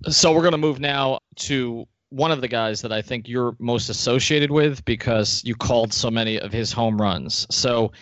So 0.08 0.32
we're 0.32 0.40
going 0.40 0.50
to 0.50 0.58
move 0.58 0.80
now 0.80 1.20
to 1.36 1.86
one 2.08 2.32
of 2.32 2.40
the 2.40 2.48
guys 2.48 2.82
that 2.82 2.92
I 2.92 3.00
think 3.00 3.28
you're 3.28 3.54
most 3.60 3.88
associated 3.88 4.50
with 4.50 4.84
because 4.84 5.44
you 5.44 5.54
called 5.54 5.92
so 5.92 6.10
many 6.10 6.40
of 6.40 6.52
his 6.52 6.72
home 6.72 7.00
runs. 7.00 7.46
So 7.50 7.92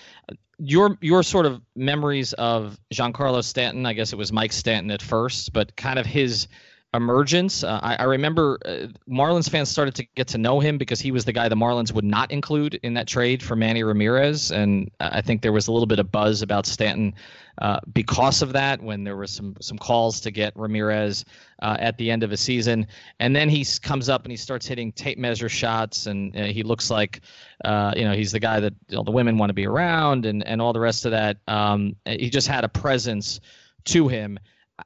your 0.56 0.96
your 1.02 1.22
sort 1.22 1.44
of 1.44 1.60
memories 1.76 2.32
of 2.34 2.78
Giancarlo 2.90 3.44
Stanton, 3.44 3.84
I 3.84 3.92
guess 3.92 4.14
it 4.14 4.16
was 4.16 4.32
Mike 4.32 4.52
Stanton 4.52 4.90
at 4.90 5.02
first, 5.02 5.52
but 5.52 5.76
kind 5.76 5.98
of 5.98 6.06
his 6.06 6.48
emergence. 6.94 7.64
Uh, 7.64 7.80
I, 7.82 7.96
I 7.96 8.04
remember 8.04 8.58
uh, 8.64 8.86
Marlins 9.08 9.50
fans 9.50 9.68
started 9.68 9.94
to 9.96 10.06
get 10.14 10.28
to 10.28 10.38
know 10.38 10.60
him 10.60 10.78
because 10.78 11.00
he 11.00 11.10
was 11.10 11.24
the 11.24 11.32
guy 11.32 11.48
the 11.48 11.56
Marlins 11.56 11.92
would 11.92 12.04
not 12.04 12.30
include 12.30 12.78
in 12.82 12.94
that 12.94 13.06
trade 13.06 13.42
for 13.42 13.56
Manny 13.56 13.82
Ramirez, 13.82 14.52
and 14.52 14.90
I 15.00 15.20
think 15.20 15.42
there 15.42 15.52
was 15.52 15.68
a 15.68 15.72
little 15.72 15.86
bit 15.86 15.98
of 15.98 16.10
buzz 16.10 16.40
about 16.40 16.66
Stanton 16.66 17.14
uh, 17.60 17.80
because 17.92 18.42
of 18.42 18.52
that 18.52 18.80
when 18.80 19.04
there 19.04 19.16
were 19.16 19.26
some 19.26 19.56
some 19.60 19.76
calls 19.76 20.20
to 20.20 20.30
get 20.30 20.56
Ramirez 20.56 21.24
uh, 21.62 21.76
at 21.80 21.98
the 21.98 22.10
end 22.10 22.22
of 22.22 22.32
a 22.32 22.36
season, 22.36 22.86
and 23.18 23.34
then 23.34 23.48
he 23.48 23.66
comes 23.82 24.08
up 24.08 24.22
and 24.24 24.30
he 24.30 24.36
starts 24.36 24.66
hitting 24.66 24.92
tape 24.92 25.18
measure 25.18 25.48
shots, 25.48 26.06
and 26.06 26.36
uh, 26.36 26.44
he 26.44 26.62
looks 26.62 26.90
like 26.90 27.20
uh, 27.64 27.92
you 27.96 28.04
know 28.04 28.12
he's 28.12 28.32
the 28.32 28.40
guy 28.40 28.60
that 28.60 28.74
you 28.88 28.96
know, 28.96 29.02
the 29.02 29.10
women 29.10 29.36
want 29.36 29.50
to 29.50 29.54
be 29.54 29.66
around, 29.66 30.26
and 30.26 30.46
and 30.46 30.62
all 30.62 30.72
the 30.72 30.80
rest 30.80 31.04
of 31.04 31.10
that. 31.10 31.38
Um, 31.48 31.96
he 32.06 32.30
just 32.30 32.46
had 32.46 32.64
a 32.64 32.68
presence 32.68 33.40
to 33.86 34.08
him 34.08 34.38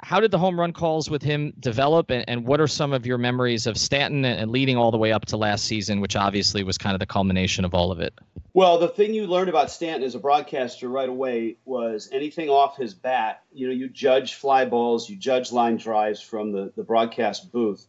how 0.03 0.21
did 0.21 0.31
the 0.31 0.39
home 0.39 0.59
run 0.59 0.73
calls 0.73 1.09
with 1.09 1.23
him 1.23 1.53
develop 1.59 2.11
and, 2.11 2.25
and 2.29 2.47
what 2.47 2.61
are 2.61 2.67
some 2.67 2.93
of 2.93 3.07
your 3.07 3.19
memories 3.19 3.67
of 3.67 3.77
stanton 3.77 4.25
and 4.25 4.51
leading 4.51 4.77
all 4.77 4.91
the 4.91 4.99
way 4.99 5.13
up 5.13 5.25
to 5.27 5.37
last 5.37 5.65
season 5.65 6.01
which 6.01 6.17
obviously 6.17 6.63
was 6.63 6.79
kind 6.79 6.95
of 6.95 7.01
the 7.01 7.07
culmination 7.07 7.65
of 7.65 7.75
all 7.75 7.91
of 7.91 8.01
it 8.01 8.15
Well, 8.55 8.79
the 8.79 8.89
thing 8.89 9.15
you 9.15 9.27
learned 9.27 9.49
about 9.49 9.71
Stanton 9.71 10.03
as 10.03 10.17
a 10.17 10.19
broadcaster 10.19 10.89
right 10.89 11.09
away 11.09 11.59
was 11.65 12.09
anything 12.11 12.49
off 12.49 12.77
his 12.77 12.93
bat. 12.93 13.43
You 13.53 13.69
know, 13.69 13.73
you 13.73 13.89
judge 13.89 14.35
fly 14.35 14.65
balls, 14.65 15.09
you 15.09 15.17
judge 15.17 15.53
line 15.53 15.77
drives 15.77 16.21
from 16.21 16.51
the, 16.51 16.73
the 16.75 16.83
broadcast 16.83 17.53
booth. 17.53 17.87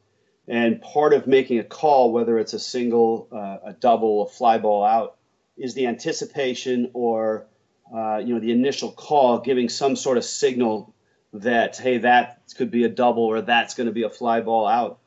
And 0.48 0.82
part 0.82 1.14
of 1.14 1.26
making 1.26 1.60
a 1.60 1.64
call, 1.64 2.12
whether 2.12 2.38
it's 2.38 2.54
a 2.54 2.60
single, 2.60 3.30
uh, 3.32 3.70
a 3.70 3.74
double, 3.74 4.24
a 4.24 4.30
fly 4.30 4.60
ball 4.60 4.84
out, 4.84 5.18
is 5.58 5.74
the 5.74 5.88
anticipation 5.88 6.92
or, 6.94 7.48
uh, 7.92 8.18
you 8.18 8.34
know, 8.34 8.40
the 8.40 8.52
initial 8.52 8.92
call 8.92 9.40
giving 9.40 9.70
some 9.70 9.96
sort 9.96 10.18
of 10.18 10.24
signal 10.24 10.94
that, 11.34 11.78
hey, 11.78 12.00
that 12.00 12.42
could 12.58 12.72
be 12.72 12.84
a 12.84 12.90
double 12.90 13.24
or 13.24 13.42
that's 13.42 13.76
going 13.76 13.88
to 13.88 13.94
be 13.94 14.04
a 14.04 14.10
fly 14.10 14.42
ball 14.42 14.68
out. 14.68 15.00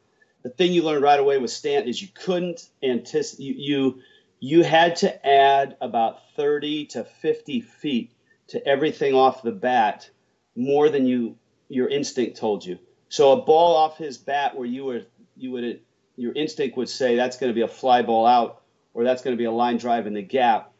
The 0.42 0.50
thing 0.50 0.72
you 0.72 0.82
learned 0.82 1.02
right 1.02 1.20
away 1.20 1.38
with 1.38 1.50
Stanton 1.50 1.88
is 1.88 2.02
you 2.02 2.08
couldn't 2.12 2.68
anticipate, 2.82 3.44
you, 3.44 3.54
you 3.56 4.02
you 4.44 4.64
had 4.64 4.96
to 4.96 5.24
add 5.26 5.76
about 5.80 6.18
30 6.34 6.86
to 6.86 7.04
50 7.04 7.60
feet 7.60 8.12
to 8.48 8.66
everything 8.66 9.14
off 9.14 9.42
the 9.42 9.52
bat 9.52 10.10
more 10.56 10.88
than 10.88 11.06
you 11.06 11.38
your 11.68 11.88
instinct 11.88 12.38
told 12.38 12.64
you. 12.64 12.78
So 13.08 13.32
a 13.32 13.42
ball 13.44 13.76
off 13.76 13.98
his 13.98 14.18
bat 14.18 14.56
where 14.56 14.66
you 14.66 14.84
were 14.84 15.02
you 15.36 15.52
would 15.52 15.80
your 16.16 16.32
instinct 16.32 16.76
would 16.76 16.88
say 16.88 17.14
that's 17.14 17.36
going 17.36 17.50
to 17.50 17.54
be 17.54 17.62
a 17.62 17.68
fly 17.68 18.02
ball 18.02 18.26
out 18.26 18.62
or 18.94 19.04
that's 19.04 19.22
going 19.22 19.36
to 19.36 19.38
be 19.38 19.44
a 19.44 19.52
line 19.52 19.76
drive 19.76 20.08
in 20.08 20.14
the 20.14 20.22
gap. 20.22 20.72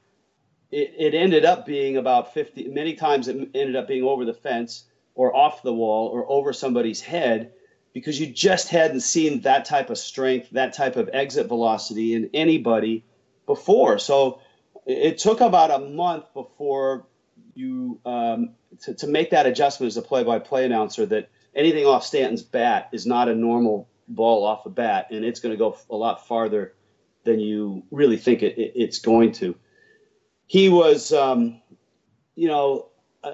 It, 0.73 0.95
it 0.99 1.15
ended 1.15 1.45
up 1.45 1.65
being 1.65 1.97
about 1.97 2.35
50 2.35 2.69
many 2.69 2.95
times 2.95 3.29
it 3.29 3.37
ended 3.55 3.77
up 3.77 3.87
being 3.87 4.03
over 4.03 4.25
the 4.25 4.35
fence 4.35 4.85
or 5.15 5.35
off 5.35 5.63
the 5.63 5.73
wall 5.73 6.09
or 6.09 6.31
over 6.31 6.53
somebody's 6.53 7.01
head 7.01 7.53
because 7.93 8.19
you 8.19 8.27
just 8.27 8.69
hadn't 8.69 9.01
seen 9.01 9.43
that 9.43 9.65
type 9.65 9.91
of 9.91 9.99
strength 9.99 10.51
that 10.51 10.73
type 10.73 10.97
of 10.97 11.11
exit 11.13 11.47
velocity 11.47 12.15
in 12.15 12.31
anybody 12.33 13.05
before. 13.47 13.99
So 13.99 14.41
it 14.87 15.19
took 15.19 15.41
about 15.41 15.71
a 15.71 15.79
month 15.79 16.33
before 16.35 17.07
you 17.55 18.01
um, 18.05 18.51
to, 18.83 18.95
to 18.95 19.07
make 19.07 19.31
that 19.31 19.47
adjustment 19.47 19.89
as 19.89 19.97
a 19.97 20.03
play-by-play 20.03 20.65
announcer 20.65 21.07
that 21.07 21.29
anything 21.55 21.85
off 21.85 22.05
Stanton's 22.05 22.43
bat 22.43 22.89
is 22.93 23.07
not 23.07 23.29
a 23.29 23.35
normal 23.35 23.89
ball 24.09 24.45
off 24.45 24.67
a 24.67 24.71
bat, 24.71 25.09
and 25.11 25.25
it's 25.25 25.41
going 25.41 25.53
to 25.53 25.59
go 25.59 25.77
a 25.91 25.97
lot 25.97 26.27
farther 26.27 26.75
than 27.25 27.39
you 27.39 27.85
really 27.91 28.17
think 28.17 28.43
it, 28.43 28.59
it, 28.59 28.73
it's 28.75 28.99
going 28.99 29.33
to. 29.33 29.55
He 30.47 30.69
was, 30.69 31.13
um, 31.13 31.61
you 32.35 32.49
know, 32.49 32.89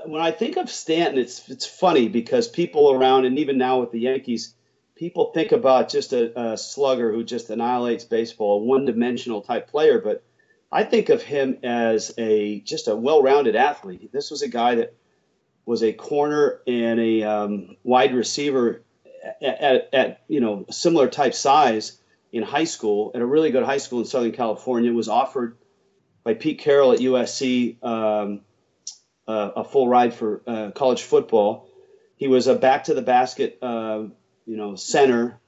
when 0.04 0.20
I 0.20 0.30
think 0.30 0.56
of 0.56 0.70
Stanton, 0.70 1.18
it's 1.18 1.48
it's 1.48 1.66
funny 1.66 2.08
because 2.08 2.48
people 2.48 2.92
around, 2.92 3.24
and 3.24 3.38
even 3.38 3.58
now 3.58 3.80
with 3.80 3.90
the 3.90 4.00
Yankees, 4.00 4.54
people 4.94 5.32
think 5.32 5.52
about 5.52 5.88
just 5.88 6.12
a, 6.12 6.52
a 6.52 6.58
slugger 6.58 7.12
who 7.12 7.24
just 7.24 7.50
annihilates 7.50 8.04
baseball, 8.04 8.60
a 8.60 8.64
one-dimensional 8.64 9.42
type 9.42 9.68
player. 9.68 10.00
But 10.00 10.22
I 10.70 10.84
think 10.84 11.08
of 11.08 11.22
him 11.22 11.58
as 11.62 12.12
a 12.18 12.60
just 12.60 12.88
a 12.88 12.96
well-rounded 12.96 13.56
athlete. 13.56 14.12
This 14.12 14.30
was 14.30 14.42
a 14.42 14.48
guy 14.48 14.76
that 14.76 14.94
was 15.64 15.82
a 15.82 15.92
corner 15.92 16.60
and 16.66 17.00
a 17.00 17.22
um, 17.22 17.76
wide 17.82 18.14
receiver 18.14 18.82
at, 19.42 19.60
at, 19.60 19.94
at 19.94 20.22
you 20.28 20.40
know 20.40 20.66
a 20.68 20.72
similar 20.72 21.08
type 21.08 21.34
size 21.34 21.98
in 22.30 22.42
high 22.42 22.64
school 22.64 23.10
at 23.14 23.22
a 23.22 23.26
really 23.26 23.50
good 23.50 23.64
high 23.64 23.78
school 23.78 24.00
in 24.00 24.04
Southern 24.04 24.32
California. 24.32 24.92
Was 24.92 25.08
offered 25.08 25.56
by 26.24 26.34
Pete 26.34 26.58
Carroll 26.58 26.92
at 26.92 26.98
USC 26.98 27.82
um, 27.82 28.42
uh, 29.28 29.50
a 29.56 29.64
full 29.64 29.86
ride 29.86 30.14
for 30.14 30.42
uh, 30.46 30.70
college 30.70 31.02
football. 31.02 31.68
He 32.16 32.26
was 32.26 32.48
a 32.48 32.54
back 32.54 32.84
to 32.84 32.94
the 32.94 33.02
basket, 33.02 33.58
uh, 33.62 34.04
you 34.46 34.56
know, 34.56 34.74
center 34.74 35.38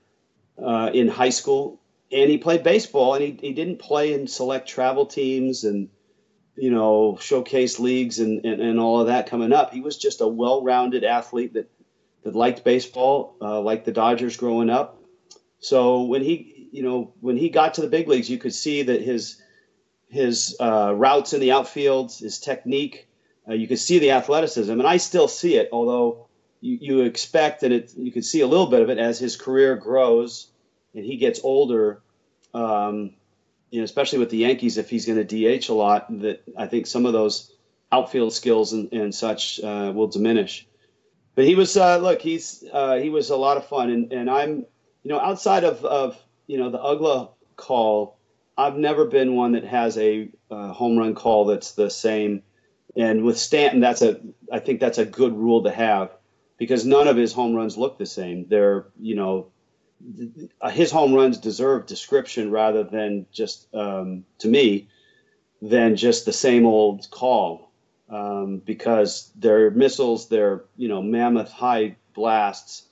uh, 0.62 0.91
in 0.93 1.09
high 1.09 1.31
school, 1.31 1.81
and 2.12 2.31
he 2.31 2.39
played 2.39 2.62
baseball. 2.62 3.14
And 3.14 3.24
he, 3.24 3.39
he 3.41 3.53
didn't 3.55 3.78
play 3.78 4.12
in 4.12 4.28
select 4.28 4.68
travel 4.68 5.07
teams, 5.07 5.64
and 5.64 5.89
you 6.57 6.70
know, 6.70 7.16
showcase 7.20 7.81
leagues 7.81 8.18
and, 8.18 8.45
and, 8.45 8.61
and 8.61 8.78
all 8.78 9.01
of 9.01 9.07
that 9.07 9.28
coming 9.28 9.53
up. 9.53 9.72
He 9.72 9.81
was 9.81 9.97
just 9.97 10.20
a 10.20 10.28
well-rounded 10.28 11.05
athlete 11.05 11.55
that 11.55 11.70
that 12.22 12.35
liked 12.35 12.64
baseball, 12.64 13.37
uh, 13.41 13.61
liked 13.62 13.87
the 13.87 13.93
Dodgers 13.93 14.37
growing 14.37 14.68
up. 14.68 15.03
So 15.59 16.03
when 16.03 16.22
he, 16.22 16.68
you 16.70 16.83
know, 16.83 17.14
when 17.20 17.39
he 17.39 17.49
got 17.49 17.74
to 17.74 17.81
the 17.81 17.89
big 17.89 18.09
leagues, 18.09 18.28
you 18.28 18.37
could 18.37 18.55
see 18.55 18.83
that 18.83 19.01
his 19.01 19.41
his 20.09 20.57
uh, 20.61 20.93
routes 20.95 21.33
in 21.33 21.41
the 21.41 21.53
outfield, 21.53 22.12
his 22.12 22.39
technique, 22.39 23.07
uh, 23.49 23.55
you 23.55 23.66
can 23.66 23.76
see 23.76 23.99
the 23.99 24.12
athleticism, 24.12 24.72
and 24.72 24.86
I 24.86 24.99
still 24.99 25.28
see 25.28 25.57
it. 25.57 25.68
Although 25.72 26.28
you, 26.61 26.78
you 26.80 27.01
expect 27.03 27.62
that 27.62 27.72
it, 27.72 27.93
you 27.97 28.12
can 28.12 28.22
see 28.22 28.41
a 28.41 28.47
little 28.47 28.66
bit 28.66 28.82
of 28.82 28.91
it 28.91 28.99
as 28.99 29.18
his 29.18 29.36
career 29.36 29.76
grows 29.76 30.51
and 30.95 31.05
he 31.05 31.16
gets 31.16 31.41
older. 31.43 32.03
Um, 32.53 33.14
you 33.70 33.80
know, 33.80 33.84
especially 33.84 34.18
with 34.18 34.30
the 34.30 34.38
Yankees, 34.38 34.78
if 34.78 34.91
he's 34.91 35.07
going 35.07 35.24
to 35.24 35.59
DH 35.59 35.68
a 35.68 35.74
lot, 35.74 36.07
that 36.20 36.43
I 36.57 36.66
think 36.66 36.86
some 36.86 37.07
of 37.07 37.12
those 37.12 37.53
outfield 37.93 38.32
skills 38.32 38.72
and, 38.72 38.93
and 38.93 39.14
such 39.14 39.61
uh, 39.61 39.93
will 39.95 40.09
diminish. 40.09 40.66
But 41.36 41.45
he 41.45 41.55
was, 41.55 41.76
uh, 41.76 41.99
look, 41.99 42.20
he's 42.20 42.64
uh, 42.72 42.97
he 42.97 43.09
was 43.09 43.30
a 43.30 43.36
lot 43.36 43.57
of 43.57 43.66
fun, 43.66 43.91
and, 43.91 44.12
and 44.12 44.28
I'm, 44.28 44.66
you 45.05 45.11
know, 45.11 45.20
outside 45.20 45.62
of, 45.62 45.84
of 45.84 46.20
you 46.49 46.59
know 46.59 46.70
the 46.70 46.78
Uggla 46.78 47.30
call, 47.57 48.18
I've 48.59 48.76
never 48.76 49.05
been 49.05 49.36
one 49.36 49.53
that 49.53 49.64
has 49.64 49.97
a 49.97 50.28
uh, 50.51 50.72
home 50.72 50.99
run 50.99 51.14
call 51.14 51.47
that's 51.47 51.72
the 51.72 51.88
same. 51.88 52.43
And 52.97 53.22
with 53.22 53.38
Stanton, 53.38 53.80
that's 53.80 54.03
a 54.03 54.20
I 54.53 54.59
think 54.59 54.80
that's 54.80 54.99
a 54.99 55.05
good 55.05 55.36
rule 55.36 55.62
to 55.64 55.70
have 55.70 56.11
because 56.59 56.84
none 56.84 57.09
of 57.09 57.16
his 57.16 57.32
home 57.32 57.55
runs 57.55 57.78
look 57.78 57.99
the 57.99 58.07
same. 58.07 58.47
They're 58.49 58.86
you 58.99 59.14
know 59.14 59.53
his 60.70 60.91
home 60.91 61.14
runs 61.14 61.38
deserve 61.38 61.86
description 61.86 62.51
rather 62.51 62.84
than 62.84 63.26
just 63.32 63.72
um, 63.74 64.24
to 64.38 64.49
me 64.49 64.88
than 65.62 65.97
just 65.97 66.24
the 66.24 66.32
same 66.32 66.64
old 66.66 67.11
call 67.11 67.70
um, 68.09 68.59
because 68.59 69.30
they're 69.36 69.70
missiles, 69.70 70.28
they're 70.28 70.64
you 70.76 70.88
know 70.88 71.03
mammoth 71.03 71.51
high 71.51 71.97
blasts. 72.14 72.86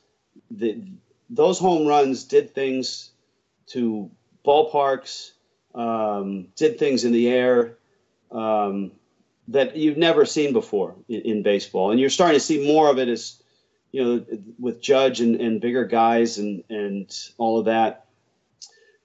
The, 0.51 0.83
those 1.31 1.59
home 1.59 1.87
runs 1.87 2.25
did 2.25 2.55
things 2.55 3.11
to 3.69 4.11
ballparks, 4.47 5.33
um, 5.75 6.49
did 6.57 6.79
things 6.79 7.05
in 7.05 7.13
the 7.13 7.29
air 7.29 7.79
um, 8.31 8.93
that 9.49 9.77
you've 9.77 9.97
never 9.97 10.25
seen 10.25 10.53
before 10.53 10.95
in, 11.09 11.21
in, 11.23 11.43
baseball, 11.43 11.91
and 11.91 12.01
you're 12.01 12.11
starting 12.11 12.39
to 12.39 12.45
see 12.45 12.67
more 12.67 12.91
of 12.91 12.99
it 12.99 13.09
as 13.09 13.43
you 13.93 14.05
know 14.05 14.25
with 14.59 14.81
Judge 14.81 15.21
and, 15.21 15.41
and 15.41 15.61
bigger 15.61 15.85
guys 15.85 16.39
and 16.39 16.65
and 16.69 17.17
all 17.39 17.59
of 17.59 17.67
that. 17.67 18.07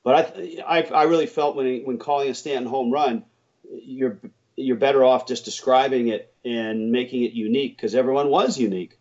But 0.03 0.35
I, 0.37 0.63
I, 0.67 0.81
I 0.83 1.03
really 1.03 1.27
felt 1.27 1.55
when 1.55 1.83
when 1.83 1.97
calling 1.97 2.29
a 2.29 2.35
Stanton 2.35 2.69
home 2.69 2.91
run, 2.91 3.23
you're 3.69 4.19
you're 4.55 4.75
better 4.75 5.03
off 5.03 5.27
just 5.27 5.45
describing 5.45 6.09
it 6.09 6.33
and 6.45 6.91
making 6.91 7.23
it 7.23 7.31
unique 7.33 7.75
because 7.75 7.95
everyone 7.95 8.29
was 8.29 8.57
unique. 8.57 8.97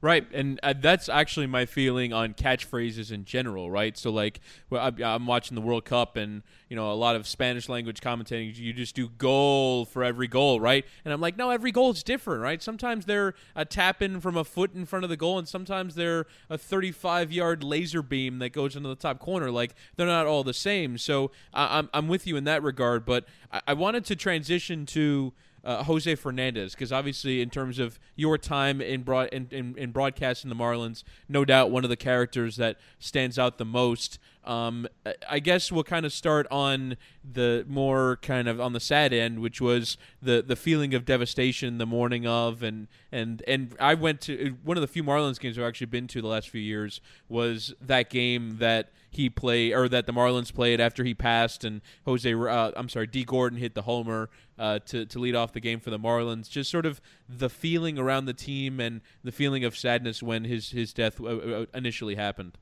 Right, 0.00 0.28
and 0.32 0.60
uh, 0.62 0.74
that's 0.80 1.08
actually 1.08 1.48
my 1.48 1.66
feeling 1.66 2.12
on 2.12 2.32
catchphrases 2.32 3.10
in 3.10 3.24
general, 3.24 3.68
right? 3.68 3.98
So, 3.98 4.12
like, 4.12 4.38
well, 4.70 4.92
I'm 5.04 5.26
watching 5.26 5.56
the 5.56 5.60
World 5.60 5.84
Cup, 5.86 6.16
and 6.16 6.44
you 6.68 6.76
know, 6.76 6.92
a 6.92 6.94
lot 6.94 7.16
of 7.16 7.26
Spanish 7.26 7.68
language 7.68 8.00
commentating. 8.00 8.56
You 8.56 8.72
just 8.72 8.94
do 8.94 9.08
goal 9.08 9.84
for 9.86 10.04
every 10.04 10.28
goal, 10.28 10.60
right? 10.60 10.84
And 11.04 11.12
I'm 11.12 11.20
like, 11.20 11.36
no, 11.36 11.50
every 11.50 11.72
goal 11.72 11.90
is 11.90 12.04
different, 12.04 12.42
right? 12.42 12.62
Sometimes 12.62 13.06
they're 13.06 13.34
a 13.56 13.64
tap 13.64 14.00
in 14.00 14.20
from 14.20 14.36
a 14.36 14.44
foot 14.44 14.72
in 14.72 14.86
front 14.86 15.02
of 15.02 15.10
the 15.10 15.16
goal, 15.16 15.36
and 15.36 15.48
sometimes 15.48 15.96
they're 15.96 16.26
a 16.48 16.56
35 16.56 17.32
yard 17.32 17.64
laser 17.64 18.00
beam 18.00 18.38
that 18.38 18.50
goes 18.50 18.76
into 18.76 18.88
the 18.88 18.94
top 18.94 19.18
corner. 19.18 19.50
Like, 19.50 19.74
they're 19.96 20.06
not 20.06 20.26
all 20.26 20.44
the 20.44 20.54
same. 20.54 20.96
So, 20.98 21.32
I- 21.52 21.78
I'm 21.78 21.90
I'm 21.92 22.06
with 22.06 22.24
you 22.24 22.36
in 22.36 22.44
that 22.44 22.62
regard, 22.62 23.04
but 23.04 23.24
I, 23.50 23.62
I 23.68 23.72
wanted 23.72 24.04
to 24.04 24.14
transition 24.14 24.86
to 24.86 25.32
uh, 25.68 25.84
Jose 25.84 26.14
Fernandez 26.14 26.72
because 26.72 26.90
obviously 26.90 27.42
in 27.42 27.50
terms 27.50 27.78
of 27.78 28.00
your 28.16 28.38
time 28.38 28.80
in 28.80 29.02
broad 29.02 29.28
in, 29.28 29.48
in, 29.50 29.76
in, 29.76 29.90
broadcasting 29.90 30.48
the 30.48 30.56
Marlins, 30.56 31.04
no 31.28 31.44
doubt 31.44 31.70
one 31.70 31.84
of 31.84 31.90
the 31.90 31.96
characters 31.96 32.56
that 32.56 32.78
stands 32.98 33.38
out 33.38 33.58
the 33.58 33.66
most. 33.66 34.18
Um, 34.44 34.88
I 35.28 35.40
guess 35.40 35.70
we'll 35.70 35.84
kind 35.84 36.06
of 36.06 36.12
start 36.14 36.46
on 36.50 36.96
the 37.22 37.66
more 37.68 38.18
kind 38.22 38.48
of 38.48 38.58
on 38.62 38.72
the 38.72 38.80
sad 38.80 39.12
end, 39.12 39.40
which 39.40 39.60
was 39.60 39.98
the 40.22 40.40
the 40.40 40.56
feeling 40.56 40.94
of 40.94 41.04
devastation 41.04 41.76
the 41.76 41.84
morning 41.84 42.26
of, 42.26 42.62
and 42.62 42.88
and 43.12 43.42
and 43.46 43.76
I 43.78 43.92
went 43.92 44.22
to 44.22 44.56
one 44.64 44.78
of 44.78 44.80
the 44.80 44.88
few 44.88 45.04
Marlins 45.04 45.38
games 45.38 45.58
I've 45.58 45.64
actually 45.64 45.88
been 45.88 46.06
to 46.08 46.22
the 46.22 46.28
last 46.28 46.48
few 46.48 46.62
years 46.62 47.02
was 47.28 47.74
that 47.82 48.08
game 48.08 48.56
that 48.56 48.90
he 49.10 49.30
played 49.30 49.72
or 49.72 49.88
that 49.88 50.06
the 50.06 50.12
Marlins 50.12 50.52
played 50.52 50.80
after 50.80 51.04
he 51.04 51.14
passed, 51.14 51.64
and 51.64 51.80
Jose, 52.04 52.32
uh, 52.32 52.72
I'm 52.76 52.88
sorry, 52.88 53.06
Dee 53.06 53.24
Gordon 53.24 53.58
hit 53.58 53.74
the 53.74 53.82
homer 53.82 54.28
uh, 54.58 54.78
to 54.86 55.06
to 55.06 55.18
lead 55.18 55.34
off 55.34 55.52
the 55.52 55.60
game 55.60 55.80
for 55.80 55.90
the 55.90 55.98
Marlins. 55.98 56.48
Just 56.48 56.70
sort 56.70 56.86
of 56.86 57.00
the 57.28 57.48
feeling 57.48 57.98
around 57.98 58.26
the 58.26 58.34
team 58.34 58.80
and 58.80 59.00
the 59.24 59.32
feeling 59.32 59.64
of 59.64 59.76
sadness 59.76 60.22
when 60.22 60.44
his 60.44 60.70
his 60.70 60.92
death 60.92 61.20
uh, 61.20 61.26
uh, 61.26 61.66
initially 61.74 62.14
happened. 62.14 62.58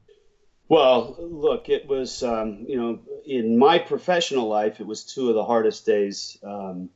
Well, 0.69 1.17
look, 1.21 1.69
it 1.69 1.87
was, 1.87 2.25
um, 2.25 2.65
you 2.69 2.77
know, 2.77 2.99
in 3.25 3.57
my 3.57 3.79
professional 3.79 4.49
life, 4.49 4.81
it 4.81 4.87
was 4.87 5.05
two 5.05 5.29
of 5.29 5.37
the 5.37 5.45
hardest 5.45 5.87
days 5.87 6.37
um, 6.43 6.91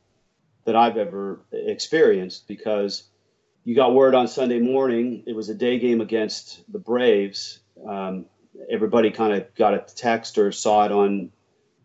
that 0.65 0.75
I've 0.75 0.97
ever 0.97 1.41
experienced 1.53 2.49
because 2.49 3.05
you 3.63 3.77
got 3.77 3.95
word 3.95 4.17
on 4.17 4.27
Sunday 4.27 4.59
morning. 4.59 5.23
It 5.27 5.37
was 5.37 5.51
a 5.51 5.55
day 5.55 5.79
game 5.79 6.01
against 6.01 6.65
the 6.73 6.81
Braves. 6.81 7.61
Um, 7.87 8.27
everybody 8.69 9.11
kind 9.11 9.33
of 9.33 9.55
got 9.55 9.75
a 9.75 9.85
text 9.95 10.39
or 10.39 10.53
saw 10.53 10.87
it 10.87 10.93
on 10.93 11.31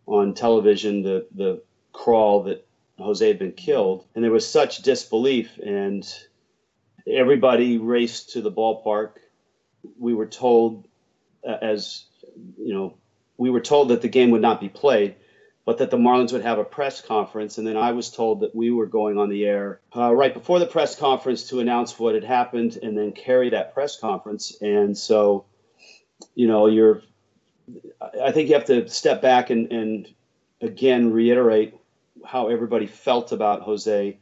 on 0.06 0.34
television 0.34 1.02
the 1.02 1.26
the 1.34 1.62
crawl 1.92 2.44
that 2.44 2.66
Jose 2.98 3.26
had 3.26 3.38
been 3.38 3.52
killed, 3.52 4.06
and 4.14 4.24
there 4.24 4.30
was 4.30 4.46
such 4.46 4.78
disbelief, 4.78 5.58
and 5.58 6.06
everybody 7.06 7.78
raced 7.78 8.30
to 8.30 8.40
the 8.40 8.52
ballpark. 8.52 9.12
We 9.98 10.14
were 10.14 10.26
told 10.26 10.86
uh, 11.46 11.58
as 11.62 12.04
you 12.58 12.74
know, 12.74 12.96
we 13.36 13.50
were 13.50 13.60
told 13.60 13.88
that 13.88 14.02
the 14.02 14.08
game 14.08 14.30
would 14.30 14.42
not 14.42 14.60
be 14.60 14.68
played, 14.68 15.14
but 15.64 15.78
that 15.78 15.90
the 15.90 15.96
Marlins 15.96 16.32
would 16.32 16.42
have 16.42 16.58
a 16.58 16.64
press 16.64 17.00
conference. 17.00 17.58
And 17.58 17.66
then 17.66 17.76
I 17.76 17.92
was 17.92 18.10
told 18.10 18.40
that 18.40 18.54
we 18.54 18.70
were 18.70 18.86
going 18.86 19.18
on 19.18 19.28
the 19.28 19.46
air 19.46 19.80
uh, 19.94 20.14
right 20.14 20.34
before 20.34 20.58
the 20.58 20.66
press 20.66 20.96
conference 20.96 21.48
to 21.48 21.60
announce 21.60 21.98
what 21.98 22.14
had 22.14 22.24
happened 22.24 22.78
and 22.82 22.96
then 22.96 23.12
carry 23.12 23.50
that 23.50 23.74
press 23.74 23.98
conference. 23.98 24.56
And 24.60 24.96
so, 24.96 25.44
you 26.34 26.48
know, 26.48 26.66
you're, 26.66 27.02
I 28.22 28.32
think 28.32 28.48
you 28.48 28.54
have 28.54 28.66
to 28.66 28.88
step 28.88 29.22
back 29.22 29.50
and, 29.50 29.72
and 29.72 30.08
again 30.60 31.12
reiterate 31.12 31.74
how 32.24 32.48
everybody 32.48 32.86
felt 32.86 33.32
about 33.32 33.62
Jose 33.62 34.18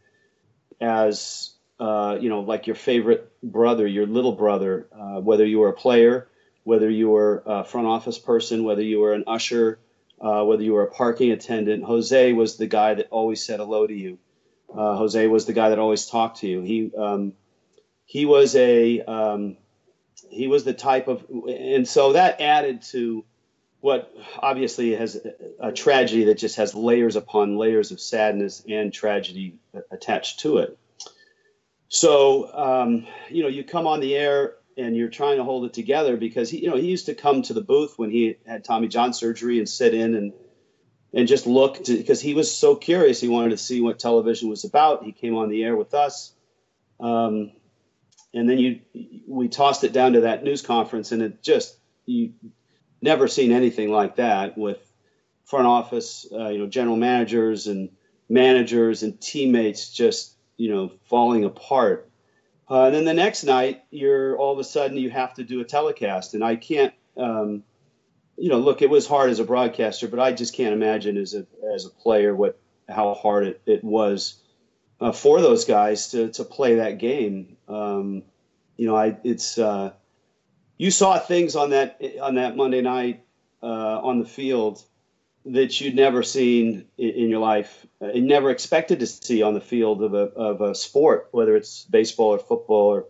as, 0.81 1.55
uh, 1.79 2.19
you 2.21 2.29
know, 2.29 2.41
like 2.41 2.67
your 2.67 2.77
favorite 2.77 3.33
brother, 3.43 3.87
your 3.87 4.07
little 4.07 4.33
brother, 4.33 4.89
uh, 4.93 5.21
whether 5.21 5.45
you 5.45 5.59
were 5.61 5.69
a 5.69 5.75
player 5.75 6.29
whether 6.65 6.91
you 6.91 7.11
were 7.11 7.43
a 7.47 7.63
front 7.63 7.87
office 7.87 8.19
person, 8.19 8.65
whether 8.65 8.83
you 8.83 8.99
were 8.99 9.13
an 9.13 9.25
usher, 9.27 9.79
uh, 10.21 10.43
whether 10.45 10.63
you 10.63 10.73
were 10.73 10.83
a 10.83 10.91
parking 10.91 11.31
attendant. 11.31 11.85
Jose 11.85 12.33
was 12.33 12.57
the 12.57 12.67
guy 12.67 12.95
that 12.95 13.09
always 13.11 13.45
said 13.45 13.61
hello 13.61 13.87
to 13.87 13.95
you. 13.95 14.19
Uh, 14.75 14.97
Jose 14.97 15.27
was 15.27 15.47
the 15.47 15.53
guy 15.53 15.69
that 15.69 15.79
always 15.79 16.07
talked 16.07 16.41
to 16.41 16.49
you. 16.49 16.63
He 16.63 16.91
um, 16.97 17.35
he 18.07 18.25
was 18.25 18.57
a 18.57 19.01
um, 19.03 19.57
he 20.35 20.49
was 20.49 20.65
the 20.65 20.75
type 20.75 21.09
of, 21.09 21.25
and 21.49 21.87
so 21.87 22.13
that 22.13 22.41
added 22.41 22.83
to 22.83 23.25
what 23.81 24.13
obviously 24.39 24.95
has 24.95 25.21
a, 25.61 25.71
tragedy 25.71 26.25
that 26.25 26.39
just 26.39 26.57
has 26.57 26.75
layers 26.75 27.17
upon 27.17 27.57
layers 27.57 27.91
of 27.91 28.01
sadness 28.01 28.65
and 28.69 28.93
tragedy 28.93 29.59
attached 29.91 30.41
to 30.41 30.59
it. 30.59 30.79
So 31.89 32.51
um, 32.55 33.07
you 33.29 33.43
know, 33.43 33.49
you 33.49 33.63
come 33.63 33.87
on 33.87 34.01
the 34.01 34.15
air 34.17 34.55
and 34.77 34.97
you're 34.97 35.11
trying 35.11 35.37
to 35.37 35.45
hold 35.45 35.67
it 35.67 35.73
together 35.73 36.17
because 36.17 36.51
he, 36.51 36.63
you 36.63 36.71
know, 36.71 36.77
he 36.77 36.87
used 36.87 37.07
to 37.07 37.15
come 37.15 37.43
to 37.43 37.53
the 37.53 37.61
booth 37.61 37.95
when 37.97 38.11
he 38.11 38.37
had 38.47 38.65
Tommy 38.65 38.89
John 38.89 39.13
surgery 39.13 39.59
and 39.59 39.69
sit 39.69 39.95
in 39.95 40.15
and 40.15 40.33
and 41.13 41.29
just 41.29 41.47
look 41.47 41.85
because 41.87 42.21
he 42.21 42.35
was 42.35 42.55
so 42.55 42.75
curious. 42.75 43.21
He 43.21 43.29
wanted 43.29 43.51
to 43.51 43.59
see 43.59 43.81
what 43.81 43.99
television 43.99 44.49
was 44.49 44.65
about. 44.65 45.05
He 45.05 45.13
came 45.13 45.37
on 45.37 45.49
the 45.49 45.63
air 45.63 45.77
with 45.77 45.95
us, 45.95 46.33
um, 46.99 47.53
and 48.35 48.51
then 48.51 48.59
you 48.59 48.81
we 49.27 49.49
tossed 49.49 49.85
it 49.85 49.93
down 49.93 50.15
to 50.15 50.23
that 50.23 50.45
news 50.45 50.61
conference, 50.61 51.13
and 51.13 51.23
it 51.23 51.43
just 51.43 51.79
you 52.05 52.35
never 53.01 53.29
seen 53.29 53.53
anything 53.53 53.91
like 53.91 54.17
that 54.17 54.59
with 54.59 54.79
front 55.45 55.67
office, 55.67 56.27
uh, 56.33 56.49
you 56.49 56.59
know, 56.59 56.67
general 56.67 56.97
managers 56.97 57.67
and 57.67 57.91
managers 58.29 59.03
and 59.03 59.21
teammates 59.21 59.91
just 59.91 60.37
you 60.57 60.71
know 60.71 60.91
falling 61.05 61.45
apart. 61.45 62.11
Uh, 62.69 62.87
and 62.87 62.95
then 62.95 63.05
the 63.05 63.15
next 63.15 63.45
night, 63.45 63.85
you're 63.91 64.37
all 64.37 64.53
of 64.53 64.59
a 64.59 64.65
sudden 64.65 64.97
you 64.97 65.11
have 65.11 65.35
to 65.35 65.45
do 65.45 65.61
a 65.61 65.65
telecast, 65.65 66.35
and 66.35 66.43
I 66.43 66.57
can't, 66.57 66.95
um, 67.17 67.63
you 68.37 68.49
know, 68.49 68.59
look, 68.59 68.83
it 68.83 68.89
was 68.91 69.07
hard 69.07 69.31
as 69.31 69.39
a 69.39 69.45
broadcaster, 69.45 70.09
but 70.09 70.19
I 70.19 70.33
just 70.33 70.55
can't 70.55 70.73
imagine 70.73 71.17
as 71.19 71.35
a 71.35 71.47
as 71.73 71.87
a 71.87 71.91
player 71.91 72.35
what 72.35 72.59
how 72.89 73.15
hard 73.15 73.47
it, 73.47 73.63
it 73.65 73.85
was 73.85 74.41
uh, 75.01 75.13
for 75.13 75.41
those 75.41 75.65
guys 75.65 76.11
to 76.11 76.31
to 76.33 76.45
play 76.45 76.77
that 76.77 76.99
game. 76.99 77.57
Um, 77.69 78.23
you 78.77 78.87
know, 78.87 78.97
I 78.97 79.17
it's 79.25 79.59
uh, 79.59 79.93
you 80.77 80.91
saw 80.91 81.19
things 81.19 81.57
on 81.57 81.71
that 81.71 82.01
on 82.21 82.37
that 82.37 82.57
Monday 82.57 82.81
night 82.81 83.25
uh, 83.63 84.01
on 84.01 84.19
the 84.19 84.27
field 84.27 84.83
that 85.47 85.81
you'd 85.81 85.95
never 85.95 86.23
seen 86.23 86.87
in, 86.97 87.11
in 87.11 87.29
your 87.29 87.41
life, 87.41 87.87
uh, 88.01 88.07
and 88.07 88.27
never 88.27 88.51
expected 88.51 89.01
to 89.01 89.07
see 89.07 89.43
on 89.43 89.55
the 89.55 89.61
field 89.61 90.03
of 90.03 90.15
a 90.15 90.33
of 90.35 90.61
a 90.61 90.75
sport, 90.75 91.29
whether 91.33 91.57
it's 91.57 91.85
baseball 91.85 92.35
or 92.35 92.39
football 92.39 92.87
or 92.95 93.07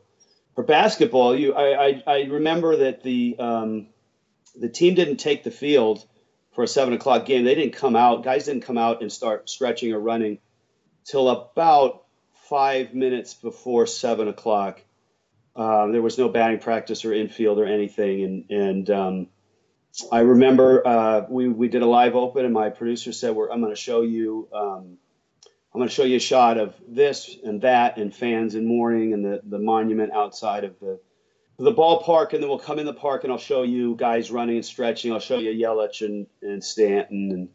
or 0.56 0.64
basketball. 0.64 1.36
You, 1.36 1.54
I, 1.54 1.86
I, 1.86 2.02
I 2.06 2.22
remember 2.24 2.76
that 2.76 3.02
the 3.02 3.36
um, 3.38 3.88
the 4.58 4.68
team 4.68 4.94
didn't 4.94 5.16
take 5.16 5.44
the 5.44 5.50
field 5.50 6.06
for 6.52 6.64
a 6.64 6.68
seven 6.68 6.94
o'clock 6.94 7.26
game. 7.26 7.44
They 7.44 7.54
didn't 7.54 7.74
come 7.74 7.96
out. 7.96 8.22
Guys 8.22 8.46
didn't 8.46 8.62
come 8.62 8.78
out 8.78 9.02
and 9.02 9.12
start 9.12 9.48
stretching 9.48 9.92
or 9.92 9.98
running 9.98 10.38
till 11.04 11.28
about 11.28 12.04
five 12.48 12.94
minutes 12.94 13.34
before 13.34 13.86
seven 13.86 14.28
o'clock. 14.28 14.80
Um, 15.56 15.92
there 15.92 16.02
was 16.02 16.18
no 16.18 16.28
batting 16.28 16.58
practice 16.58 17.04
or 17.04 17.12
infield 17.12 17.58
or 17.58 17.66
anything, 17.66 18.24
and 18.24 18.50
and 18.50 18.90
um, 18.90 19.28
I 20.10 20.20
remember 20.20 20.86
uh, 20.86 21.26
we 21.28 21.48
we 21.48 21.68
did 21.68 21.82
a 21.82 21.86
live 21.86 22.16
open, 22.16 22.44
and 22.44 22.52
my 22.52 22.70
producer 22.70 23.12
said, 23.12 23.34
"We're 23.34 23.50
I'm 23.50 23.60
going 23.60 23.72
to 23.72 23.80
show 23.80 24.02
you." 24.02 24.48
Um, 24.52 24.98
I'm 25.72 25.80
going 25.80 25.88
to 25.88 25.94
show 25.94 26.04
you 26.04 26.16
a 26.16 26.20
shot 26.20 26.56
of 26.56 26.76
this 26.86 27.36
and 27.42 27.62
that 27.62 27.96
and 27.96 28.14
fans 28.14 28.54
in 28.54 28.64
mourning 28.64 29.12
and 29.12 29.24
the, 29.24 29.40
the 29.42 29.58
monument 29.58 30.12
outside 30.12 30.62
of 30.62 30.78
the 30.78 31.00
the 31.58 31.72
ballpark, 31.72 32.32
and 32.32 32.42
then 32.42 32.48
we'll 32.48 32.58
come 32.58 32.78
in 32.78 32.86
the 32.86 32.94
park 32.94 33.24
and 33.24 33.32
I'll 33.32 33.38
show 33.38 33.62
you 33.62 33.94
guys 33.96 34.30
running 34.30 34.56
and 34.56 34.64
stretching. 34.64 35.12
I'll 35.12 35.20
show 35.20 35.38
you 35.38 35.50
Yelich 35.50 36.04
and, 36.04 36.26
and 36.42 36.62
Stanton 36.62 37.30
and 37.30 37.48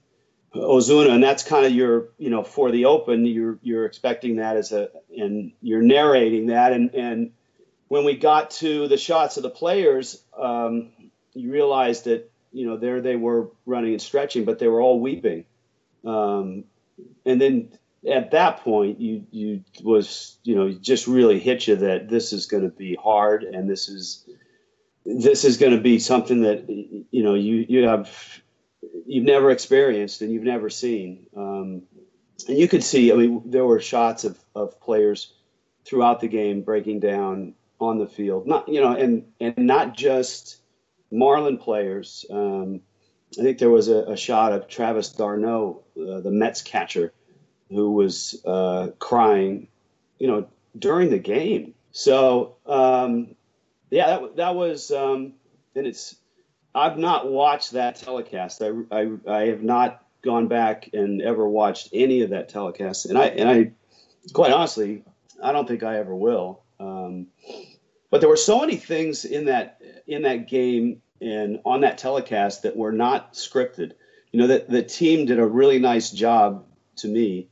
Ozuna, 0.53 1.11
and 1.11 1.23
that's 1.23 1.43
kind 1.43 1.65
of 1.65 1.71
your 1.71 2.09
you 2.17 2.29
know 2.29 2.43
for 2.43 2.71
the 2.71 2.85
open. 2.85 3.25
You're 3.25 3.59
you're 3.61 3.85
expecting 3.85 4.37
that 4.37 4.57
as 4.57 4.71
a 4.71 4.89
and 5.15 5.51
you're 5.61 5.81
narrating 5.81 6.47
that, 6.47 6.73
and 6.73 6.93
and 6.95 7.31
when 7.87 8.05
we 8.05 8.15
got 8.15 8.51
to 8.51 8.87
the 8.87 8.97
shots 8.97 9.37
of 9.37 9.43
the 9.43 9.49
players, 9.49 10.23
um, 10.37 10.91
you 11.33 11.51
realized 11.51 12.05
that 12.05 12.31
you 12.51 12.65
know 12.65 12.77
there 12.77 13.01
they 13.01 13.15
were 13.15 13.51
running 13.65 13.93
and 13.93 14.01
stretching, 14.01 14.45
but 14.45 14.59
they 14.59 14.67
were 14.67 14.81
all 14.81 14.99
weeping. 14.99 15.45
Um, 16.05 16.63
and 17.25 17.39
then 17.39 17.71
at 18.09 18.31
that 18.31 18.61
point, 18.61 18.99
you 18.99 19.25
you 19.31 19.63
was 19.83 20.37
you 20.43 20.55
know 20.55 20.71
just 20.71 21.07
really 21.07 21.39
hit 21.39 21.67
you 21.67 21.75
that 21.75 22.09
this 22.09 22.33
is 22.33 22.47
going 22.47 22.63
to 22.63 22.69
be 22.69 22.95
hard, 22.95 23.43
and 23.43 23.69
this 23.69 23.87
is 23.87 24.25
this 25.05 25.45
is 25.45 25.57
going 25.57 25.73
to 25.73 25.81
be 25.81 25.99
something 25.99 26.41
that 26.41 26.67
you 26.67 27.23
know 27.23 27.35
you 27.35 27.65
you 27.69 27.87
have 27.87 28.09
you've 29.05 29.25
never 29.25 29.51
experienced 29.51 30.21
and 30.21 30.31
you've 30.31 30.43
never 30.43 30.69
seen. 30.69 31.27
Um, 31.35 31.83
and 32.47 32.57
you 32.57 32.67
could 32.67 32.83
see, 32.83 33.11
I 33.11 33.15
mean, 33.15 33.43
there 33.45 33.65
were 33.65 33.79
shots 33.79 34.23
of, 34.23 34.39
of 34.55 34.79
players 34.79 35.33
throughout 35.85 36.19
the 36.19 36.27
game 36.27 36.61
breaking 36.61 36.99
down 36.99 37.53
on 37.79 37.97
the 37.97 38.07
field, 38.07 38.45
not 38.45 38.67
you 38.67 38.81
know, 38.81 38.93
and 38.93 39.25
and 39.39 39.57
not 39.57 39.95
just 39.95 40.57
Marlin 41.11 41.57
players. 41.57 42.25
Um, 42.29 42.81
I 43.39 43.43
think 43.43 43.57
there 43.57 43.69
was 43.69 43.87
a, 43.87 44.03
a 44.03 44.17
shot 44.17 44.53
of 44.53 44.67
Travis 44.67 45.11
d'Arnaud, 45.13 45.83
uh, 45.97 46.19
the 46.19 46.31
Mets 46.31 46.61
catcher, 46.61 47.13
who 47.69 47.91
was 47.91 48.41
uh, 48.45 48.89
crying, 48.99 49.69
you 50.17 50.27
know, 50.27 50.47
during 50.77 51.09
the 51.09 51.19
game. 51.19 51.73
So 51.91 52.57
um, 52.65 53.35
yeah, 53.89 54.07
that 54.07 54.35
that 54.37 54.55
was, 54.55 54.91
um, 54.91 55.33
and 55.75 55.87
it's. 55.87 56.15
I've 56.73 56.97
not 56.97 57.29
watched 57.29 57.71
that 57.71 57.95
telecast. 57.95 58.61
I, 58.61 58.71
I, 58.91 59.09
I 59.27 59.47
have 59.47 59.63
not 59.63 60.05
gone 60.21 60.47
back 60.47 60.89
and 60.93 61.21
ever 61.21 61.47
watched 61.47 61.89
any 61.93 62.21
of 62.21 62.31
that 62.31 62.49
telecast, 62.49 63.05
and 63.05 63.17
I 63.17 63.25
and 63.27 63.49
I, 63.49 63.71
quite 64.33 64.51
honestly, 64.51 65.03
I 65.41 65.51
don't 65.51 65.67
think 65.67 65.83
I 65.83 65.97
ever 65.97 66.15
will. 66.15 66.63
Um, 66.79 67.27
but 68.09 68.21
there 68.21 68.29
were 68.29 68.37
so 68.37 68.59
many 68.59 68.75
things 68.75 69.25
in 69.25 69.45
that 69.45 69.81
in 70.07 70.23
that 70.23 70.47
game 70.47 71.01
and 71.21 71.59
on 71.65 71.81
that 71.81 71.97
telecast 71.97 72.63
that 72.63 72.75
were 72.75 72.91
not 72.91 73.33
scripted. 73.33 73.93
You 74.31 74.41
know 74.41 74.47
that 74.47 74.69
the 74.69 74.83
team 74.83 75.25
did 75.25 75.39
a 75.39 75.45
really 75.45 75.79
nice 75.79 76.11
job 76.11 76.65
to 76.97 77.07
me 77.07 77.49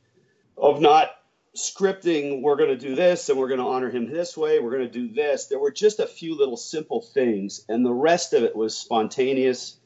of 0.56 0.80
not 0.80 1.10
scripting 1.58 2.42
we're 2.42 2.56
going 2.56 2.70
to 2.70 2.88
do 2.88 2.94
this 2.94 3.28
and 3.28 3.38
we're 3.38 3.48
going 3.48 3.60
to 3.60 3.66
honor 3.66 3.90
him 3.90 4.10
this 4.10 4.36
way 4.36 4.58
we're 4.58 4.70
going 4.70 4.90
to 4.90 5.06
do 5.06 5.12
this. 5.12 5.46
There 5.46 5.58
were 5.58 5.70
just 5.70 6.00
a 6.00 6.06
few 6.06 6.36
little 6.36 6.56
simple 6.56 7.02
things 7.02 7.64
and 7.68 7.84
the 7.84 7.92
rest 7.92 8.32
of 8.32 8.42
it 8.42 8.54
was 8.54 8.76
spontaneous. 8.76 9.76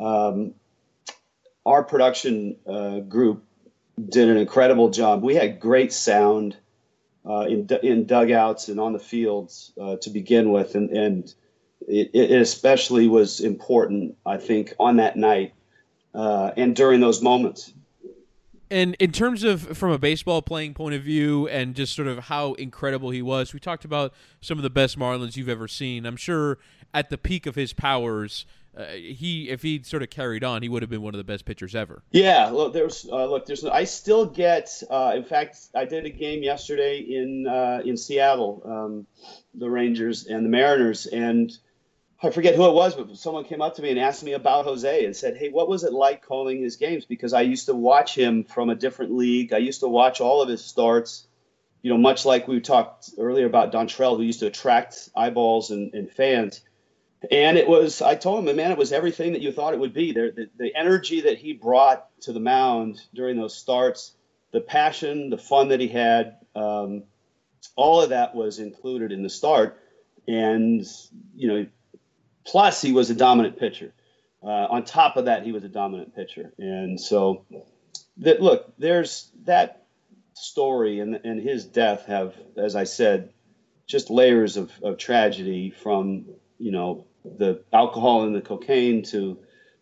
Um, 0.00 0.54
our 1.66 1.82
production 1.82 2.56
uh, 2.66 3.00
group 3.00 3.44
did 4.08 4.28
an 4.28 4.36
incredible 4.36 4.90
job. 4.90 5.22
We 5.22 5.34
had 5.34 5.60
great 5.60 5.92
sound 5.92 6.56
uh, 7.28 7.46
in, 7.48 7.68
in 7.82 8.06
dugouts 8.06 8.68
and 8.68 8.80
on 8.80 8.92
the 8.92 8.98
fields 8.98 9.72
uh, 9.80 9.96
to 9.96 10.10
begin 10.10 10.50
with 10.52 10.74
and, 10.74 10.90
and 10.90 11.34
it, 11.86 12.10
it, 12.14 12.40
especially 12.40 13.08
was 13.08 13.40
important 13.40 14.16
i 14.24 14.36
think 14.36 14.74
on 14.78 14.96
that 14.96 15.16
night 15.16 15.52
uh, 16.14 16.50
and 16.56 16.74
during 16.74 17.00
those 17.00 17.22
moments 17.22 17.72
and 18.70 18.94
in 18.98 19.12
terms 19.12 19.44
of 19.44 19.76
from 19.76 19.90
a 19.90 19.98
baseball 19.98 20.42
playing 20.42 20.74
point 20.74 20.94
of 20.94 21.02
view 21.02 21.48
and 21.48 21.74
just 21.74 21.94
sort 21.94 22.08
of 22.08 22.18
how 22.24 22.54
incredible 22.54 23.10
he 23.10 23.22
was, 23.22 23.52
we 23.52 23.60
talked 23.60 23.84
about 23.84 24.12
some 24.40 24.58
of 24.58 24.62
the 24.62 24.70
best 24.70 24.98
Marlins 24.98 25.36
you've 25.36 25.48
ever 25.48 25.68
seen. 25.68 26.06
I'm 26.06 26.16
sure 26.16 26.58
at 26.94 27.10
the 27.10 27.18
peak 27.18 27.46
of 27.46 27.54
his 27.54 27.72
powers, 27.72 28.46
uh, 28.76 28.86
he 28.92 29.48
if 29.50 29.62
he 29.62 29.82
sort 29.82 30.02
of 30.02 30.10
carried 30.10 30.44
on, 30.44 30.62
he 30.62 30.68
would 30.68 30.82
have 30.82 30.90
been 30.90 31.02
one 31.02 31.14
of 31.14 31.18
the 31.18 31.24
best 31.24 31.44
pitchers 31.44 31.74
ever. 31.74 32.02
Yeah, 32.12 32.50
look, 32.50 32.72
there's 32.72 33.06
uh, 33.10 33.26
look, 33.26 33.46
there's 33.46 33.64
I 33.64 33.84
still 33.84 34.26
get. 34.26 34.82
Uh, 34.88 35.12
in 35.16 35.24
fact, 35.24 35.58
I 35.74 35.84
did 35.84 36.06
a 36.06 36.10
game 36.10 36.42
yesterday 36.42 36.98
in 36.98 37.46
uh, 37.48 37.82
in 37.84 37.96
Seattle, 37.96 38.62
um, 38.64 39.06
the 39.54 39.68
Rangers 39.68 40.26
and 40.26 40.44
the 40.44 40.50
Mariners, 40.50 41.06
and 41.06 41.50
I 42.22 42.30
forget 42.30 42.54
who 42.54 42.66
it 42.66 42.74
was, 42.74 42.94
but 42.94 43.16
someone 43.16 43.44
came 43.44 43.62
up 43.62 43.76
to 43.76 43.82
me 43.82 43.90
and 43.90 43.98
asked 43.98 44.22
me 44.22 44.34
about 44.34 44.66
Jose 44.66 45.04
and 45.04 45.16
said, 45.16 45.36
"Hey, 45.36 45.48
what 45.48 45.68
was 45.68 45.84
it 45.84 45.92
like 45.92 46.22
calling 46.22 46.62
his 46.62 46.76
games?" 46.76 47.06
Because 47.06 47.32
I 47.32 47.40
used 47.40 47.66
to 47.66 47.74
watch 47.74 48.14
him 48.14 48.44
from 48.44 48.68
a 48.68 48.74
different 48.74 49.12
league. 49.12 49.54
I 49.54 49.58
used 49.58 49.80
to 49.80 49.88
watch 49.88 50.20
all 50.20 50.42
of 50.42 50.48
his 50.48 50.62
starts. 50.62 51.26
You 51.80 51.90
know, 51.90 51.96
much 51.96 52.26
like 52.26 52.46
we 52.46 52.60
talked 52.60 53.10
earlier 53.16 53.46
about 53.46 53.72
Dontrelle, 53.72 54.18
who 54.18 54.22
used 54.22 54.40
to 54.40 54.46
attract 54.46 55.08
eyeballs 55.16 55.70
and, 55.70 55.94
and 55.94 56.10
fans. 56.10 56.60
And 57.30 57.56
it 57.56 57.66
was, 57.66 58.02
I 58.02 58.16
told 58.16 58.46
him, 58.46 58.56
man, 58.56 58.70
it 58.70 58.78
was 58.78 58.92
everything 58.92 59.32
that 59.32 59.40
you 59.40 59.50
thought 59.52 59.72
it 59.72 59.80
would 59.80 59.94
be. 59.94 60.12
The, 60.12 60.48
the 60.58 60.74
energy 60.74 61.22
that 61.22 61.38
he 61.38 61.54
brought 61.54 62.06
to 62.22 62.32
the 62.32 62.40
mound 62.40 63.00
during 63.14 63.38
those 63.38 63.56
starts, 63.56 64.12
the 64.52 64.60
passion, 64.60 65.30
the 65.30 65.38
fun 65.38 65.68
that 65.68 65.80
he 65.80 65.88
had, 65.88 66.36
um, 66.54 67.04
all 67.76 68.02
of 68.02 68.10
that 68.10 68.34
was 68.34 68.58
included 68.58 69.10
in 69.10 69.22
the 69.22 69.30
start. 69.30 69.78
And 70.28 70.84
you 71.34 71.48
know, 71.48 71.66
Plus, 72.44 72.80
he 72.80 72.92
was 72.92 73.10
a 73.10 73.14
dominant 73.14 73.58
pitcher. 73.58 73.92
Uh, 74.42 74.46
on 74.46 74.84
top 74.84 75.16
of 75.16 75.26
that, 75.26 75.44
he 75.44 75.52
was 75.52 75.64
a 75.64 75.68
dominant 75.68 76.14
pitcher, 76.14 76.52
and 76.56 76.98
so 76.98 77.44
that 78.18 78.40
look, 78.40 78.72
there's 78.78 79.30
that 79.44 79.84
story 80.34 81.00
and 81.00 81.14
and 81.24 81.40
his 81.40 81.66
death 81.66 82.06
have, 82.06 82.34
as 82.56 82.74
I 82.74 82.84
said, 82.84 83.34
just 83.86 84.08
layers 84.08 84.56
of, 84.56 84.72
of 84.82 84.96
tragedy 84.96 85.70
from 85.70 86.24
you 86.58 86.72
know 86.72 87.06
the 87.24 87.62
alcohol 87.72 88.22
and 88.24 88.34
the 88.34 88.40
cocaine 88.40 89.02
to 89.02 89.38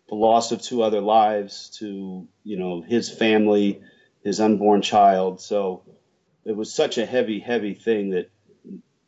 the 0.09 0.15
loss 0.15 0.51
of 0.53 0.63
two 0.63 0.83
other 0.83 1.01
lives 1.01 1.71
to 1.79 2.27
you 2.43 2.59
know 2.59 2.83
his 2.83 3.11
family, 3.11 3.83
his 4.25 4.41
unborn 4.41 4.83
child. 4.83 5.41
So 5.41 5.85
it 6.45 6.57
was 6.57 6.73
such 6.73 6.99
a 6.99 7.07
heavy, 7.07 7.41
heavy 7.41 7.75
thing 7.75 8.11
that 8.11 8.31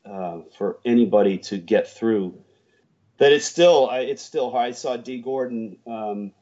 uh, 0.05 0.42
for 0.59 0.78
anybody 0.84 1.38
to 1.38 1.57
get 1.57 1.88
through 1.88 2.38
that 3.21 3.33
it's 3.33 3.45
still 3.45 3.89
it's 3.93 4.23
still 4.23 4.51
hard. 4.51 4.68
I 4.68 4.71
saw 4.73 4.97
Dee 4.97 5.18
Gordon 5.18 5.77
um, 5.87 6.33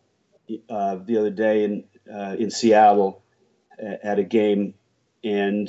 uh, 0.70 0.96
the 1.04 1.18
other 1.18 1.30
day 1.30 1.64
in 1.64 1.84
uh, 2.10 2.36
in 2.38 2.50
Seattle 2.50 3.22
at 3.78 4.18
a 4.18 4.22
game, 4.22 4.74
and 5.22 5.68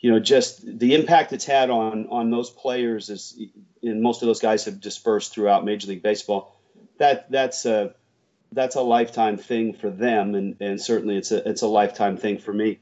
you 0.00 0.10
know 0.10 0.18
just 0.18 0.78
the 0.78 0.94
impact 0.94 1.32
it's 1.32 1.44
had 1.44 1.70
on 1.70 2.08
on 2.10 2.30
those 2.30 2.50
players 2.50 3.08
is, 3.08 3.40
and 3.82 4.02
most 4.02 4.22
of 4.22 4.26
those 4.26 4.40
guys 4.40 4.64
have 4.64 4.80
dispersed 4.80 5.32
throughout 5.32 5.64
Major 5.64 5.86
League 5.86 6.02
Baseball. 6.02 6.60
That 6.98 7.30
that's 7.30 7.64
a 7.64 7.94
that's 8.52 8.74
a 8.74 8.82
lifetime 8.82 9.36
thing 9.36 9.72
for 9.72 9.88
them, 9.88 10.34
and 10.34 10.56
and 10.60 10.80
certainly 10.80 11.16
it's 11.16 11.30
a 11.30 11.48
it's 11.48 11.62
a 11.62 11.68
lifetime 11.68 12.16
thing 12.16 12.38
for 12.38 12.52
me 12.52 12.80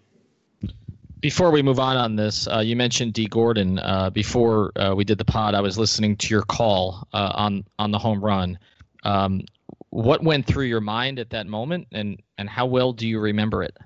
before 1.20 1.50
we 1.50 1.62
move 1.62 1.78
on 1.78 1.96
on 1.96 2.16
this, 2.16 2.46
uh, 2.48 2.60
you 2.60 2.76
mentioned 2.76 3.12
Dee 3.12 3.26
Gordon. 3.26 3.78
Uh, 3.78 4.10
before 4.10 4.72
uh, 4.76 4.94
we 4.94 5.04
did 5.04 5.18
the 5.18 5.24
pod, 5.24 5.54
I 5.54 5.60
was 5.60 5.78
listening 5.78 6.16
to 6.16 6.28
your 6.34 6.42
call 6.42 7.06
uh, 7.12 7.32
on 7.34 7.64
on 7.78 7.90
the 7.90 7.98
home 7.98 8.24
run. 8.24 8.58
Um, 9.04 9.42
what 9.90 10.22
went 10.22 10.46
through 10.46 10.66
your 10.66 10.80
mind 10.80 11.18
at 11.18 11.30
that 11.30 11.46
moment, 11.46 11.88
and 11.92 12.22
and 12.36 12.48
how 12.48 12.66
well 12.66 12.92
do 12.92 13.06
you 13.06 13.20
remember 13.20 13.62
it? 13.62 13.76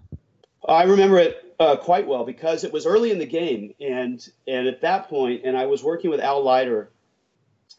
I 0.67 0.85
remember 0.85 1.19
it 1.19 1.55
uh, 1.59 1.77
quite 1.77 2.07
well 2.07 2.25
because 2.25 2.65
it 2.65 2.73
was 2.73 2.87
early 2.87 3.11
in 3.11 3.19
the 3.19 3.27
game, 3.27 3.75
and 3.81 4.27
and 4.47 4.67
at 4.67 4.81
that 4.83 5.09
point, 5.09 5.43
and 5.45 5.57
I 5.57 5.67
was 5.67 5.83
working 5.83 6.11
with 6.11 6.21
Al 6.21 6.43
Leiter. 6.43 6.91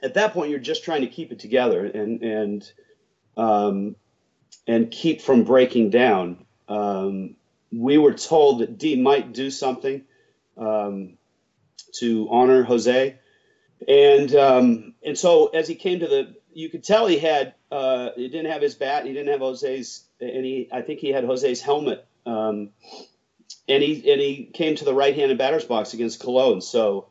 At 0.01 0.15
that 0.15 0.33
point, 0.33 0.49
you're 0.49 0.59
just 0.59 0.83
trying 0.83 1.01
to 1.01 1.07
keep 1.07 1.31
it 1.31 1.39
together 1.39 1.85
and 1.85 2.21
and 2.21 2.71
um, 3.37 3.95
and 4.67 4.89
keep 4.89 5.21
from 5.21 5.43
breaking 5.43 5.89
down. 5.91 6.45
Um, 6.67 7.35
we 7.73 7.97
were 7.97 8.13
told 8.13 8.59
that 8.59 8.77
Dee 8.77 9.01
might 9.01 9.33
do 9.33 9.49
something 9.49 10.03
um, 10.57 11.17
to 11.95 12.27
honor 12.29 12.63
Jose, 12.63 13.17
and 13.87 14.35
um, 14.35 14.93
and 15.03 15.17
so 15.17 15.47
as 15.47 15.67
he 15.67 15.75
came 15.75 15.99
to 15.99 16.07
the, 16.07 16.35
you 16.53 16.69
could 16.69 16.83
tell 16.83 17.07
he 17.07 17.17
had 17.17 17.55
uh, 17.71 18.09
he 18.15 18.27
didn't 18.29 18.51
have 18.51 18.61
his 18.61 18.75
bat, 18.75 19.05
he 19.05 19.13
didn't 19.13 19.31
have 19.31 19.41
Jose's 19.41 20.05
and 20.19 20.45
he 20.45 20.69
I 20.71 20.81
think 20.81 20.99
he 20.99 21.09
had 21.09 21.23
Jose's 21.23 21.61
helmet, 21.61 22.05
um, 22.25 22.69
and 23.67 23.83
he 23.83 24.11
and 24.11 24.21
he 24.21 24.49
came 24.53 24.75
to 24.75 24.85
the 24.85 24.93
right-handed 24.93 25.37
batter's 25.37 25.65
box 25.65 25.93
against 25.93 26.19
Colon. 26.19 26.61
So 26.61 27.07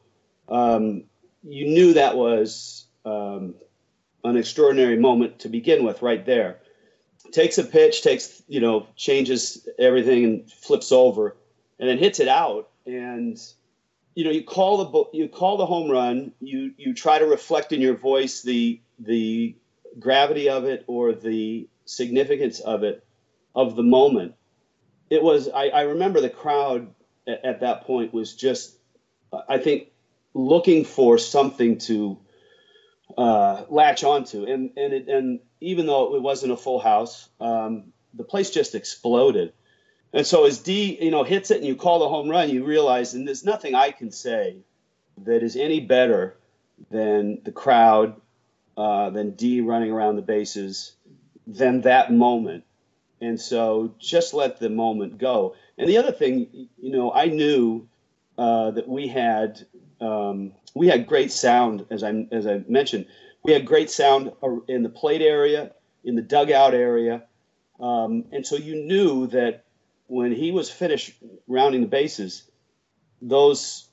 um, 0.49 1.05
you 1.43 1.67
knew 1.67 1.95
that 1.95 2.17
was 2.17 2.87
um, 3.05 3.55
an 4.25 4.37
extraordinary 4.37 4.99
moment 4.99 5.41
to 5.41 5.49
begin 5.49 5.85
with, 5.85 6.03
right 6.03 6.25
there. 6.25 6.61
Takes 7.33 7.59
a 7.59 7.65
pitch, 7.65 8.03
takes 8.03 8.43
you 8.47 8.61
know, 8.61 8.87
changes 8.95 9.67
everything 9.79 10.25
and 10.25 10.51
flips 10.51 10.93
over, 10.93 11.37
and 11.79 11.89
then 11.89 11.99
hits 11.99 12.21
it 12.21 12.29
out. 12.29 12.71
And 12.87 13.39
you 14.15 14.25
know, 14.25 14.31
you 14.31 14.45
call 14.45 14.85
the 14.85 15.19
you 15.19 15.29
call 15.29 15.57
the 15.57 15.67
home 15.67 15.91
run. 15.91 16.33
You 16.41 16.73
you 16.77 16.95
try 16.95 17.19
to 17.19 17.27
reflect 17.27 17.73
in 17.73 17.81
your 17.81 17.97
voice 17.97 18.43
the 18.43 18.81
the 18.99 19.57
gravity 19.99 20.49
of 20.49 20.65
it 20.65 20.85
or 20.87 21.13
the 21.13 21.69
significance 21.85 22.61
of 22.61 22.85
it 22.85 23.05
of 23.55 23.77
the 23.77 23.83
moment. 23.83 24.35
It 25.11 25.23
was 25.23 25.49
I, 25.49 25.69
I 25.69 25.83
remember 25.83 26.21
the 26.21 26.31
crowd 26.31 26.95
at, 27.27 27.45
at 27.45 27.61
that 27.61 27.83
point 27.85 28.13
was 28.13 28.35
just 28.35 28.77
I 29.49 29.59
think 29.59 29.89
looking 30.35 30.85
for 30.85 31.19
something 31.19 31.79
to 31.79 32.19
uh, 33.17 33.65
latch 33.69 34.05
onto, 34.05 34.45
and 34.45 34.71
and 34.77 34.93
it, 34.93 35.09
and 35.09 35.41
even 35.61 35.87
though 35.87 36.15
it 36.17 36.23
wasn't 36.23 36.53
a 36.53 36.57
full 36.57 36.79
house, 36.79 37.29
um, 37.41 37.93
the 38.15 38.25
place 38.25 38.51
just 38.51 38.75
exploded. 38.75 39.53
And 40.13 40.27
so 40.27 40.45
as 40.45 40.59
Dee, 40.59 40.99
you 41.01 41.11
know, 41.11 41.25
hits 41.25 41.51
it 41.51 41.59
and 41.59 41.67
you 41.67 41.75
call 41.75 42.01
the 42.01 42.09
home 42.09 42.29
run, 42.29 42.51
you 42.51 42.65
realize, 42.65 43.15
and 43.15 43.27
there's 43.27 43.45
nothing 43.45 43.75
I 43.75 43.93
can 43.93 44.11
say 44.11 44.59
that 45.25 45.43
is 45.43 45.57
any 45.57 45.81
better 45.81 46.37
than 46.91 47.41
the 47.45 47.53
crowd, 47.53 48.21
uh, 48.77 49.11
than 49.11 49.31
Dee 49.31 49.63
running 49.63 49.91
around 49.91 50.17
the 50.17 50.23
bases, 50.23 50.95
than 51.47 51.83
that 51.83 52.13
moment. 52.13 52.65
And 53.21 53.41
so 53.41 53.95
just 53.99 54.35
let 54.35 54.59
the 54.59 54.69
moment 54.69 55.17
go. 55.17 55.55
And 55.79 55.89
the 55.89 55.99
other 55.99 56.13
thing, 56.13 56.69
you 56.79 56.91
know, 56.91 57.13
I 57.13 57.27
knew 57.27 57.89
uh, 58.37 58.73
that 58.73 58.89
we 58.89 59.07
had 59.07 59.65
um, 60.01 60.53
we 60.75 60.89
had 60.89 61.07
great 61.07 61.31
sound, 61.31 61.87
as 61.91 62.03
I 62.03 62.27
as 62.31 62.47
I 62.47 62.63
mentioned. 62.69 63.07
We 63.45 63.53
had 63.53 63.67
great 63.67 63.91
sound 63.91 64.33
in 64.69 64.83
the 64.83 64.89
plate 64.89 65.23
area, 65.23 65.73
in 66.05 66.15
the 66.15 66.23
dugout 66.23 66.75
area, 66.75 67.25
um, 67.81 68.25
and 68.33 68.47
so 68.47 68.57
you 68.57 68.77
knew 68.77 69.27
that 69.29 69.65
when 70.07 70.33
he 70.33 70.53
was 70.53 70.71
finished 70.71 71.15
rounding 71.49 71.81
the 71.81 71.87
bases, 71.87 72.51
those 73.21 73.89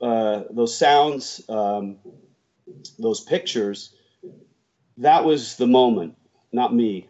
uh, 0.00 0.44
those 0.50 0.76
sounds, 0.76 1.42
um, 1.48 1.96
those 2.98 3.20
pictures, 3.20 3.94
that 4.98 5.24
was 5.24 5.56
the 5.56 5.66
moment, 5.66 6.16
not 6.52 6.74
me. 6.74 7.08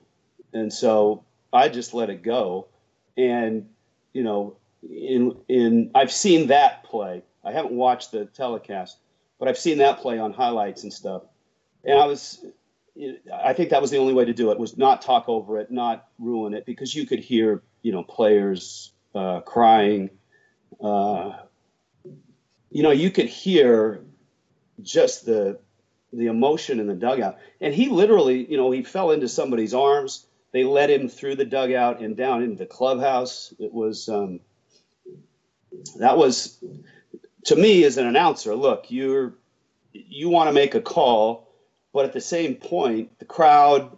And 0.52 0.72
so 0.72 1.24
I 1.52 1.68
just 1.68 1.94
let 1.94 2.10
it 2.10 2.22
go, 2.22 2.68
and 3.16 3.68
you 4.12 4.22
know, 4.22 4.56
in 4.82 5.36
in 5.48 5.90
I've 5.94 6.12
seen 6.12 6.48
that 6.48 6.84
play 6.84 7.22
I 7.44 7.52
haven't 7.52 7.72
watched 7.72 8.12
the 8.12 8.26
telecast, 8.26 8.98
but 9.43 9.49
I've 9.49 9.59
seen 9.59 9.78
that 9.78 9.99
play 9.99 10.20
on 10.20 10.32
highlights 10.32 10.84
and 10.84 10.93
stuff. 10.93 11.24
And 11.82 11.99
I 11.99 12.07
was, 12.07 12.47
I 13.43 13.55
think 13.55 13.70
that 13.70 13.82
was 13.82 13.90
the 13.90 13.97
only 13.99 14.14
way 14.14 14.24
to 14.24 14.32
do 14.32 14.53
it 14.53 14.59
was 14.61 14.78
not 14.78 15.03
talk 15.03 15.28
over 15.28 15.59
it, 15.59 15.68
not 15.68 16.07
ruin 16.20 16.55
it, 16.55 16.64
because 16.64 16.95
you 16.95 17.07
could 17.07 17.18
hear, 17.18 17.61
you 17.82 17.90
know, 17.90 18.05
players 18.05 18.93
uh, 19.16 19.40
crying. 19.40 20.11
Uh, 20.80 21.32
you 22.70 22.84
know, 22.84 22.93
you 22.93 23.11
could 23.11 23.26
hear 23.26 24.05
just 24.80 25.26
the 25.26 25.59
the 26.12 26.26
emotion 26.26 26.78
in 26.78 26.86
the 26.86 26.95
dugout. 26.95 27.38
And 27.61 27.74
he 27.74 27.88
literally, 27.88 28.49
you 28.49 28.57
know, 28.57 28.70
he 28.70 28.84
fell 28.84 29.11
into 29.11 29.28
somebody's 29.28 29.74
arms. 29.74 30.24
They 30.53 30.62
led 30.62 30.88
him 30.88 31.09
through 31.09 31.34
the 31.34 31.45
dugout 31.45 31.99
and 31.99 32.16
down 32.16 32.45
into 32.45 32.59
the 32.59 32.66
clubhouse. 32.66 33.53
It 33.59 33.72
was 33.72 34.09
um, 34.09 34.38
that 35.97 36.16
was 36.16 36.62
to 37.45 37.57
me 37.57 37.84
as 37.84 37.97
an 37.97 38.07
announcer, 38.07 38.55
look, 38.55 38.86
you're 38.88 39.34
you 39.93 40.28
want 40.28 40.49
to 40.49 40.53
make 40.53 40.74
a 40.74 40.80
call, 40.80 41.49
but 41.93 42.05
at 42.05 42.12
the 42.12 42.20
same 42.20 42.55
point, 42.55 43.18
the 43.18 43.24
crowd, 43.24 43.97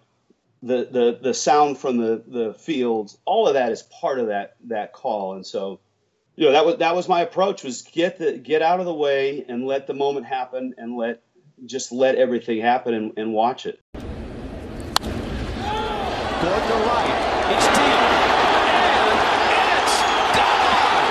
the 0.62 0.88
the 0.90 1.18
the 1.22 1.34
sound 1.34 1.78
from 1.78 1.98
the 1.98 2.22
the 2.26 2.54
fields, 2.54 3.18
all 3.24 3.46
of 3.46 3.54
that 3.54 3.70
is 3.72 3.82
part 3.82 4.18
of 4.18 4.28
that 4.28 4.56
that 4.66 4.92
call. 4.92 5.34
And 5.34 5.46
so, 5.46 5.80
you 6.36 6.46
know, 6.46 6.52
that 6.52 6.64
was 6.66 6.76
that 6.78 6.94
was 6.94 7.08
my 7.08 7.20
approach 7.20 7.62
was 7.62 7.82
get 7.82 8.18
the 8.18 8.38
get 8.38 8.62
out 8.62 8.80
of 8.80 8.86
the 8.86 8.94
way 8.94 9.44
and 9.48 9.66
let 9.66 9.86
the 9.86 9.94
moment 9.94 10.26
happen 10.26 10.74
and 10.78 10.96
let 10.96 11.22
just 11.66 11.92
let 11.92 12.16
everything 12.16 12.60
happen 12.60 12.94
and, 12.94 13.12
and 13.16 13.32
watch 13.32 13.66
it. 13.66 13.78
Gordon 16.44 16.68
to 16.68 16.74
right. 16.74 17.08
It's 17.54 17.66
deep. 17.68 18.00
And 19.54 19.68
it's 19.78 19.96
gone! 20.36 21.06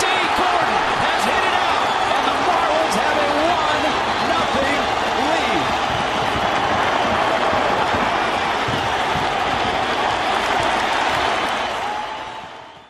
Dee 0.00 0.24
Gordon 0.38 0.80
has 1.02 1.22
hit 1.28 1.44
it 1.44 1.56
out, 1.60 1.86
and 2.08 2.24
the 2.24 2.36
Marlins 2.48 2.96
have 3.02 3.18
a 3.20 3.28
one-nothing 3.52 4.80
lead. 5.28 5.66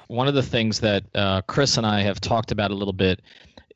One 0.08 0.21
of 0.32 0.44
the 0.44 0.50
things 0.50 0.80
that 0.80 1.04
uh, 1.14 1.42
Chris 1.42 1.76
and 1.76 1.86
I 1.86 2.00
have 2.00 2.20
talked 2.20 2.52
about 2.52 2.70
a 2.70 2.74
little 2.74 2.92
bit 2.92 3.20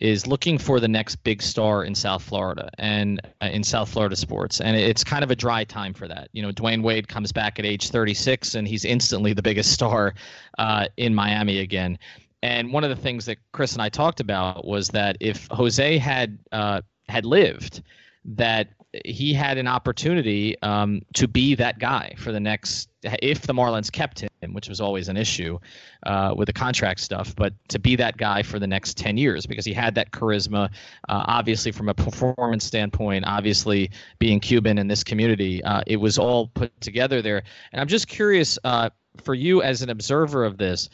is 0.01 0.27
looking 0.27 0.59
for 0.59 0.81
the 0.81 0.89
next 0.89 1.17
big 1.17 1.43
star 1.43 1.85
in 1.85 1.95
South 1.95 2.23
Florida 2.23 2.71
and 2.79 3.21
uh, 3.43 3.47
in 3.47 3.63
South 3.63 3.89
Florida 3.89 4.17
sports. 4.17 4.61
And 4.61 4.77
it's 4.77 5.05
kind 5.05 5.23
of 5.23 5.31
a 5.31 5.37
dry 5.37 5.65
time 5.65 5.95
for 5.95 6.09
that. 6.09 6.29
You 6.33 6.43
know, 6.43 6.53
Dwyane 6.53 6.83
Wade 6.83 7.09
comes 7.09 7.33
back 7.33 7.59
at 7.59 7.65
age 7.65 7.91
36 7.91 8.55
and 8.55 8.67
he's 8.69 8.85
instantly 8.85 9.33
the 9.33 9.43
biggest 9.43 9.73
star 9.73 10.15
uh, 10.59 10.87
in 10.97 11.15
Miami 11.15 11.61
again. 11.61 11.99
And 12.43 12.73
one 12.73 12.85
of 12.85 12.91
the 12.91 12.97
things 12.97 13.27
that 13.27 13.39
Chris 13.53 13.73
and 13.73 13.83
I 13.83 13.89
talked 13.89 14.21
about 14.21 14.65
was 14.65 14.89
that 14.89 15.17
if 15.21 15.49
Jose 15.51 15.99
had 15.99 16.39
uh, 16.53 16.83
had 17.09 17.25
lived, 17.25 17.83
that 18.27 18.69
he 19.05 19.35
had 19.35 19.59
an 19.59 19.67
opportunity 19.67 20.61
um, 20.63 21.03
to 21.15 21.29
be 21.29 21.55
that 21.55 21.79
guy 21.79 22.15
for 22.19 22.33
the 22.33 22.41
next 22.41 22.89
if 23.23 23.43
the 23.43 23.53
Marlins 23.53 23.91
kept 23.93 24.21
him, 24.21 24.53
which 24.53 24.69
was 24.69 24.81
always 24.81 25.09
an 25.09 25.17
issue 25.17 25.59
uh, 26.05 26.35
with 26.37 26.47
the 26.47 26.53
contract 26.53 27.01
stuff, 27.01 27.35
but 27.37 27.53
to 27.69 27.79
be 27.79 27.97
that 27.97 28.17
guy 28.17 28.43
for 28.43 28.59
the 28.59 28.67
next 28.67 28.97
10 28.97 29.17
years 29.17 29.47
because 29.47 29.65
he 29.65 29.73
had 29.73 29.95
that 29.95 30.11
charisma, 30.11 30.69
uh, 31.09 31.25
obviously 31.27 31.71
from 31.71 31.89
a 31.89 31.95
performance 31.95 32.65
standpoint, 32.65 33.25
obviously 33.27 33.91
being 34.19 34.41
Cuban 34.41 34.79
in 34.79 34.89
this 34.89 35.05
community, 35.05 35.63
uh, 35.63 35.83
it 35.87 35.97
was 35.99 36.19
all 36.19 36.49
put 36.49 36.79
together 36.81 37.23
there. 37.23 37.43
And 37.73 37.81
I'm 37.81 37.89
just 37.89 38.09
curious 38.09 38.59
uh, 38.65 38.91
for 39.23 39.35
you 39.35 39.63
as 39.63 39.83
an 39.83 39.91
observer 39.91 40.45
of 40.45 40.59
this, 40.59 40.89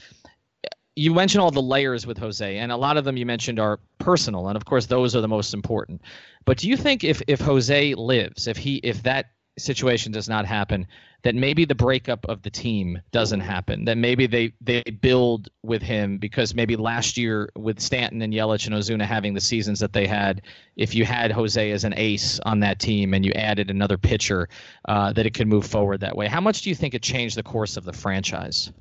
you 0.95 1.15
mentioned 1.15 1.43
all 1.43 1.51
the 1.51 1.63
layers 1.63 2.07
with 2.07 2.19
Jose, 2.19 2.59
and 2.59 2.71
a 2.71 2.77
lot 2.77 2.97
of 2.97 3.05
them 3.05 3.17
you 3.17 3.27
mentioned 3.27 3.59
are 3.59 3.81
personal, 3.99 4.49
and 4.49 4.57
of 4.57 4.65
course 4.65 4.87
those 4.87 5.17
are 5.17 5.21
the 5.21 5.29
most 5.29 5.55
important. 5.55 6.03
But 6.45 6.59
do 6.59 6.69
you 6.69 6.77
think 6.77 7.05
if 7.05 7.23
if 7.27 7.41
Jose 7.41 7.95
lives, 7.95 8.47
if 8.47 8.57
he 8.57 8.77
if 8.77 9.03
that 9.05 9.31
situation 9.59 10.13
does 10.13 10.29
not 10.29 10.47
happen, 10.47 10.87
that 11.23 11.35
maybe 11.35 11.65
the 11.65 11.75
breakup 11.75 12.27
of 12.29 12.43
the 12.43 12.51
team 12.51 13.01
doesn't 13.11 13.41
happen, 13.41 13.85
that 13.87 13.97
maybe 13.97 14.27
they 14.27 14.53
they 14.61 14.83
build 14.83 15.49
with 15.63 15.81
him 15.81 16.19
because 16.19 16.55
maybe 16.55 16.77
last 16.77 17.17
year 17.17 17.51
with 17.57 17.81
Stanton 17.81 18.21
and 18.21 18.33
Yelich 18.35 18.67
and 18.67 18.75
Ozuna 18.75 19.05
having 19.05 19.33
the 19.33 19.41
seasons 19.41 19.81
that 19.81 19.95
they 19.95 20.07
had, 20.07 20.43
if 20.77 20.95
you 20.95 21.07
had 21.07 21.33
Jose 21.33 21.71
as 21.71 21.85
an 21.85 21.95
ace 21.97 22.39
on 22.41 22.61
that 22.61 22.81
team 22.81 23.15
and 23.15 23.25
you 23.25 23.33
added 23.33 23.71
another 23.71 23.97
pitcher, 23.97 24.49
uh, 24.87 25.13
that 25.13 25.25
it 25.25 25.33
could 25.33 25.49
move 25.49 25.67
forward 25.67 26.01
that 26.01 26.17
way. 26.17 26.27
How 26.27 26.41
much 26.41 26.63
do 26.63 26.69
you 26.69 26.75
think 26.75 26.93
it 26.95 27.03
changed 27.03 27.37
the 27.37 27.43
course 27.43 27.79
of 27.79 27.85
the 27.85 27.93
franchise? 27.93 28.73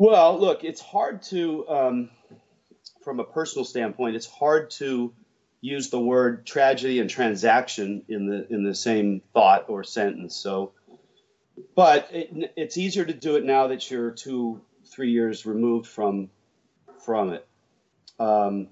Well, 0.00 0.40
look, 0.40 0.64
it's 0.64 0.80
hard 0.80 1.20
to, 1.24 1.68
um, 1.68 2.10
from 3.04 3.20
a 3.20 3.24
personal 3.24 3.66
standpoint, 3.66 4.16
it's 4.16 4.24
hard 4.26 4.70
to 4.78 5.12
use 5.60 5.90
the 5.90 6.00
word 6.00 6.46
tragedy 6.46 7.00
and 7.00 7.10
transaction 7.10 8.02
in 8.08 8.26
the 8.26 8.46
in 8.50 8.64
the 8.64 8.74
same 8.74 9.20
thought 9.34 9.66
or 9.68 9.84
sentence. 9.84 10.34
So, 10.34 10.72
but 11.76 12.08
it, 12.12 12.54
it's 12.56 12.78
easier 12.78 13.04
to 13.04 13.12
do 13.12 13.36
it 13.36 13.44
now 13.44 13.66
that 13.66 13.90
you're 13.90 14.10
two, 14.10 14.62
three 14.86 15.10
years 15.10 15.44
removed 15.44 15.86
from 15.86 16.30
from 17.04 17.34
it. 17.34 17.46
Um, 18.18 18.68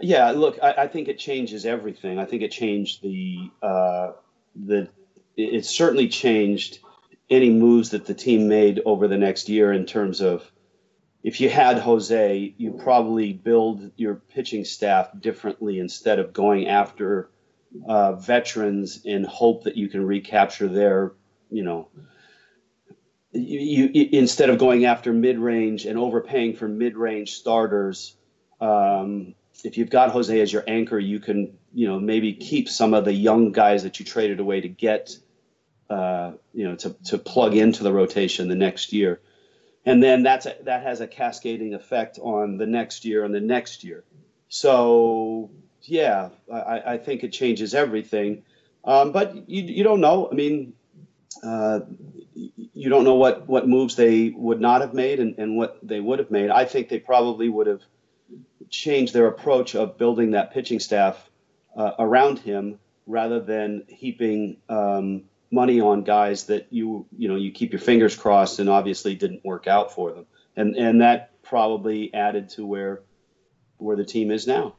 yeah, 0.00 0.30
look, 0.30 0.58
I, 0.62 0.84
I 0.84 0.86
think 0.86 1.08
it 1.08 1.18
changes 1.18 1.66
everything. 1.66 2.18
I 2.18 2.24
think 2.24 2.40
it 2.40 2.52
changed 2.52 3.02
the 3.02 3.50
uh, 3.60 4.12
the. 4.54 4.88
It 5.36 5.66
certainly 5.66 6.08
changed 6.08 6.78
any 7.28 7.50
moves 7.50 7.90
that 7.90 8.06
the 8.06 8.14
team 8.14 8.48
made 8.48 8.80
over 8.84 9.08
the 9.08 9.18
next 9.18 9.48
year 9.48 9.72
in 9.72 9.86
terms 9.86 10.20
of 10.20 10.50
if 11.22 11.40
you 11.40 11.50
had 11.50 11.78
Jose, 11.78 12.54
you 12.56 12.72
probably 12.72 13.32
build 13.32 13.90
your 13.96 14.14
pitching 14.14 14.64
staff 14.64 15.08
differently 15.18 15.80
instead 15.80 16.20
of 16.20 16.32
going 16.32 16.68
after 16.68 17.30
uh, 17.88 18.12
veterans 18.12 19.04
in 19.04 19.24
hope 19.24 19.64
that 19.64 19.76
you 19.76 19.88
can 19.88 20.06
recapture 20.06 20.68
their, 20.68 21.14
you 21.50 21.64
know, 21.64 21.88
you, 23.32 23.90
you 23.92 24.08
instead 24.12 24.50
of 24.50 24.58
going 24.58 24.84
after 24.84 25.12
mid-range 25.12 25.84
and 25.84 25.98
overpaying 25.98 26.54
for 26.54 26.68
mid-range 26.68 27.32
starters. 27.32 28.16
Um, 28.60 29.34
if 29.64 29.78
you've 29.78 29.90
got 29.90 30.10
Jose 30.10 30.40
as 30.40 30.52
your 30.52 30.64
anchor, 30.68 30.98
you 30.98 31.18
can, 31.18 31.58
you 31.74 31.88
know, 31.88 31.98
maybe 31.98 32.34
keep 32.34 32.68
some 32.68 32.94
of 32.94 33.04
the 33.04 33.12
young 33.12 33.52
guys 33.52 33.82
that 33.82 33.98
you 33.98 34.06
traded 34.06 34.38
away 34.38 34.60
to 34.60 34.68
get 34.68 35.16
uh, 35.88 36.32
you 36.52 36.68
know, 36.68 36.76
to, 36.76 36.96
to 37.04 37.18
plug 37.18 37.54
into 37.54 37.82
the 37.82 37.92
rotation 37.92 38.48
the 38.48 38.54
next 38.54 38.92
year. 38.92 39.20
And 39.84 40.02
then 40.02 40.22
that's 40.22 40.46
a, 40.46 40.56
that 40.64 40.82
has 40.82 41.00
a 41.00 41.06
cascading 41.06 41.74
effect 41.74 42.18
on 42.20 42.58
the 42.58 42.66
next 42.66 43.04
year 43.04 43.24
and 43.24 43.34
the 43.34 43.40
next 43.40 43.84
year. 43.84 44.04
So 44.48 45.50
yeah, 45.82 46.30
I, 46.52 46.82
I 46.94 46.98
think 46.98 47.22
it 47.22 47.32
changes 47.32 47.74
everything. 47.74 48.42
Um, 48.84 49.12
but 49.12 49.48
you, 49.48 49.62
you 49.62 49.84
don't 49.84 50.00
know. 50.00 50.28
I 50.30 50.34
mean, 50.34 50.72
uh, 51.42 51.80
you 52.34 52.90
don't 52.90 53.04
know 53.04 53.14
what, 53.14 53.46
what 53.46 53.68
moves 53.68 53.96
they 53.96 54.30
would 54.30 54.60
not 54.60 54.80
have 54.80 54.94
made 54.94 55.20
and, 55.20 55.38
and 55.38 55.56
what 55.56 55.78
they 55.82 56.00
would 56.00 56.18
have 56.18 56.30
made. 56.30 56.50
I 56.50 56.64
think 56.64 56.88
they 56.88 56.98
probably 56.98 57.48
would 57.48 57.66
have 57.66 57.82
changed 58.70 59.14
their 59.14 59.28
approach 59.28 59.74
of 59.74 59.96
building 59.96 60.32
that 60.32 60.52
pitching 60.52 60.80
staff 60.80 61.30
uh, 61.76 61.92
around 61.98 62.38
him 62.38 62.78
rather 63.06 63.40
than 63.40 63.84
heaping 63.88 64.56
um, 64.68 65.22
money 65.50 65.80
on 65.80 66.02
guys 66.02 66.44
that 66.44 66.66
you 66.70 67.06
you 67.16 67.28
know 67.28 67.36
you 67.36 67.52
keep 67.52 67.72
your 67.72 67.80
fingers 67.80 68.16
crossed 68.16 68.58
and 68.58 68.68
obviously 68.68 69.14
didn't 69.14 69.44
work 69.44 69.66
out 69.66 69.92
for 69.92 70.12
them, 70.12 70.26
and 70.56 70.76
and 70.76 71.00
that 71.00 71.42
probably 71.42 72.12
added 72.14 72.48
to 72.50 72.66
where 72.66 73.02
where 73.78 73.96
the 73.96 74.04
team 74.04 74.30
is 74.30 74.46
now. 74.46 74.74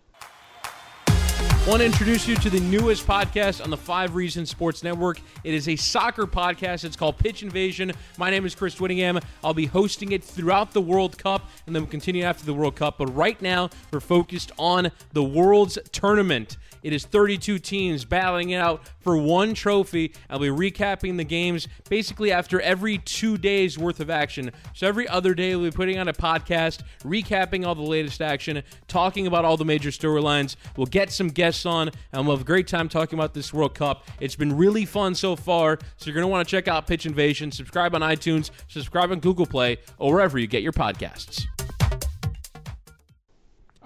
Want 1.67 1.81
to 1.81 1.85
introduce 1.85 2.29
you 2.29 2.37
to 2.37 2.49
the 2.49 2.61
newest 2.61 3.05
podcast 3.05 3.61
on 3.61 3.69
the 3.69 3.75
Five 3.75 4.15
Reasons 4.15 4.49
Sports 4.49 4.83
Network. 4.83 5.19
It 5.43 5.53
is 5.53 5.67
a 5.67 5.75
soccer 5.75 6.25
podcast. 6.25 6.85
It's 6.85 6.95
called 6.95 7.17
Pitch 7.17 7.43
Invasion. 7.43 7.91
My 8.17 8.29
name 8.29 8.45
is 8.45 8.55
Chris 8.55 8.79
Whittingham. 8.79 9.19
I'll 9.43 9.53
be 9.53 9.65
hosting 9.65 10.13
it 10.13 10.23
throughout 10.23 10.71
the 10.71 10.79
World 10.79 11.17
Cup 11.17 11.49
and 11.65 11.75
then 11.75 11.83
we'll 11.83 11.91
continue 11.91 12.23
after 12.23 12.45
the 12.45 12.53
World 12.53 12.77
Cup. 12.77 12.97
But 12.97 13.13
right 13.13 13.41
now, 13.41 13.69
we're 13.91 13.99
focused 13.99 14.53
on 14.57 14.91
the 15.11 15.21
World's 15.25 15.77
Tournament. 15.91 16.55
It 16.83 16.93
is 16.93 17.03
32 17.03 17.59
teams 17.59 18.05
battling 18.05 18.51
it 18.51 18.57
out 18.57 18.81
for 19.01 19.17
one 19.17 19.53
trophy. 19.53 20.13
I'll 20.29 20.39
be 20.39 20.47
recapping 20.47 21.17
the 21.17 21.25
games 21.25 21.67
basically 21.89 22.31
after 22.31 22.61
every 22.61 22.99
two 22.99 23.37
days 23.37 23.77
worth 23.77 23.99
of 23.99 24.09
action. 24.09 24.51
So 24.73 24.87
every 24.87 25.05
other 25.07 25.33
day, 25.33 25.55
we'll 25.55 25.71
be 25.71 25.75
putting 25.75 25.99
on 25.99 26.07
a 26.07 26.13
podcast, 26.13 26.83
recapping 27.03 27.65
all 27.65 27.75
the 27.75 27.81
latest 27.81 28.21
action, 28.21 28.63
talking 28.87 29.27
about 29.27 29.43
all 29.43 29.57
the 29.57 29.65
major 29.65 29.89
storylines. 29.89 30.55
We'll 30.77 30.85
get 30.85 31.11
some 31.11 31.27
guests 31.27 31.56
on, 31.65 31.89
and 32.11 32.27
we'll 32.27 32.35
have 32.35 32.45
a 32.45 32.47
great 32.47 32.67
time 32.67 32.89
talking 32.89 33.17
about 33.17 33.33
this 33.33 33.53
World 33.53 33.75
Cup. 33.75 34.05
It's 34.19 34.35
been 34.35 34.55
really 34.55 34.85
fun 34.85 35.15
so 35.15 35.35
far, 35.35 35.79
so 35.97 36.05
you're 36.05 36.13
going 36.13 36.23
to 36.23 36.27
want 36.27 36.47
to 36.47 36.51
check 36.51 36.67
out 36.67 36.87
Pitch 36.87 37.05
Invasion. 37.05 37.51
Subscribe 37.51 37.95
on 37.95 38.01
iTunes, 38.01 38.51
subscribe 38.67 39.11
on 39.11 39.19
Google 39.19 39.45
Play, 39.45 39.77
or 39.97 40.13
wherever 40.13 40.37
you 40.37 40.47
get 40.47 40.63
your 40.63 40.73
podcasts. 40.73 41.45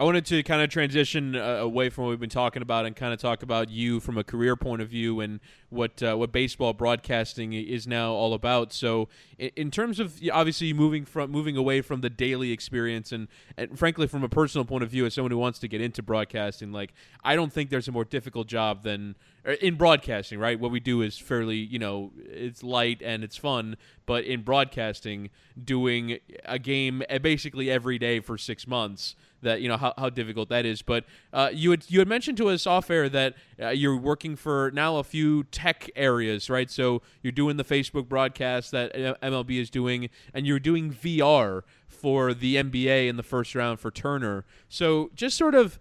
I 0.01 0.03
wanted 0.03 0.25
to 0.25 0.41
kind 0.41 0.63
of 0.63 0.71
transition 0.71 1.35
uh, 1.35 1.57
away 1.57 1.89
from 1.89 2.05
what 2.05 2.09
we've 2.09 2.19
been 2.19 2.27
talking 2.27 2.63
about 2.63 2.87
and 2.87 2.95
kind 2.95 3.13
of 3.13 3.19
talk 3.19 3.43
about 3.43 3.69
you 3.69 3.99
from 3.99 4.17
a 4.17 4.23
career 4.23 4.55
point 4.55 4.81
of 4.81 4.89
view 4.89 5.19
and 5.19 5.39
what 5.69 6.01
uh, 6.01 6.15
what 6.15 6.31
baseball 6.31 6.73
broadcasting 6.73 7.53
is 7.53 7.85
now 7.85 8.11
all 8.11 8.33
about. 8.33 8.73
So, 8.73 9.09
in, 9.37 9.51
in, 9.55 9.69
terms 9.69 9.99
of 9.99 10.19
obviously 10.33 10.73
moving 10.73 11.05
from 11.05 11.29
moving 11.29 11.55
away 11.55 11.81
from 11.81 12.01
the 12.01 12.09
daily 12.09 12.51
experience 12.51 13.11
and, 13.11 13.27
and 13.55 13.77
frankly 13.77 14.07
from 14.07 14.23
a 14.23 14.27
personal 14.27 14.65
point 14.65 14.83
of 14.83 14.89
view, 14.89 15.05
as 15.05 15.13
someone 15.13 15.29
who 15.29 15.37
wants 15.37 15.59
to 15.59 15.67
get 15.67 15.81
into 15.81 16.01
broadcasting, 16.01 16.71
like 16.71 16.95
I 17.23 17.35
don't 17.35 17.53
think 17.53 17.69
there's 17.69 17.87
a 17.87 17.91
more 17.91 18.03
difficult 18.03 18.47
job 18.47 18.81
than 18.81 19.15
er, 19.45 19.51
in 19.51 19.75
broadcasting. 19.75 20.39
Right, 20.39 20.59
what 20.59 20.71
we 20.71 20.79
do 20.79 21.03
is 21.03 21.19
fairly 21.19 21.57
you 21.57 21.77
know 21.77 22.11
it's 22.17 22.63
light 22.63 23.03
and 23.05 23.23
it's 23.23 23.37
fun, 23.37 23.77
but 24.07 24.23
in 24.23 24.41
broadcasting, 24.41 25.29
doing 25.63 26.17
a 26.43 26.57
game 26.57 27.03
eh, 27.07 27.19
basically 27.19 27.69
every 27.69 27.99
day 27.99 28.19
for 28.19 28.35
six 28.35 28.65
months 28.65 29.15
that 29.41 29.61
you 29.61 29.67
know 29.67 29.77
how, 29.77 29.93
how 29.97 30.09
difficult 30.09 30.49
that 30.49 30.65
is. 30.65 30.81
But 30.81 31.05
uh, 31.33 31.49
you 31.53 31.71
had 31.71 31.85
you 31.87 31.99
had 31.99 32.07
mentioned 32.07 32.37
to 32.37 32.49
us 32.49 32.65
off 32.65 32.89
air 32.89 33.09
that 33.09 33.35
uh, 33.61 33.69
you're 33.69 33.97
working 33.97 34.35
for 34.35 34.71
now 34.73 34.97
a 34.97 35.03
few 35.03 35.43
tech 35.45 35.89
areas, 35.95 36.49
right? 36.49 36.69
So 36.69 37.01
you're 37.21 37.31
doing 37.31 37.57
the 37.57 37.63
Facebook 37.63 38.07
broadcast 38.07 38.71
that 38.71 38.95
uh, 38.95 39.15
MLB 39.21 39.59
is 39.59 39.69
doing, 39.69 40.09
and 40.33 40.45
you're 40.45 40.59
doing 40.59 40.93
VR 40.93 41.63
for 41.87 42.33
the 42.33 42.55
NBA 42.55 43.07
in 43.07 43.17
the 43.17 43.23
first 43.23 43.53
round 43.55 43.79
for 43.79 43.91
Turner. 43.91 44.45
So 44.69 45.11
just 45.15 45.37
sort 45.37 45.55
of 45.55 45.79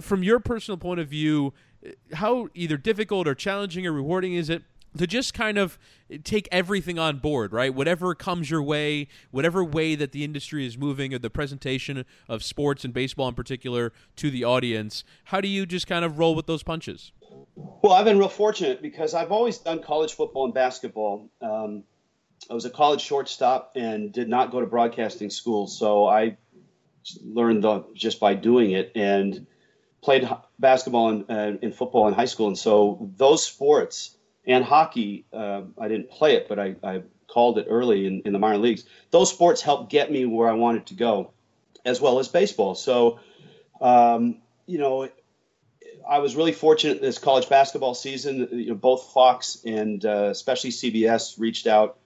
from 0.00 0.22
your 0.22 0.40
personal 0.40 0.78
point 0.78 1.00
of 1.00 1.08
view, 1.08 1.52
uh, 1.86 1.90
how 2.14 2.48
either 2.54 2.76
difficult 2.76 3.28
or 3.28 3.34
challenging 3.34 3.86
or 3.86 3.92
rewarding 3.92 4.34
is 4.34 4.50
it 4.50 4.62
to 4.96 5.06
just 5.06 5.34
kind 5.34 5.58
of 5.58 5.78
take 6.24 6.48
everything 6.50 6.98
on 6.98 7.18
board, 7.18 7.52
right? 7.52 7.74
Whatever 7.74 8.14
comes 8.14 8.50
your 8.50 8.62
way, 8.62 9.08
whatever 9.30 9.64
way 9.64 9.94
that 9.94 10.12
the 10.12 10.24
industry 10.24 10.66
is 10.66 10.76
moving 10.76 11.14
or 11.14 11.18
the 11.18 11.30
presentation 11.30 12.04
of 12.28 12.42
sports 12.42 12.84
and 12.84 12.92
baseball 12.92 13.28
in 13.28 13.34
particular 13.34 13.92
to 14.16 14.30
the 14.30 14.44
audience, 14.44 15.04
how 15.24 15.40
do 15.40 15.48
you 15.48 15.66
just 15.66 15.86
kind 15.86 16.04
of 16.04 16.18
roll 16.18 16.34
with 16.34 16.46
those 16.46 16.62
punches? 16.62 17.12
Well, 17.54 17.92
I've 17.92 18.04
been 18.04 18.18
real 18.18 18.28
fortunate 18.28 18.82
because 18.82 19.14
I've 19.14 19.32
always 19.32 19.58
done 19.58 19.82
college 19.82 20.14
football 20.14 20.46
and 20.46 20.54
basketball. 20.54 21.30
Um, 21.40 21.84
I 22.50 22.54
was 22.54 22.64
a 22.64 22.70
college 22.70 23.02
shortstop 23.02 23.72
and 23.76 24.12
did 24.12 24.28
not 24.28 24.50
go 24.50 24.60
to 24.60 24.66
broadcasting 24.66 25.30
school, 25.30 25.66
so 25.66 26.06
I 26.06 26.36
learned 27.22 27.62
the, 27.64 27.84
just 27.94 28.18
by 28.18 28.34
doing 28.34 28.72
it 28.72 28.92
and 28.94 29.46
played 30.02 30.28
basketball 30.58 31.10
and, 31.10 31.30
uh, 31.30 31.58
and 31.62 31.74
football 31.74 32.08
in 32.08 32.14
high 32.14 32.24
school. 32.24 32.48
And 32.48 32.58
so 32.58 33.10
those 33.16 33.44
sports 33.44 34.16
and 34.50 34.64
hockey. 34.64 35.24
Uh, 35.32 35.62
I 35.80 35.88
didn't 35.88 36.10
play 36.10 36.34
it, 36.34 36.48
but 36.48 36.58
I, 36.58 36.74
I 36.82 37.02
called 37.28 37.58
it 37.58 37.66
early 37.70 38.06
in, 38.06 38.22
in, 38.24 38.32
the 38.32 38.38
minor 38.38 38.58
leagues. 38.58 38.84
Those 39.12 39.30
sports 39.30 39.62
helped 39.62 39.90
get 39.90 40.10
me 40.10 40.26
where 40.26 40.48
I 40.48 40.54
wanted 40.54 40.86
to 40.86 40.94
go, 40.94 41.30
as 41.84 42.00
well 42.00 42.18
as 42.18 42.28
baseball. 42.28 42.74
So, 42.74 43.20
um, 43.80 44.38
you 44.66 44.78
know, 44.78 45.08
I 46.08 46.18
was 46.18 46.34
really 46.34 46.52
fortunate 46.52 47.00
this 47.00 47.18
college 47.18 47.48
basketball 47.48 47.94
season. 47.94 48.48
You 48.50 48.70
know, 48.70 48.74
both 48.74 49.12
Fox 49.12 49.62
and 49.64 50.04
uh, 50.04 50.28
especially 50.30 50.70
CBS 50.70 51.38
reached 51.38 51.68
out 51.68 51.98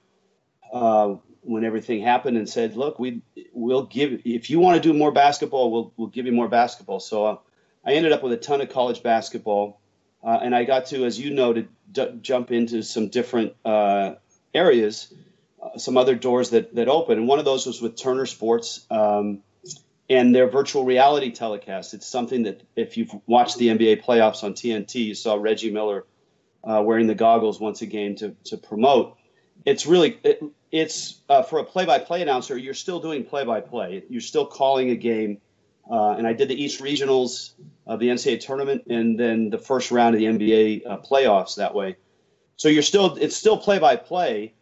uh, 0.70 1.14
when 1.40 1.64
everything 1.64 2.02
happened 2.02 2.36
and 2.36 2.48
said, 2.48 2.76
"Look, 2.76 2.98
we 2.98 3.22
will 3.54 3.84
give 3.84 4.20
if 4.26 4.50
you 4.50 4.60
want 4.60 4.82
to 4.82 4.86
do 4.86 4.96
more 4.96 5.12
basketball, 5.12 5.70
we'll 5.72 5.92
we'll 5.96 6.08
give 6.08 6.26
you 6.26 6.32
more 6.32 6.48
basketball." 6.48 7.00
So 7.00 7.24
uh, 7.24 7.38
I 7.86 7.94
ended 7.94 8.12
up 8.12 8.22
with 8.22 8.32
a 8.32 8.36
ton 8.36 8.60
of 8.60 8.68
college 8.68 9.02
basketball. 9.02 9.80
Uh, 10.24 10.38
and 10.42 10.54
I 10.54 10.64
got 10.64 10.86
to, 10.86 11.04
as 11.04 11.20
you 11.20 11.34
noted, 11.34 11.68
d- 11.92 12.18
jump 12.22 12.50
into 12.50 12.82
some 12.82 13.08
different 13.08 13.54
uh, 13.64 14.14
areas, 14.54 15.12
uh, 15.62 15.76
some 15.76 15.96
other 15.96 16.14
doors 16.14 16.50
that 16.50 16.74
that 16.74 16.88
open. 16.88 17.18
And 17.18 17.28
one 17.28 17.38
of 17.38 17.44
those 17.44 17.66
was 17.66 17.82
with 17.82 17.96
Turner 17.96 18.26
Sports 18.26 18.86
um, 18.90 19.42
and 20.08 20.34
their 20.34 20.48
virtual 20.48 20.84
reality 20.84 21.30
telecast. 21.30 21.92
It's 21.92 22.06
something 22.06 22.44
that 22.44 22.62
if 22.74 22.96
you've 22.96 23.10
watched 23.26 23.58
the 23.58 23.68
NBA 23.68 24.02
playoffs 24.02 24.42
on 24.44 24.54
TNT, 24.54 25.06
you 25.06 25.14
saw 25.14 25.34
Reggie 25.34 25.70
Miller 25.70 26.06
uh, 26.62 26.82
wearing 26.82 27.06
the 27.06 27.14
goggles 27.14 27.60
once 27.60 27.82
again 27.82 28.16
to 28.16 28.34
to 28.44 28.56
promote. 28.56 29.18
It's 29.66 29.86
really 29.86 30.18
it, 30.24 30.42
it's 30.72 31.20
uh, 31.28 31.42
for 31.42 31.58
a 31.60 31.64
play-by-play 31.64 32.22
announcer. 32.22 32.56
You're 32.56 32.74
still 32.74 32.98
doing 32.98 33.24
play-by-play. 33.24 34.04
You're 34.08 34.20
still 34.20 34.46
calling 34.46 34.90
a 34.90 34.96
game. 34.96 35.38
Uh, 35.90 36.12
and 36.12 36.26
I 36.26 36.32
did 36.32 36.48
the 36.48 36.62
East 36.62 36.80
Regionals 36.80 37.52
of 37.86 38.00
the 38.00 38.08
NCAA 38.08 38.40
tournament 38.40 38.84
and 38.88 39.18
then 39.18 39.50
the 39.50 39.58
first 39.58 39.90
round 39.90 40.14
of 40.14 40.20
the 40.20 40.26
NBA 40.26 40.86
uh, 40.86 40.98
playoffs 40.98 41.56
that 41.56 41.74
way. 41.74 41.96
So 42.56 42.68
you're 42.68 42.82
still 42.82 43.16
it's 43.16 43.36
still 43.36 43.58
play 43.58 43.78
by 43.78 43.96
play. 43.96 44.54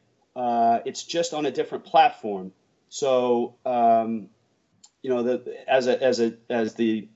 It's 0.85 1.05
just 1.05 1.35
on 1.35 1.47
a 1.47 1.51
different 1.51 1.85
platform. 1.85 2.53
So 2.89 3.57
um, 3.65 4.29
you 5.03 5.11
know 5.11 5.23
the 5.23 5.55
as 5.69 5.87
a 5.87 6.03
as 6.03 6.21
a 6.21 6.35
as 6.49 6.75
the 6.75 7.09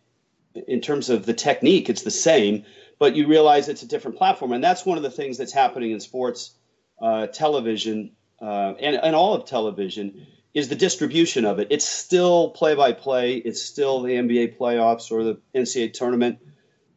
in 0.67 0.81
terms 0.81 1.11
of 1.11 1.27
the 1.27 1.35
technique, 1.35 1.89
it's 1.89 2.03
the 2.03 2.11
same, 2.11 2.65
but 2.99 3.15
you 3.15 3.27
realize 3.27 3.69
it's 3.69 3.83
a 3.83 3.89
different 3.89 4.17
platform, 4.17 4.53
and 4.53 4.65
that's 4.65 4.87
one 4.87 4.97
of 4.97 5.03
the 5.03 5.11
things 5.11 5.39
that's 5.39 5.53
happening 5.53 5.91
in 5.91 6.01
sports 6.01 6.55
uh, 7.01 7.27
television 7.27 8.13
uh, 8.41 8.75
and 8.81 8.97
and 8.97 9.15
all 9.15 9.35
of 9.35 9.45
television 9.45 10.27
is 10.57 10.69
the 10.69 10.75
distribution 10.75 11.45
of 11.45 11.59
it. 11.59 11.69
It's 11.69 11.85
still 11.85 12.49
play 12.49 12.75
by 12.75 12.93
play. 12.93 13.35
It's 13.37 13.63
still 13.63 14.01
the 14.01 14.15
NBA 14.15 14.57
playoffs 14.57 15.13
or 15.13 15.23
the 15.23 15.39
NCAA 15.55 15.93
tournament 15.93 16.39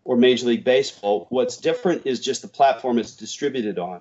or 0.06 0.16
Major 0.16 0.48
League 0.48 0.64
Baseball. 0.64 1.28
What's 1.30 1.58
different 1.58 2.04
is 2.06 2.22
just 2.22 2.42
the 2.42 2.48
platform 2.48 2.98
it's 3.00 3.18
distributed 3.18 3.78
on. 3.78 4.00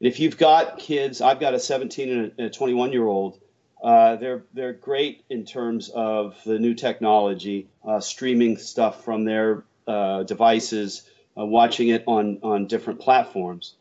And 0.00 0.08
if 0.08 0.20
you've 0.20 0.38
got 0.38 0.78
kids, 0.78 1.20
I've 1.20 1.38
got 1.38 1.52
a 1.52 1.58
17 1.58 2.32
and 2.38 2.46
a 2.46 2.48
21 2.48 2.92
year 2.92 3.06
old. 3.06 3.38
Uh, 3.82 4.16
they're 4.16 4.44
they're 4.54 4.72
great 4.72 5.22
in 5.28 5.44
terms 5.44 5.90
of 5.90 6.38
the 6.46 6.58
new 6.58 6.72
technology, 6.72 7.68
uh, 7.86 8.00
streaming 8.00 8.56
stuff 8.56 9.04
from 9.04 9.24
their 9.24 9.64
uh, 9.86 10.22
devices, 10.22 11.02
uh, 11.38 11.44
watching 11.44 11.88
it 11.88 12.04
on 12.06 12.38
on 12.42 12.66
different 12.68 13.00
platforms. 13.00 13.74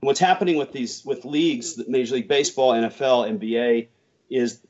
And 0.00 0.06
what's 0.06 0.20
happening 0.20 0.56
with 0.56 0.70
these 0.70 1.04
with 1.04 1.24
leagues, 1.24 1.82
Major 1.88 2.14
League 2.14 2.28
Baseball, 2.28 2.74
NFL, 2.74 3.40
NBA, 3.40 3.88
is 4.30 4.60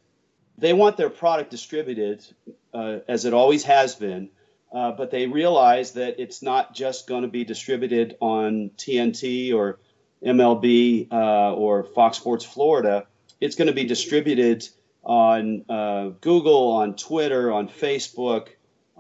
they 0.58 0.72
want 0.72 0.96
their 0.96 1.08
product 1.08 1.50
distributed 1.50 2.26
uh, 2.74 2.98
as 3.06 3.24
it 3.24 3.32
always 3.32 3.64
has 3.64 3.94
been, 3.94 4.28
uh, 4.72 4.92
but 4.92 5.10
they 5.10 5.26
realize 5.26 5.92
that 5.92 6.20
it's 6.20 6.42
not 6.42 6.74
just 6.74 7.06
going 7.06 7.22
to 7.22 7.28
be 7.28 7.44
distributed 7.44 8.16
on 8.20 8.70
TNT 8.76 9.54
or 9.54 9.78
MLB 10.24 11.10
uh, 11.12 11.54
or 11.54 11.84
Fox 11.84 12.18
Sports 12.18 12.44
Florida. 12.44 13.06
It's 13.40 13.54
going 13.54 13.68
to 13.68 13.74
be 13.74 13.84
distributed 13.84 14.68
on 15.04 15.64
uh, 15.68 16.08
Google, 16.20 16.72
on 16.72 16.96
Twitter, 16.96 17.52
on 17.52 17.68
Facebook, 17.68 18.48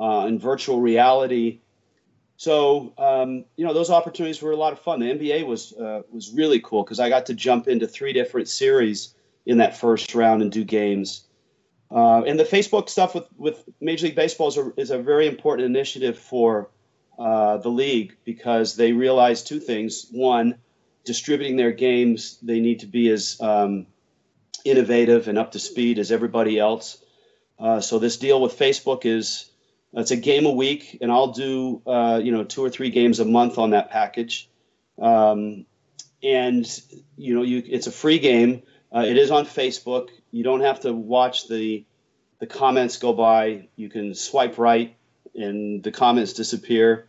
uh, 0.00 0.26
in 0.28 0.38
virtual 0.38 0.80
reality. 0.80 1.58
so 2.36 2.94
um, 2.98 3.44
you 3.56 3.66
know 3.66 3.74
those 3.74 3.90
opportunities 3.90 4.40
were 4.40 4.52
a 4.52 4.56
lot 4.56 4.72
of 4.72 4.78
fun. 4.78 5.00
The 5.00 5.06
NBA 5.06 5.44
was 5.44 5.72
uh, 5.72 6.02
was 6.12 6.32
really 6.32 6.60
cool 6.60 6.84
because 6.84 7.00
I 7.00 7.08
got 7.08 7.26
to 7.26 7.34
jump 7.34 7.66
into 7.66 7.88
three 7.88 8.12
different 8.12 8.48
series 8.48 9.12
in 9.44 9.58
that 9.58 9.76
first 9.76 10.14
round 10.14 10.40
and 10.40 10.52
do 10.52 10.62
games. 10.62 11.27
Uh, 11.90 12.22
and 12.24 12.38
the 12.38 12.44
Facebook 12.44 12.88
stuff 12.88 13.14
with, 13.14 13.24
with 13.36 13.64
Major 13.80 14.06
League 14.06 14.16
Baseball 14.16 14.48
is 14.48 14.58
a, 14.58 14.72
is 14.76 14.90
a 14.90 14.98
very 14.98 15.26
important 15.26 15.66
initiative 15.66 16.18
for 16.18 16.70
uh, 17.18 17.56
the 17.58 17.70
league 17.70 18.16
because 18.24 18.76
they 18.76 18.92
realize 18.92 19.42
two 19.42 19.58
things. 19.58 20.06
One, 20.10 20.56
distributing 21.04 21.56
their 21.56 21.72
games, 21.72 22.38
they 22.42 22.60
need 22.60 22.80
to 22.80 22.86
be 22.86 23.08
as 23.10 23.40
um, 23.40 23.86
innovative 24.64 25.28
and 25.28 25.38
up 25.38 25.52
to 25.52 25.58
speed 25.58 25.98
as 25.98 26.12
everybody 26.12 26.58
else. 26.58 27.02
Uh, 27.58 27.80
so 27.80 27.98
this 27.98 28.18
deal 28.18 28.40
with 28.40 28.58
Facebook 28.58 29.04
is 29.04 29.50
it's 29.94 30.10
a 30.10 30.16
game 30.16 30.46
a 30.46 30.52
week, 30.52 30.98
and 31.00 31.10
I'll 31.10 31.32
do 31.32 31.82
uh, 31.86 32.20
you 32.22 32.32
know 32.32 32.44
two 32.44 32.62
or 32.62 32.70
three 32.70 32.90
games 32.90 33.20
a 33.20 33.24
month 33.24 33.58
on 33.58 33.70
that 33.70 33.90
package. 33.90 34.50
Um, 35.00 35.66
and 36.22 36.66
you 37.16 37.34
know, 37.34 37.42
you 37.42 37.62
it's 37.66 37.86
a 37.86 37.92
free 37.92 38.18
game. 38.18 38.62
Uh, 38.94 39.04
it 39.06 39.16
is 39.16 39.30
on 39.30 39.46
Facebook. 39.46 40.08
You 40.30 40.44
don't 40.44 40.60
have 40.60 40.80
to 40.80 40.92
watch 40.92 41.48
the 41.48 41.84
the 42.38 42.46
comments 42.46 42.98
go 42.98 43.12
by. 43.12 43.68
You 43.76 43.88
can 43.88 44.14
swipe 44.14 44.58
right, 44.58 44.96
and 45.34 45.82
the 45.82 45.90
comments 45.90 46.32
disappear. 46.34 47.08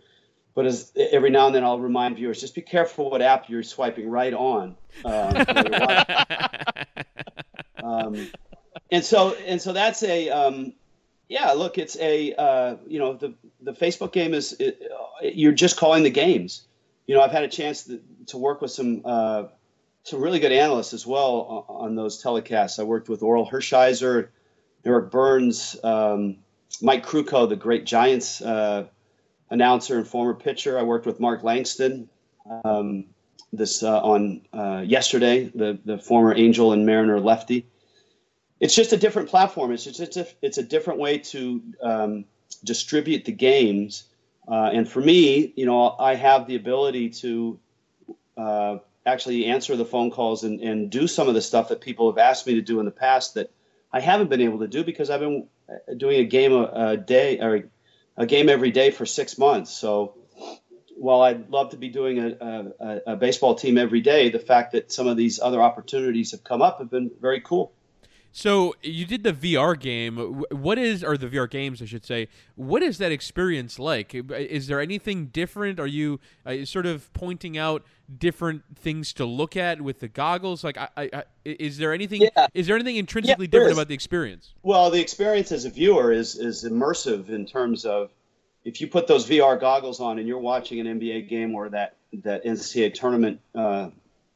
But 0.55 0.65
as, 0.65 0.91
every 0.95 1.29
now 1.29 1.45
and 1.47 1.55
then, 1.55 1.63
I'll 1.63 1.79
remind 1.79 2.17
viewers 2.17 2.41
just 2.41 2.55
be 2.55 2.61
careful 2.61 3.11
what 3.11 3.21
app 3.21 3.49
you're 3.49 3.63
swiping 3.63 4.09
right 4.09 4.33
on. 4.33 4.75
Um, 5.05 5.45
um, 7.83 8.27
and 8.91 9.05
so 9.05 9.33
and 9.45 9.61
so 9.61 9.73
that's 9.73 10.03
a 10.03 10.29
um, 10.29 10.73
yeah, 11.27 11.51
look, 11.51 11.77
it's 11.77 11.97
a 11.99 12.33
uh, 12.33 12.75
you 12.87 12.99
know 12.99 13.13
the 13.13 13.35
the 13.61 13.73
Facebook 13.73 14.11
game 14.11 14.33
is 14.33 14.53
it, 14.59 14.81
you're 15.21 15.51
just 15.51 15.77
calling 15.77 16.03
the 16.03 16.09
games. 16.09 16.63
You 17.05 17.15
know, 17.15 17.21
I've 17.21 17.31
had 17.31 17.43
a 17.43 17.47
chance 17.47 17.83
to, 17.85 18.01
to 18.27 18.37
work 18.37 18.61
with 18.61 18.71
some 18.71 19.01
uh, 19.05 19.43
some 20.09 20.21
really 20.21 20.39
good 20.39 20.51
analysts 20.51 20.93
as 20.93 21.05
well 21.05 21.65
on, 21.69 21.95
those 21.95 22.21
telecasts. 22.21 22.79
I 22.79 22.83
worked 22.83 23.09
with 23.09 23.21
Orel 23.21 23.49
Hershiser, 23.49 24.29
Eric 24.85 25.11
Byrnes, 25.11 25.77
um, 25.83 26.37
Mike 26.81 27.05
Krukow, 27.05 27.47
the 27.47 27.55
great 27.55 27.85
Giants 27.85 28.41
uh, 28.41 28.87
announcer 29.49 29.97
and 29.97 30.07
former 30.07 30.33
pitcher. 30.33 30.77
I 30.77 30.83
worked 30.83 31.05
with 31.05 31.19
Mark 31.19 31.43
Langston. 31.43 32.09
Um, 32.63 33.05
this 33.51 33.83
uh, 33.83 34.01
on 34.01 34.41
uh, 34.53 34.83
yesterday, 34.85 35.45
the 35.45 35.79
the 35.83 35.97
former 35.97 36.35
Angel 36.35 36.71
and 36.71 36.85
Mariner 36.85 37.19
lefty 37.19 37.65
it's 38.59 38.75
just 38.75 38.93
a 38.93 38.97
different 38.97 39.29
platform. 39.29 39.71
It's 39.71 39.83
just 39.83 39.99
it's 39.99 40.17
a, 40.17 40.27
it's 40.41 40.57
a 40.57 40.63
different 40.63 40.99
way 40.99 41.19
to 41.19 41.61
um, 41.81 42.25
distribute 42.63 43.25
the 43.25 43.31
games. 43.31 44.05
Uh, 44.47 44.71
and 44.73 44.89
for 44.89 45.01
me, 45.01 45.53
you 45.55 45.65
know, 45.65 45.95
I 45.97 46.15
have 46.15 46.47
the 46.47 46.55
ability 46.55 47.11
to 47.21 47.59
uh, 48.35 48.77
actually 49.05 49.45
answer 49.45 49.75
the 49.75 49.85
phone 49.85 50.11
calls 50.11 50.43
and, 50.43 50.59
and 50.61 50.89
do 50.89 51.07
some 51.07 51.27
of 51.27 51.33
the 51.33 51.41
stuff 51.41 51.69
that 51.69 51.81
people 51.81 52.11
have 52.11 52.17
asked 52.17 52.45
me 52.47 52.55
to 52.55 52.61
do 52.61 52.79
in 52.79 52.85
the 52.85 52.91
past 52.91 53.35
that 53.35 53.51
I 53.91 53.99
haven't 53.99 54.29
been 54.29 54.41
able 54.41 54.59
to 54.59 54.67
do 54.67 54.83
because 54.83 55.09
I've 55.09 55.19
been 55.19 55.47
uh, 55.69 55.93
doing 55.95 56.19
a 56.19 56.25
game 56.25 56.53
a, 56.53 56.91
a 56.91 56.97
day 56.97 57.39
or 57.39 57.69
a 58.17 58.25
game 58.25 58.49
every 58.49 58.71
day 58.71 58.91
for 58.91 59.05
six 59.05 59.37
months. 59.37 59.71
So 59.71 60.15
while 60.95 61.21
I'd 61.21 61.49
love 61.49 61.71
to 61.71 61.77
be 61.77 61.87
doing 61.89 62.19
a, 62.19 62.73
a, 62.79 63.01
a 63.13 63.15
baseball 63.15 63.55
team 63.55 63.77
every 63.77 64.01
day, 64.01 64.29
the 64.29 64.39
fact 64.39 64.73
that 64.73 64.91
some 64.91 65.07
of 65.07 65.15
these 65.15 65.39
other 65.39 65.61
opportunities 65.61 66.31
have 66.31 66.43
come 66.43 66.61
up 66.61 66.79
have 66.79 66.89
been 66.89 67.09
very 67.19 67.39
cool. 67.39 67.71
So 68.31 68.75
you 68.81 69.05
did 69.05 69.23
the 69.23 69.33
VR 69.33 69.79
game. 69.79 70.43
What 70.51 70.77
is, 70.77 71.03
or 71.03 71.17
the 71.17 71.27
VR 71.27 71.49
games, 71.49 71.81
I 71.81 71.85
should 71.85 72.05
say. 72.05 72.27
What 72.55 72.83
is 72.83 72.97
that 72.99 73.11
experience 73.11 73.79
like? 73.79 74.13
Is 74.13 74.67
there 74.67 74.79
anything 74.79 75.27
different? 75.27 75.79
Are 75.79 75.87
you 75.87 76.19
uh, 76.45 76.65
sort 76.65 76.85
of 76.85 77.11
pointing 77.13 77.57
out 77.57 77.83
different 78.17 78.63
things 78.75 79.13
to 79.13 79.25
look 79.25 79.57
at 79.57 79.81
with 79.81 79.99
the 79.99 80.07
goggles? 80.07 80.63
Like, 80.63 80.77
I, 80.77 80.89
I, 80.97 81.23
is 81.43 81.77
there 81.77 81.93
anything? 81.93 82.21
Yeah. 82.21 82.47
Is 82.53 82.67
there 82.67 82.75
anything 82.75 82.97
intrinsically 82.97 83.45
yeah, 83.45 83.51
different 83.51 83.73
about 83.73 83.87
the 83.87 83.95
experience? 83.95 84.53
Well, 84.61 84.89
the 84.91 85.01
experience 85.01 85.51
as 85.51 85.65
a 85.65 85.69
viewer 85.69 86.11
is 86.11 86.35
is 86.35 86.63
immersive 86.63 87.29
in 87.29 87.45
terms 87.45 87.85
of 87.85 88.11
if 88.63 88.81
you 88.81 88.87
put 88.87 89.07
those 89.07 89.27
VR 89.27 89.59
goggles 89.59 89.99
on 89.99 90.19
and 90.19 90.27
you're 90.27 90.39
watching 90.39 90.79
an 90.85 90.99
NBA 90.99 91.29
game 91.29 91.55
or 91.55 91.69
that 91.69 91.95
that 92.23 92.45
NCAA 92.45 92.93
tournament, 92.93 93.39
uh, 93.55 93.89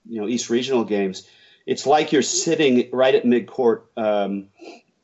you 0.09 0.19
know, 0.19 0.27
East 0.27 0.49
Regional 0.49 0.83
games 0.83 1.27
it's 1.65 1.85
like 1.85 2.11
you're 2.11 2.21
sitting 2.21 2.89
right 2.91 3.15
at 3.15 3.23
midcourt 3.23 3.83
um, 3.95 4.47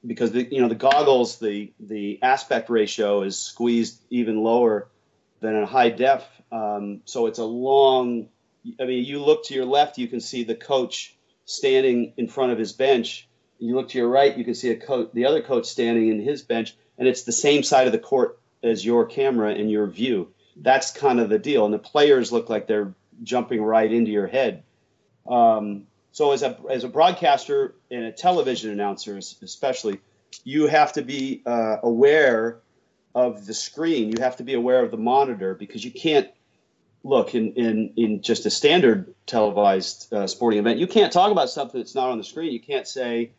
because 0.05 0.32
the 0.32 0.43
you 0.43 0.62
know 0.62 0.68
the 0.68 0.76
goggles 0.76 1.39
the 1.39 1.72
the 1.80 2.22
aspect 2.22 2.70
ratio 2.70 3.22
is 3.24 3.38
squeezed 3.38 4.01
even 4.10 4.43
lower 4.43 4.88
than 5.39 5.55
in 5.55 5.66
high 5.66 5.89
def. 5.89 6.26
Um, 6.51 7.01
so 7.05 7.28
it's 7.28 7.39
a 7.39 7.45
long. 7.45 8.28
I 8.80 8.86
mean, 8.86 9.05
you 9.05 9.24
look 9.24 9.45
to 9.45 9.53
your 9.53 9.66
left, 9.66 9.97
you 9.97 10.07
can 10.07 10.20
see 10.20 10.43
the 10.43 10.55
coach 10.55 11.16
standing 11.45 12.14
in 12.18 12.28
front 12.28 12.51
of 12.51 12.57
his 12.57 12.74
bench. 12.74 13.28
You 13.57 13.76
look 13.76 13.89
to 13.89 13.97
your 13.97 14.10
right, 14.10 14.38
you 14.38 14.43
can 14.43 14.55
see 14.55 14.70
a 14.70 14.76
coach, 14.76 15.10
the 15.14 15.26
other 15.26 15.41
coach 15.41 15.66
standing 15.66 16.10
in 16.10 16.22
his 16.22 16.41
bench, 16.41 16.76
and 16.97 17.07
it's 17.07 17.24
the 17.24 17.32
same 17.32 17.64
side 17.64 17.88
of 17.88 17.93
the 17.93 17.99
court 17.99 18.39
as 18.64 18.86
your 18.86 19.05
camera 19.05 19.53
and 19.53 19.72
your 19.72 19.88
view. 19.88 20.30
That's 20.55 20.91
kind 20.91 21.20
of 21.20 21.30
the 21.30 21.39
deal, 21.39 21.66
and 21.66 21.74
the 21.74 21.80
players 21.80 22.32
look 22.32 22.49
like 22.49 22.68
they're 22.68 22.93
jumping 23.24 23.62
right 23.62 23.91
into 23.91 24.12
your 24.12 24.28
head. 24.28 24.64
Um, 25.28 25.88
so 26.12 26.32
as 26.32 26.43
a 26.43 26.57
as 26.70 26.84
a 26.84 26.88
broadcaster 26.88 27.76
and 27.91 28.05
a 28.05 28.12
television 28.12 28.72
announcer, 28.72 29.18
especially, 29.18 29.99
you 30.43 30.68
have 30.68 30.93
to 30.93 31.01
be 31.01 31.41
uh, 31.45 31.78
aware 31.84 32.60
of 33.14 33.45
the 33.45 33.53
screen. 33.53 34.10
You 34.10 34.22
have 34.22 34.38
to 34.38 34.43
be 34.43 34.53
aware 34.53 34.84
of 34.84 34.91
the 34.91 34.97
monitor 34.97 35.53
because 35.53 35.84
you 35.84 35.91
can't 35.91 36.30
look 37.03 37.36
in 37.36 37.53
in, 37.53 37.93
in 37.95 38.22
just 38.22 38.45
a 38.45 38.49
standard 38.49 39.14
televised 39.26 40.14
uh, 40.14 40.28
sporting 40.28 40.60
event. 40.60 40.80
You 40.80 40.88
can't 40.88 41.14
talk 41.14 41.32
about 41.32 41.49
something 41.49 41.80
that's 41.80 41.95
not 41.95 42.10
on 42.10 42.18
the 42.18 42.24
screen. 42.24 42.51
You 42.51 42.60
can't 42.60 42.88
say, 42.88 43.32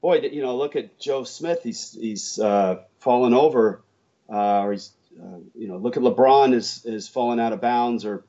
"Boy, 0.00 0.20
you 0.20 0.42
know, 0.42 0.56
look 0.56 0.76
at 0.76 0.98
Joe 0.98 1.24
Smith. 1.24 1.62
He's 1.62 1.92
he's 1.92 2.38
uh, 2.38 2.82
fallen 2.98 3.34
over," 3.34 3.82
uh, 4.30 4.62
or 4.62 4.72
he's 4.72 4.92
uh, 5.20 5.38
you 5.54 5.68
know, 5.68 5.76
look 5.76 5.96
at 5.96 6.02
LeBron 6.02 6.54
is 6.54 6.84
is 6.84 7.08
fallen 7.08 7.40
out 7.40 7.52
of 7.52 7.60
bounds, 7.60 8.04
or 8.04 8.24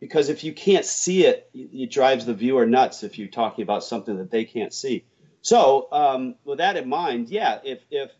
because 0.00 0.28
if 0.28 0.44
you 0.44 0.52
can't 0.52 0.84
see 0.84 1.24
it, 1.24 1.50
it 1.54 1.90
drives 1.90 2.24
the 2.24 2.34
viewer 2.34 2.66
nuts 2.66 3.02
if 3.02 3.18
you're 3.18 3.28
talking 3.28 3.62
about 3.62 3.84
something 3.84 4.16
that 4.18 4.30
they 4.30 4.44
can't 4.44 4.72
see. 4.72 5.04
So, 5.42 5.88
um, 5.92 6.34
with 6.44 6.58
that 6.58 6.76
in 6.76 6.88
mind, 6.88 7.28
yeah, 7.28 7.58
if 7.64 7.80
if 7.90 8.10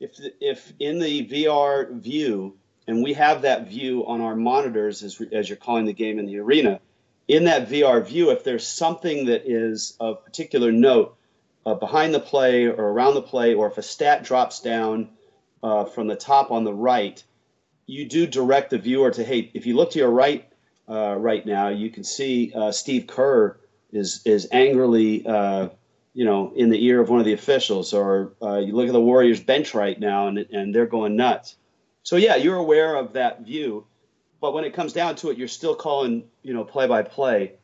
if 0.00 0.18
if 0.40 0.72
in 0.78 0.98
the 0.98 1.26
VR 1.26 1.90
view, 2.00 2.56
and 2.86 3.02
we 3.02 3.14
have 3.14 3.42
that 3.42 3.68
view 3.68 4.06
on 4.06 4.20
our 4.20 4.36
monitors 4.36 5.02
as 5.02 5.20
as 5.32 5.48
you're 5.48 5.56
calling 5.56 5.86
the 5.86 5.92
game 5.92 6.18
in 6.18 6.26
the 6.26 6.38
arena, 6.38 6.80
in 7.28 7.44
that 7.44 7.68
VR 7.68 8.06
view, 8.06 8.30
if 8.30 8.44
there's 8.44 8.66
something 8.66 9.26
that 9.26 9.42
is 9.46 9.96
of 10.00 10.24
particular 10.24 10.70
note 10.70 11.16
uh, 11.64 11.74
behind 11.74 12.14
the 12.14 12.20
play 12.20 12.66
or 12.66 12.74
around 12.74 13.14
the 13.14 13.22
play, 13.22 13.54
or 13.54 13.66
if 13.66 13.78
a 13.78 13.82
stat 13.82 14.22
drops 14.22 14.60
down 14.60 15.10
uh, 15.62 15.84
from 15.84 16.06
the 16.06 16.16
top 16.16 16.50
on 16.50 16.64
the 16.64 16.74
right, 16.74 17.22
you 17.86 18.06
do 18.08 18.26
direct 18.26 18.70
the 18.70 18.78
viewer 18.78 19.10
to 19.10 19.24
hey, 19.24 19.50
if 19.54 19.66
you 19.66 19.76
look 19.76 19.92
to 19.92 19.98
your 19.98 20.10
right 20.10 20.48
uh, 20.88 21.16
right 21.18 21.44
now, 21.44 21.68
you 21.68 21.90
can 21.90 22.04
see 22.04 22.52
uh, 22.54 22.70
Steve 22.72 23.06
Kerr 23.06 23.58
is 23.92 24.22
is 24.24 24.48
angrily, 24.52 25.26
uh, 25.26 25.68
you 26.14 26.24
know, 26.24 26.52
in 26.54 26.70
the 26.70 26.84
ear 26.86 27.00
of 27.00 27.08
one 27.08 27.18
of 27.20 27.26
the 27.26 27.32
officials. 27.32 27.92
Or 27.92 28.34
uh, 28.42 28.58
you 28.58 28.74
look 28.74 28.86
at 28.86 28.92
the 28.92 29.00
Warriors 29.00 29.40
bench 29.40 29.74
right 29.74 29.98
now, 29.98 30.28
and 30.28 30.38
and 30.38 30.74
they're 30.74 30.86
going 30.86 31.16
nuts. 31.16 31.56
So 32.02 32.16
yeah, 32.16 32.36
you're 32.36 32.56
aware 32.56 32.94
of 32.94 33.14
that 33.14 33.42
view, 33.42 33.86
but 34.40 34.54
when 34.54 34.64
it 34.64 34.74
comes 34.74 34.92
down 34.92 35.16
to 35.16 35.30
it, 35.30 35.38
you're 35.38 35.48
still 35.48 35.74
calling, 35.74 36.24
you 36.42 36.54
know, 36.54 36.64
play 36.64 36.86
by 36.86 37.02
play. 37.02 37.54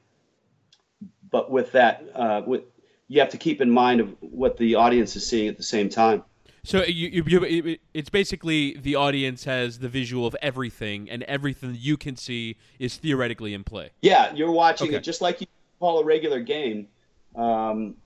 But 1.31 1.51
with 1.51 1.73
that, 1.73 2.05
uh, 2.15 2.43
with 2.45 2.65
you 3.07 3.21
have 3.21 3.31
to 3.31 3.39
keep 3.39 3.61
in 3.61 3.71
mind 3.71 4.01
of 4.01 4.17
what 4.21 4.57
the 4.57 4.77
audience 4.77 5.15
is 5.17 5.29
seeing 5.29 5.49
at 5.49 5.57
the 5.57 5.63
same 5.63 5.89
time. 5.89 6.25
So 6.65 6.85
you, 6.85 7.25
you, 7.27 7.47
you, 7.47 7.77
it's 7.93 8.09
basically 8.09 8.77
the 8.77 8.95
audience 8.95 9.45
has 9.45 9.81
the 9.81 9.89
visual 9.89 10.27
of 10.27 10.37
everything, 10.41 11.11
and 11.11 11.25
everything 11.25 11.77
you 11.77 11.97
can 11.97 12.15
see 12.15 12.57
is 12.79 12.97
theoretically 12.97 13.53
in 13.53 13.65
play. 13.65 13.91
Yeah, 14.01 14.33
you're 14.33 14.53
watching 14.53 14.89
okay. 14.89 14.99
it 14.99 15.03
just 15.03 15.21
like 15.21 15.41
you 15.41 15.49
call 15.81 15.99
a 15.99 16.05
regular 16.05 16.39
game. 16.39 16.87
Um, 17.35 17.97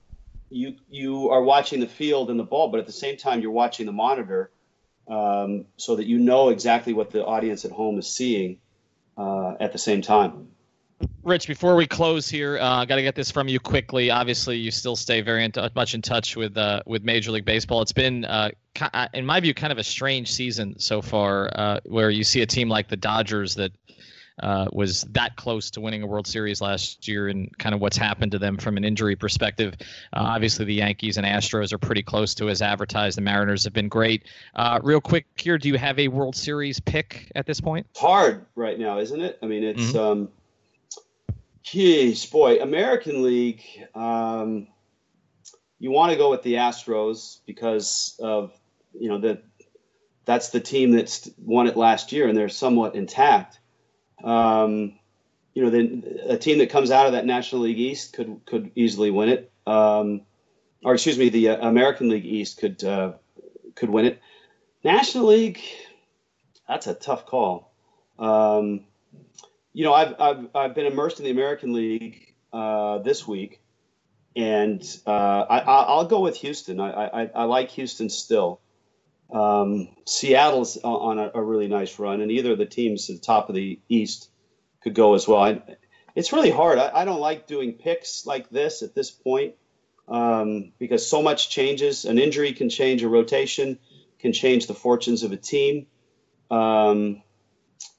you 0.49 0.75
you 0.89 1.29
are 1.29 1.43
watching 1.43 1.81
the 1.81 1.87
field 1.87 2.31
and 2.31 2.39
the 2.39 2.43
ball, 2.43 2.69
but 2.69 2.79
at 2.79 2.87
the 2.87 2.91
same 2.91 3.15
time 3.15 3.41
you're 3.41 3.51
watching 3.51 3.85
the 3.85 3.91
monitor, 3.91 4.49
um, 5.07 5.65
so 5.75 5.95
that 5.97 6.07
you 6.07 6.17
know 6.17 6.49
exactly 6.49 6.93
what 6.93 7.11
the 7.11 7.23
audience 7.23 7.63
at 7.63 7.71
home 7.71 7.99
is 7.99 8.07
seeing 8.07 8.57
uh, 9.17 9.53
at 9.59 9.71
the 9.71 9.77
same 9.77 10.01
time. 10.01 10.47
Rich, 11.23 11.47
before 11.47 11.75
we 11.75 11.85
close 11.85 12.29
here, 12.29 12.57
I 12.57 12.83
uh, 12.83 12.85
got 12.85 12.95
to 12.95 13.01
get 13.01 13.13
this 13.13 13.29
from 13.29 13.49
you 13.49 13.59
quickly. 13.59 14.09
Obviously, 14.09 14.57
you 14.57 14.71
still 14.71 14.95
stay 14.95 15.19
very 15.19 15.43
in 15.43 15.51
t- 15.51 15.61
much 15.75 15.93
in 15.93 16.01
touch 16.01 16.37
with 16.37 16.57
uh, 16.57 16.81
with 16.85 17.03
Major 17.03 17.31
League 17.31 17.43
Baseball. 17.43 17.81
It's 17.81 17.91
been, 17.91 18.23
uh, 18.23 18.51
uh, 18.79 19.07
in 19.13 19.25
my 19.25 19.39
view, 19.41 19.53
kind 19.53 19.73
of 19.73 19.77
a 19.77 19.83
strange 19.83 20.31
season 20.31 20.79
so 20.79 21.01
far, 21.01 21.51
uh, 21.53 21.79
where 21.85 22.09
you 22.09 22.23
see 22.23 22.41
a 22.41 22.45
team 22.45 22.69
like 22.69 22.87
the 22.87 22.95
Dodgers 22.95 23.55
that 23.55 23.73
uh, 24.41 24.67
was 24.71 25.01
that 25.11 25.35
close 25.35 25.71
to 25.71 25.81
winning 25.81 26.01
a 26.01 26.07
World 26.07 26.27
Series 26.27 26.61
last 26.61 27.07
year, 27.07 27.27
and 27.27 27.55
kind 27.57 27.75
of 27.75 27.81
what's 27.81 27.97
happened 27.97 28.31
to 28.31 28.39
them 28.39 28.57
from 28.57 28.77
an 28.77 28.85
injury 28.85 29.15
perspective. 29.15 29.75
Uh, 30.13 30.21
obviously, 30.21 30.63
the 30.63 30.75
Yankees 30.75 31.17
and 31.17 31.25
Astros 31.25 31.73
are 31.73 31.77
pretty 31.77 32.03
close 32.03 32.35
to 32.35 32.49
as 32.49 32.61
advertised. 32.61 33.17
The 33.17 33.21
Mariners 33.21 33.65
have 33.65 33.73
been 33.73 33.89
great. 33.89 34.23
Uh, 34.55 34.79
real 34.81 35.01
quick 35.01 35.25
here, 35.35 35.57
do 35.57 35.67
you 35.67 35.77
have 35.77 35.99
a 35.99 36.07
World 36.07 36.35
Series 36.35 36.79
pick 36.79 37.31
at 37.35 37.45
this 37.45 37.59
point? 37.59 37.85
hard 37.97 38.45
right 38.55 38.79
now, 38.79 38.99
isn't 38.99 39.19
it? 39.19 39.37
I 39.41 39.47
mean, 39.47 39.63
it's 39.63 39.93
um, 39.95 40.29
geez, 41.71 42.25
boy, 42.25 42.61
American 42.61 43.23
League. 43.23 43.63
Um, 43.93 44.67
you 45.79 45.91
want 45.91 46.11
to 46.11 46.17
go 46.17 46.29
with 46.29 46.43
the 46.43 46.55
Astros 46.55 47.39
because 47.45 48.15
of 48.19 48.51
you 48.93 49.09
know 49.09 49.19
that 49.19 49.43
that's 50.25 50.49
the 50.49 50.59
team 50.59 50.91
that's 50.91 51.29
won 51.37 51.67
it 51.67 51.77
last 51.77 52.11
year 52.11 52.27
and 52.27 52.37
they're 52.37 52.49
somewhat 52.49 52.95
intact. 52.95 53.59
Um, 54.23 54.99
you 55.53 55.63
know, 55.63 55.69
then 55.69 56.19
a 56.27 56.37
team 56.37 56.59
that 56.59 56.69
comes 56.69 56.91
out 56.91 57.05
of 57.05 57.13
that 57.13 57.25
National 57.25 57.61
League 57.61 57.79
East 57.79 58.13
could 58.13 58.41
could 58.45 58.71
easily 58.75 59.11
win 59.11 59.29
it. 59.29 59.51
Um, 59.65 60.21
or 60.83 60.93
excuse 60.93 61.17
me, 61.17 61.29
the 61.29 61.49
uh, 61.49 61.67
American 61.67 62.09
League 62.09 62.25
East 62.25 62.59
could 62.59 62.83
uh, 62.83 63.13
could 63.75 63.89
win 63.89 64.05
it. 64.05 64.21
National 64.83 65.25
League, 65.25 65.61
that's 66.67 66.87
a 66.87 66.93
tough 66.93 67.25
call. 67.25 67.73
Um, 68.17 68.85
you 69.77 69.83
know, 69.83 69.93
I've, 69.93 70.15
I've 70.19 70.47
I've 70.55 70.73
been 70.73 70.87
immersed 70.87 71.19
in 71.19 71.25
the 71.25 71.29
American 71.29 71.71
League 71.71 72.33
uh, 72.51 72.97
this 72.97 73.27
week, 73.27 73.61
and 74.35 74.81
uh, 75.05 75.11
I, 75.47 75.59
I- 75.59 75.83
I'll 75.83 76.05
go 76.05 76.19
with 76.21 76.35
Houston. 76.37 76.79
I, 76.79 76.89
I, 77.05 77.29
I 77.35 77.43
like 77.43 77.69
Houston 77.69 78.09
still. 78.09 78.59
Um, 79.31 79.89
Seattle's 80.07 80.77
on 80.77 81.19
a, 81.19 81.29
a 81.35 81.43
really 81.43 81.67
nice 81.67 81.99
run, 81.99 82.21
and 82.21 82.31
either 82.31 82.53
of 82.53 82.57
the 82.57 82.65
teams 82.65 83.07
at 83.11 83.17
the 83.17 83.21
top 83.21 83.49
of 83.49 83.55
the 83.55 83.79
East 83.87 84.31
could 84.81 84.95
go 84.95 85.13
as 85.13 85.27
well. 85.27 85.43
I, 85.43 85.61
it's 86.15 86.33
really 86.33 86.49
hard. 86.49 86.79
I, 86.79 86.89
I 86.95 87.05
don't 87.05 87.19
like 87.19 87.45
doing 87.45 87.73
picks 87.73 88.25
like 88.25 88.49
this 88.49 88.81
at 88.81 88.95
this 88.95 89.11
point 89.11 89.53
um, 90.07 90.71
because 90.79 91.07
so 91.07 91.21
much 91.21 91.51
changes. 91.51 92.05
An 92.05 92.17
injury 92.17 92.53
can 92.53 92.71
change 92.71 93.03
a 93.03 93.07
rotation, 93.07 93.77
can 94.17 94.33
change 94.33 94.65
the 94.65 94.73
fortunes 94.73 95.21
of 95.21 95.33
a 95.33 95.37
team. 95.37 95.85
Um, 96.49 97.21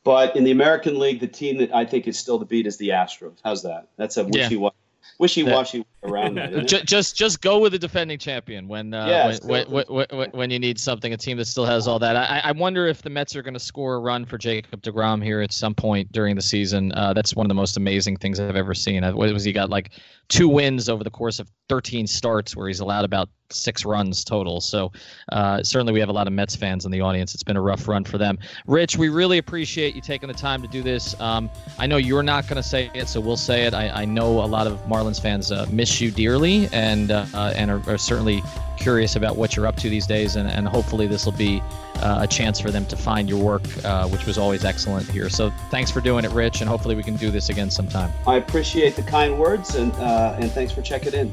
but 0.05 0.37
in 0.37 0.45
the 0.45 0.51
American 0.51 0.99
League, 0.99 1.21
the 1.21 1.27
team 1.27 1.59
that 1.59 1.75
I 1.75 1.85
think 1.85 2.07
is 2.09 2.19
still 2.19 2.39
to 2.39 2.45
beat 2.45 2.67
is 2.67 2.77
the 2.77 2.89
Astros. 2.91 3.37
How's 3.45 3.63
that? 3.63 3.89
That's 3.97 4.17
a 4.17 4.23
Yeah. 4.23 4.45
wishy-washy, 4.45 4.77
wishy-washy 5.19 5.85
around 6.05 6.37
that. 6.37 6.51
isn't 6.51 6.65
it? 6.65 6.69
Ju- 6.69 6.83
just 6.85 7.17
just 7.17 7.41
go 7.41 7.59
with 7.59 7.73
the 7.73 7.79
defending 7.79 8.19
champion 8.19 8.69
when 8.69 8.95
uh, 8.95 9.07
Yes, 9.07 9.43
when, 9.43 9.71
when, 9.71 9.85
when, 9.89 10.07
when, 10.11 10.31
when 10.31 10.51
you 10.51 10.59
need 10.59 10.79
something, 10.79 11.13
a 11.13 11.17
team 11.17 11.37
that 11.39 11.47
still 11.47 11.67
has 11.67 11.89
all 11.89 11.99
that. 11.99 12.17
I, 12.17 12.41
I 12.45 12.53
wonder 12.53 12.87
if 12.87 13.03
the 13.03 13.11
Mets 13.11 13.35
are 13.37 13.43
going 13.43 13.55
to 13.55 13.61
score 13.61 13.97
a 13.97 13.99
run 14.01 14.25
for 14.25 14.39
Jacob 14.39 14.81
Degrom 14.83 15.23
here 15.23 15.41
at 15.41 15.53
some 15.53 15.75
point 15.75 16.11
during 16.13 16.37
the 16.37 16.43
season. 16.43 16.93
Uh, 16.93 17.13
that's 17.13 17.35
one 17.35 17.45
of 17.45 17.49
the 17.49 17.55
most 17.55 17.77
amazing 17.77 18.17
things 18.17 18.39
I've 18.41 18.57
ever 18.57 18.75
seen. 18.75 19.03
Was 19.17 19.45
he 19.45 19.53
got 19.53 19.71
like 19.71 19.91
two 20.29 20.49
wins 20.49 20.89
over 20.89 21.03
the 21.05 21.11
course 21.11 21.39
of 21.41 21.51
13 21.69 22.07
starts, 22.07 22.55
where 22.57 22.69
he's 22.69 22.81
allowed 22.81 23.05
about 23.05 23.29
six 23.51 23.85
runs 23.85 24.25
total. 24.25 24.61
So 24.61 24.93
uh, 25.33 25.63
certainly 25.63 25.93
we 25.93 26.01
have 26.01 26.09
a 26.09 26.13
lot 26.13 26.27
of 26.27 26.33
Mets 26.33 26.57
fans 26.57 26.85
in 26.85 26.91
the 26.91 27.01
audience. 27.01 27.35
It's 27.35 27.43
been 27.43 27.57
a 27.57 27.63
rough 27.63 27.89
run 27.89 28.05
for 28.05 28.19
them. 28.19 28.39
Rich, 28.67 28.97
we 28.97 29.09
really 29.09 29.39
appreciate 29.39 29.95
you 29.95 30.01
taking 30.01 30.29
the 30.29 30.35
time 30.35 30.63
to 30.63 30.69
do 30.69 30.83
this. 30.83 31.19
Um, 31.21 31.51
I 31.79 31.87
know 31.87 31.97
you're 31.97 32.23
not 32.23 32.47
going 32.47 32.57
to 32.57 32.63
say 32.63 32.91
it, 32.95 33.09
so 33.09 33.21
we'll 33.21 33.37
say 33.37 33.65
it. 33.65 33.75
I, 33.75 33.89
I 33.89 34.05
know 34.05 34.43
a 34.43 34.47
lot 34.47 34.67
of 34.67 34.79
Marlins 34.87 35.21
fans 35.21 35.51
uh, 35.51 35.67
miss 35.71 36.01
you 36.01 36.11
dearly 36.11 36.69
and 36.73 37.11
uh, 37.11 37.53
and 37.55 37.71
are, 37.71 37.83
are 37.89 37.99
certainly 37.99 38.43
curious 38.79 39.17
about 39.17 39.37
what 39.37 39.57
you're 39.57 39.67
up 39.67 39.77
to 39.77 39.91
these 39.91 40.07
days. 40.07 40.37
And, 40.37 40.49
and 40.49 40.69
hopefully 40.69 41.07
this 41.07 41.25
will 41.25 41.33
be 41.33 41.61
uh, 41.97 42.21
a 42.23 42.27
chance 42.27 42.61
for 42.61 42.71
them 42.71 42.87
to 42.87 42.97
find 42.97 43.29
your 43.29 43.43
work, 43.43 43.63
uh, 43.85 44.09
which 44.09 44.25
was 44.25 44.39
always 44.39 44.65
excellent 44.65 45.09
here. 45.11 45.29
So 45.29 45.51
thanks 45.71 45.91
for 45.91 46.01
doing 46.01 46.25
it, 46.25 46.31
Rich, 46.31 46.61
and 46.61 46.69
hopefully 46.69 46.95
we 46.95 47.03
can 47.03 47.17
do 47.17 47.31
this 47.31 47.49
again 47.49 47.71
sometime. 47.71 48.13
I 48.27 48.37
appreciate 48.37 48.95
the 48.95 49.03
kind 49.03 49.39
words 49.39 49.75
and 49.75 49.93
uh, 49.95 50.37
and 50.39 50.51
thanks 50.51 50.73
for 50.73 50.83
checking 50.83 51.13
in. 51.13 51.33